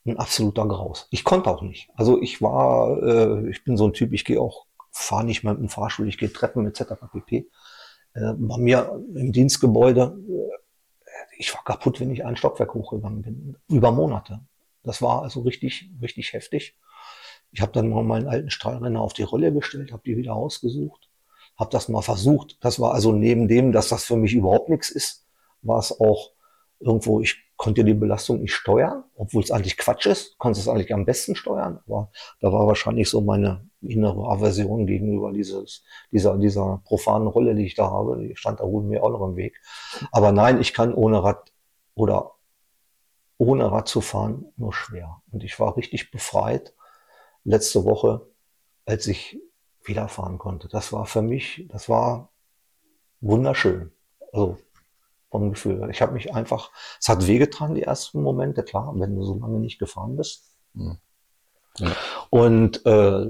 ein 0.05 0.17
absoluter 0.17 0.67
Graus. 0.67 1.07
Ich 1.11 1.23
konnte 1.23 1.49
auch 1.49 1.61
nicht. 1.61 1.89
Also 1.95 2.21
ich 2.21 2.41
war, 2.41 3.01
äh, 3.03 3.49
ich 3.49 3.63
bin 3.63 3.77
so 3.77 3.85
ein 3.85 3.93
Typ, 3.93 4.13
ich 4.13 4.25
gehe 4.25 4.41
auch, 4.41 4.65
fahre 4.91 5.25
nicht 5.25 5.43
mehr 5.43 5.53
mit 5.53 5.61
dem 5.61 5.69
Fahrstuhl, 5.69 6.07
ich 6.07 6.17
gehe 6.17 6.31
Treppen 6.31 6.65
etc. 6.65 6.93
pp. 7.11 7.49
Äh, 8.13 8.33
bei 8.33 8.57
mir 8.57 8.99
im 9.15 9.31
Dienstgebäude, 9.31 10.17
äh, 10.27 11.35
ich 11.37 11.53
war 11.53 11.63
kaputt, 11.63 11.99
wenn 11.99 12.11
ich 12.11 12.25
einen 12.25 12.37
Stockwerk 12.37 12.73
hochgegangen 12.73 13.21
bin. 13.21 13.57
Über 13.67 13.91
Monate. 13.91 14.41
Das 14.83 15.01
war 15.01 15.23
also 15.23 15.41
richtig, 15.41 15.89
richtig 16.01 16.33
heftig. 16.33 16.77
Ich 17.51 17.61
habe 17.61 17.71
dann 17.71 17.89
mal 17.89 18.03
meinen 18.03 18.27
alten 18.27 18.49
Strahlrenner 18.49 19.01
auf 19.01 19.13
die 19.13 19.23
Rolle 19.23 19.51
gestellt, 19.51 19.91
habe 19.91 20.03
die 20.05 20.17
wieder 20.17 20.35
ausgesucht, 20.35 21.09
habe 21.57 21.71
das 21.71 21.89
mal 21.89 22.01
versucht. 22.01 22.57
Das 22.61 22.79
war 22.79 22.93
also 22.93 23.11
neben 23.11 23.47
dem, 23.47 23.71
dass 23.71 23.89
das 23.89 24.05
für 24.05 24.15
mich 24.15 24.33
überhaupt 24.33 24.69
nichts 24.69 24.89
ist, 24.89 25.25
war 25.61 25.79
es 25.79 25.99
auch 25.99 26.31
irgendwo, 26.79 27.21
ich 27.21 27.37
konnte 27.57 27.83
die 27.83 27.93
Belastung 27.93 28.39
nicht 28.39 28.53
steuern, 28.53 29.03
obwohl 29.15 29.43
es 29.43 29.51
eigentlich 29.51 29.77
Quatsch 29.77 30.05
ist, 30.05 30.37
konnte 30.37 30.59
es 30.59 30.67
eigentlich 30.69 30.93
am 30.93 31.05
besten 31.05 31.35
steuern, 31.35 31.81
aber 31.85 32.09
da 32.39 32.53
war 32.53 32.65
wahrscheinlich 32.67 33.09
so 33.09 33.19
meine 33.19 33.67
innere 33.81 34.29
Aversion 34.29 34.87
gegenüber 34.87 35.33
dieses, 35.33 35.83
dieser, 36.11 36.37
dieser 36.37 36.81
profanen 36.85 37.27
Rolle, 37.27 37.55
die 37.55 37.65
ich 37.65 37.75
da 37.75 37.91
habe, 37.91 38.17
die 38.17 38.35
stand 38.37 38.61
da 38.61 38.63
wohl 38.63 38.83
mir 38.83 39.03
auch 39.03 39.09
noch 39.09 39.27
im 39.27 39.35
Weg. 39.35 39.59
Aber 40.13 40.31
nein, 40.31 40.61
ich 40.61 40.73
kann 40.73 40.93
ohne 40.93 41.21
Rad 41.21 41.51
oder 41.95 42.31
ohne 43.39 43.71
Rad 43.71 43.87
zu 43.87 44.01
fahren 44.01 44.45
nur 44.57 44.73
schwer. 44.73 45.23
Und 45.31 45.43
ich 45.43 45.59
war 45.59 45.75
richtig 45.77 46.11
befreit 46.11 46.75
letzte 47.43 47.85
Woche, 47.85 48.27
als 48.85 49.07
ich 49.07 49.39
wieder 49.83 50.09
fahren 50.09 50.37
konnte. 50.37 50.67
Das 50.67 50.93
war 50.93 51.05
für 51.05 51.21
mich, 51.21 51.65
das 51.69 51.89
war 51.89 52.29
wunderschön. 53.21 53.91
Also 54.31 54.57
vom 55.31 55.51
Gefühl. 55.51 55.87
Ich 55.89 56.01
habe 56.01 56.13
mich 56.13 56.33
einfach, 56.33 56.71
es 56.99 57.07
hat 57.07 57.27
wehgetan, 57.27 57.75
die 57.75 57.83
ersten 57.83 58.21
Momente, 58.21 58.63
klar, 58.63 58.93
wenn 58.95 59.15
du 59.15 59.23
so 59.23 59.39
lange 59.39 59.59
nicht 59.59 59.79
gefahren 59.79 60.17
bist. 60.17 60.55
Mhm. 60.73 60.97
Ja. 61.77 61.95
Und 62.29 62.85
äh, 62.85 63.25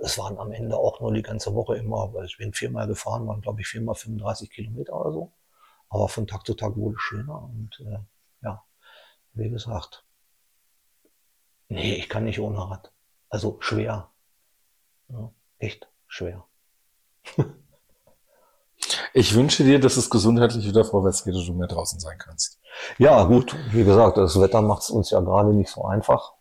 es 0.00 0.18
waren 0.18 0.36
am 0.36 0.52
Ende 0.52 0.76
auch 0.76 1.00
nur 1.00 1.14
die 1.14 1.22
ganze 1.22 1.54
Woche 1.54 1.76
immer, 1.76 2.12
weil 2.12 2.26
ich 2.26 2.36
bin 2.36 2.52
viermal 2.52 2.86
gefahren, 2.86 3.26
waren 3.26 3.40
glaube 3.40 3.62
ich 3.62 3.66
viermal 3.68 3.94
35 3.94 4.50
Kilometer 4.50 5.00
oder 5.00 5.12
so. 5.12 5.32
Aber 5.88 6.08
von 6.08 6.26
Tag 6.26 6.44
zu 6.44 6.54
Tag 6.54 6.76
wurde 6.76 6.96
es 6.96 7.02
schöner 7.02 7.42
und 7.44 7.80
äh, 7.80 7.98
ja, 8.42 8.62
wie 9.34 9.50
gesagt, 9.50 10.04
nee, 11.68 11.94
ich 11.94 12.08
kann 12.08 12.24
nicht 12.24 12.40
ohne 12.40 12.58
Rad. 12.58 12.92
Also 13.28 13.56
schwer. 13.60 14.10
Ja, 15.08 15.32
echt 15.58 15.88
schwer. 16.06 16.44
Ich 19.16 19.34
wünsche 19.34 19.62
dir, 19.62 19.78
dass 19.78 19.96
es 19.96 20.10
gesundheitlich 20.10 20.66
wieder 20.66 20.84
vorwärts 20.84 21.24
geht 21.24 21.34
und 21.34 21.46
du 21.46 21.54
mehr 21.54 21.68
draußen 21.68 22.00
sein 22.00 22.18
kannst. 22.18 22.58
Ja, 22.98 23.22
gut, 23.24 23.56
wie 23.70 23.84
gesagt, 23.84 24.16
das 24.16 24.38
Wetter 24.40 24.60
macht 24.60 24.82
es 24.82 24.90
uns 24.90 25.10
ja 25.10 25.20
gerade 25.20 25.54
nicht 25.54 25.70
so 25.70 25.84
einfach. 25.84 26.32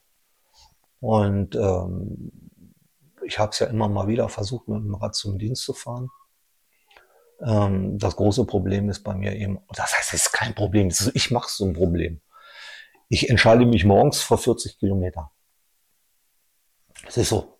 Und 0.99 1.55
ähm, 1.55 2.31
ich 3.25 3.37
habe 3.37 3.51
es 3.51 3.59
ja 3.59 3.67
immer 3.67 3.87
mal 3.87 4.07
wieder 4.07 4.27
versucht, 4.27 4.67
mit 4.67 4.83
dem 4.83 4.95
Rad 4.95 5.15
zum 5.15 5.37
Dienst 5.37 5.63
zu 5.63 5.73
fahren. 5.73 6.09
Ähm, 7.41 7.97
das 7.99 8.15
große 8.15 8.45
Problem 8.45 8.89
ist 8.89 9.03
bei 9.03 9.13
mir 9.13 9.35
eben, 9.35 9.59
das 9.69 9.95
heißt, 9.95 10.13
es 10.13 10.25
ist 10.25 10.33
kein 10.33 10.55
Problem, 10.55 10.91
ich 11.13 11.31
mache 11.31 11.47
es 11.47 11.57
so 11.57 11.65
ein 11.65 11.73
Problem. 11.73 12.21
Ich 13.13 13.29
entscheide 13.29 13.67
mich 13.67 13.85
morgens 13.85 14.23
vor 14.23 14.39
40 14.39 14.79
Kilometer. 14.79 15.29
Es 17.05 17.15
ist 17.15 17.29
so. 17.29 17.59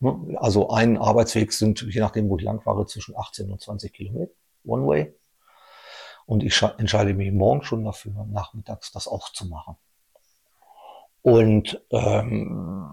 Ne? 0.00 0.36
Also 0.40 0.70
ein 0.70 0.98
Arbeitsweg 0.98 1.52
sind, 1.52 1.82
je 1.82 2.00
nachdem, 2.00 2.28
wo 2.28 2.36
ich 2.38 2.42
lang 2.42 2.60
fahre, 2.60 2.86
zwischen 2.86 3.16
18 3.16 3.52
und 3.52 3.60
20 3.60 3.92
Kilometer, 3.92 4.32
one 4.64 4.84
way. 4.88 5.14
Und 6.26 6.42
ich 6.42 6.60
entscheide 6.78 7.14
mich 7.14 7.30
morgen 7.30 7.62
schon 7.62 7.84
dafür, 7.84 8.26
nachmittags 8.32 8.90
das 8.90 9.06
auch 9.06 9.28
zu 9.28 9.46
machen. 9.46 9.76
Und 11.22 11.80
ähm, 11.92 12.90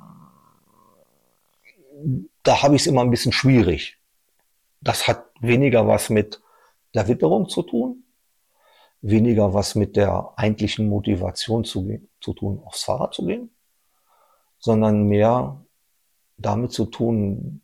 da 2.43 2.61
habe 2.61 2.75
ich 2.75 2.83
es 2.83 2.87
immer 2.87 3.01
ein 3.01 3.09
bisschen 3.09 3.31
schwierig. 3.31 3.97
Das 4.81 5.07
hat 5.07 5.25
weniger 5.41 5.87
was 5.87 6.11
mit 6.11 6.43
der 6.93 7.07
Witterung 7.07 7.49
zu 7.49 7.63
tun, 7.63 8.03
weniger 9.01 9.53
was 9.53 9.75
mit 9.75 9.95
der 9.95 10.33
eigentlichen 10.35 10.89
Motivation 10.89 11.63
zu, 11.63 11.99
zu 12.19 12.33
tun, 12.33 12.61
aufs 12.65 12.83
Fahrrad 12.83 13.13
zu 13.13 13.25
gehen, 13.25 13.49
sondern 14.59 15.03
mehr 15.03 15.63
damit 16.37 16.71
zu 16.71 16.85
tun, 16.85 17.61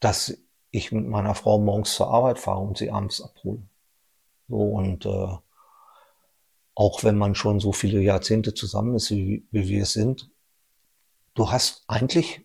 dass 0.00 0.36
ich 0.70 0.90
mit 0.90 1.06
meiner 1.06 1.34
Frau 1.34 1.58
morgens 1.58 1.94
zur 1.94 2.08
Arbeit 2.08 2.38
fahre 2.38 2.60
und 2.60 2.78
sie 2.78 2.90
abends 2.90 3.20
abhole. 3.20 3.62
So 4.48 4.56
und 4.56 5.06
äh, 5.06 5.36
auch 6.74 7.04
wenn 7.04 7.18
man 7.18 7.34
schon 7.34 7.60
so 7.60 7.72
viele 7.72 8.00
Jahrzehnte 8.00 8.54
zusammen 8.54 8.94
ist, 8.94 9.10
wie, 9.10 9.46
wie 9.50 9.68
wir 9.68 9.82
es 9.82 9.92
sind, 9.92 10.30
du 11.34 11.50
hast 11.50 11.84
eigentlich 11.86 12.44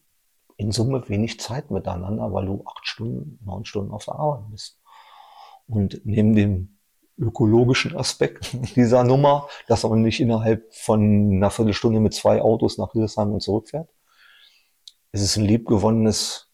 in 0.57 0.71
Summe 0.71 1.07
wenig 1.07 1.39
Zeit 1.39 1.71
miteinander, 1.71 2.33
weil 2.33 2.45
du 2.45 2.63
acht 2.65 2.85
Stunden, 2.85 3.39
neun 3.45 3.65
Stunden 3.65 3.91
auf 3.91 4.05
der 4.05 4.15
Arbeit 4.15 4.51
bist. 4.51 4.76
Und 5.67 6.01
neben 6.05 6.35
dem 6.35 6.77
ökologischen 7.17 7.95
Aspekt 7.95 8.55
dieser 8.75 9.03
Nummer, 9.03 9.47
dass 9.67 9.83
man 9.83 10.01
nicht 10.01 10.19
innerhalb 10.19 10.73
von 10.73 11.33
einer 11.33 11.49
Viertelstunde 11.49 11.99
mit 11.99 12.13
zwei 12.13 12.41
Autos 12.41 12.77
nach 12.77 12.91
Hildesheim 12.91 13.33
und 13.33 13.41
zurückfährt, 13.41 13.89
ist 15.11 15.21
es 15.21 15.37
ein 15.37 15.45
liebgewonnenes, 15.45 16.49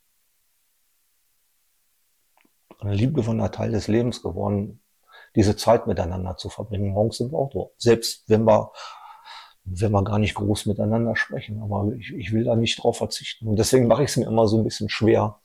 ein 2.80 2.94
liebgewonnener 2.94 3.52
Teil 3.52 3.72
des 3.72 3.88
Lebens 3.88 4.22
geworden, 4.22 4.82
diese 5.36 5.56
Zeit 5.56 5.88
miteinander 5.88 6.38
zu 6.38 6.50
verbringen, 6.50 6.94
morgens 6.94 7.20
im 7.20 7.34
Auto. 7.34 7.72
Selbst 7.78 8.30
wenn 8.30 8.46
wir, 8.46 8.72
wenn 9.66 9.92
wir 9.92 10.04
gar 10.04 10.20
nicht 10.20 10.36
groß 10.36 10.68
miteinander 10.68 11.16
sprechen. 11.16 11.62
Aber 11.62 11.92
ich, 11.98 12.14
ich 12.14 12.32
will 12.32 12.44
da 12.44 12.56
nicht 12.56 12.84
drauf 12.84 12.98
verzichten. 12.98 13.48
Und 13.48 13.58
deswegen 13.58 13.88
mache 13.88 14.04
ich 14.04 14.12
es 14.12 14.18
mir 14.18 14.28
immer 14.28 14.48
so 14.48 14.58
ein 14.58 14.64
bisschen 14.64 14.90
schwer, 14.90 15.40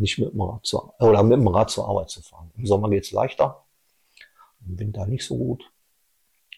nicht 0.00 0.18
mit 0.18 0.32
dem 0.32 0.40
Rad 0.40 0.66
zur, 0.66 0.94
oder 1.00 1.22
mit 1.22 1.38
dem 1.38 1.48
Rad 1.48 1.70
zur 1.70 1.88
Arbeit 1.88 2.10
zu 2.10 2.22
fahren. 2.22 2.50
Im 2.56 2.66
Sommer 2.66 2.90
geht's 2.90 3.12
leichter, 3.12 3.64
im 4.66 4.78
Winter 4.78 5.06
nicht 5.06 5.24
so 5.24 5.36
gut. 5.36 5.70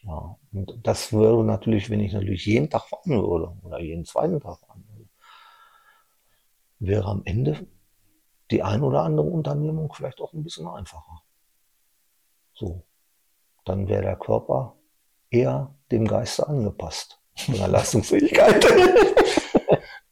Ja, 0.04 0.36
und 0.52 0.78
das 0.82 1.12
würde 1.12 1.44
natürlich, 1.44 1.88
wenn 1.90 2.00
ich 2.00 2.12
natürlich 2.12 2.46
jeden 2.46 2.70
Tag 2.70 2.88
fahren 2.88 3.10
würde 3.22 3.54
oder 3.62 3.80
jeden 3.80 4.04
zweiten 4.04 4.40
Tag 4.40 4.58
fahren 4.58 4.84
würde, 4.88 5.08
wäre 6.80 7.06
am 7.06 7.22
Ende 7.24 7.66
die 8.50 8.62
ein 8.62 8.82
oder 8.82 9.02
andere 9.02 9.26
Unternehmung 9.26 9.92
vielleicht 9.92 10.20
auch 10.20 10.32
ein 10.32 10.42
bisschen 10.42 10.66
einfacher. 10.66 11.22
So. 12.52 12.84
Dann 13.64 13.88
wäre 13.88 14.02
der 14.02 14.16
Körper 14.16 14.76
eher 15.30 15.74
dem 15.90 16.06
Geiste 16.06 16.46
angepasst. 16.48 17.18
Von 17.36 17.54
der 17.54 17.68
Leistungsfähigkeit. 17.68 18.66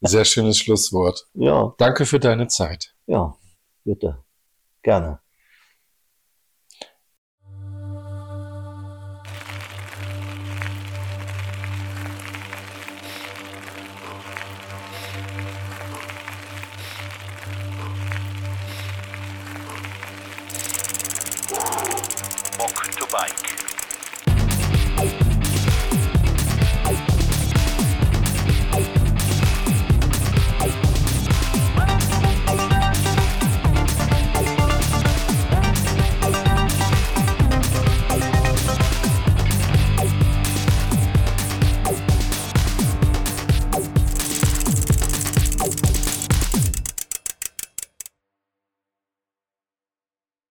Sehr 0.01 0.25
schönes 0.25 0.57
Schlusswort. 0.57 1.27
Ja. 1.33 1.75
Danke 1.77 2.05
für 2.05 2.19
deine 2.19 2.47
Zeit. 2.47 2.95
Ja, 3.11 3.35
bitte. 3.83 4.23
Gerne. 4.83 5.19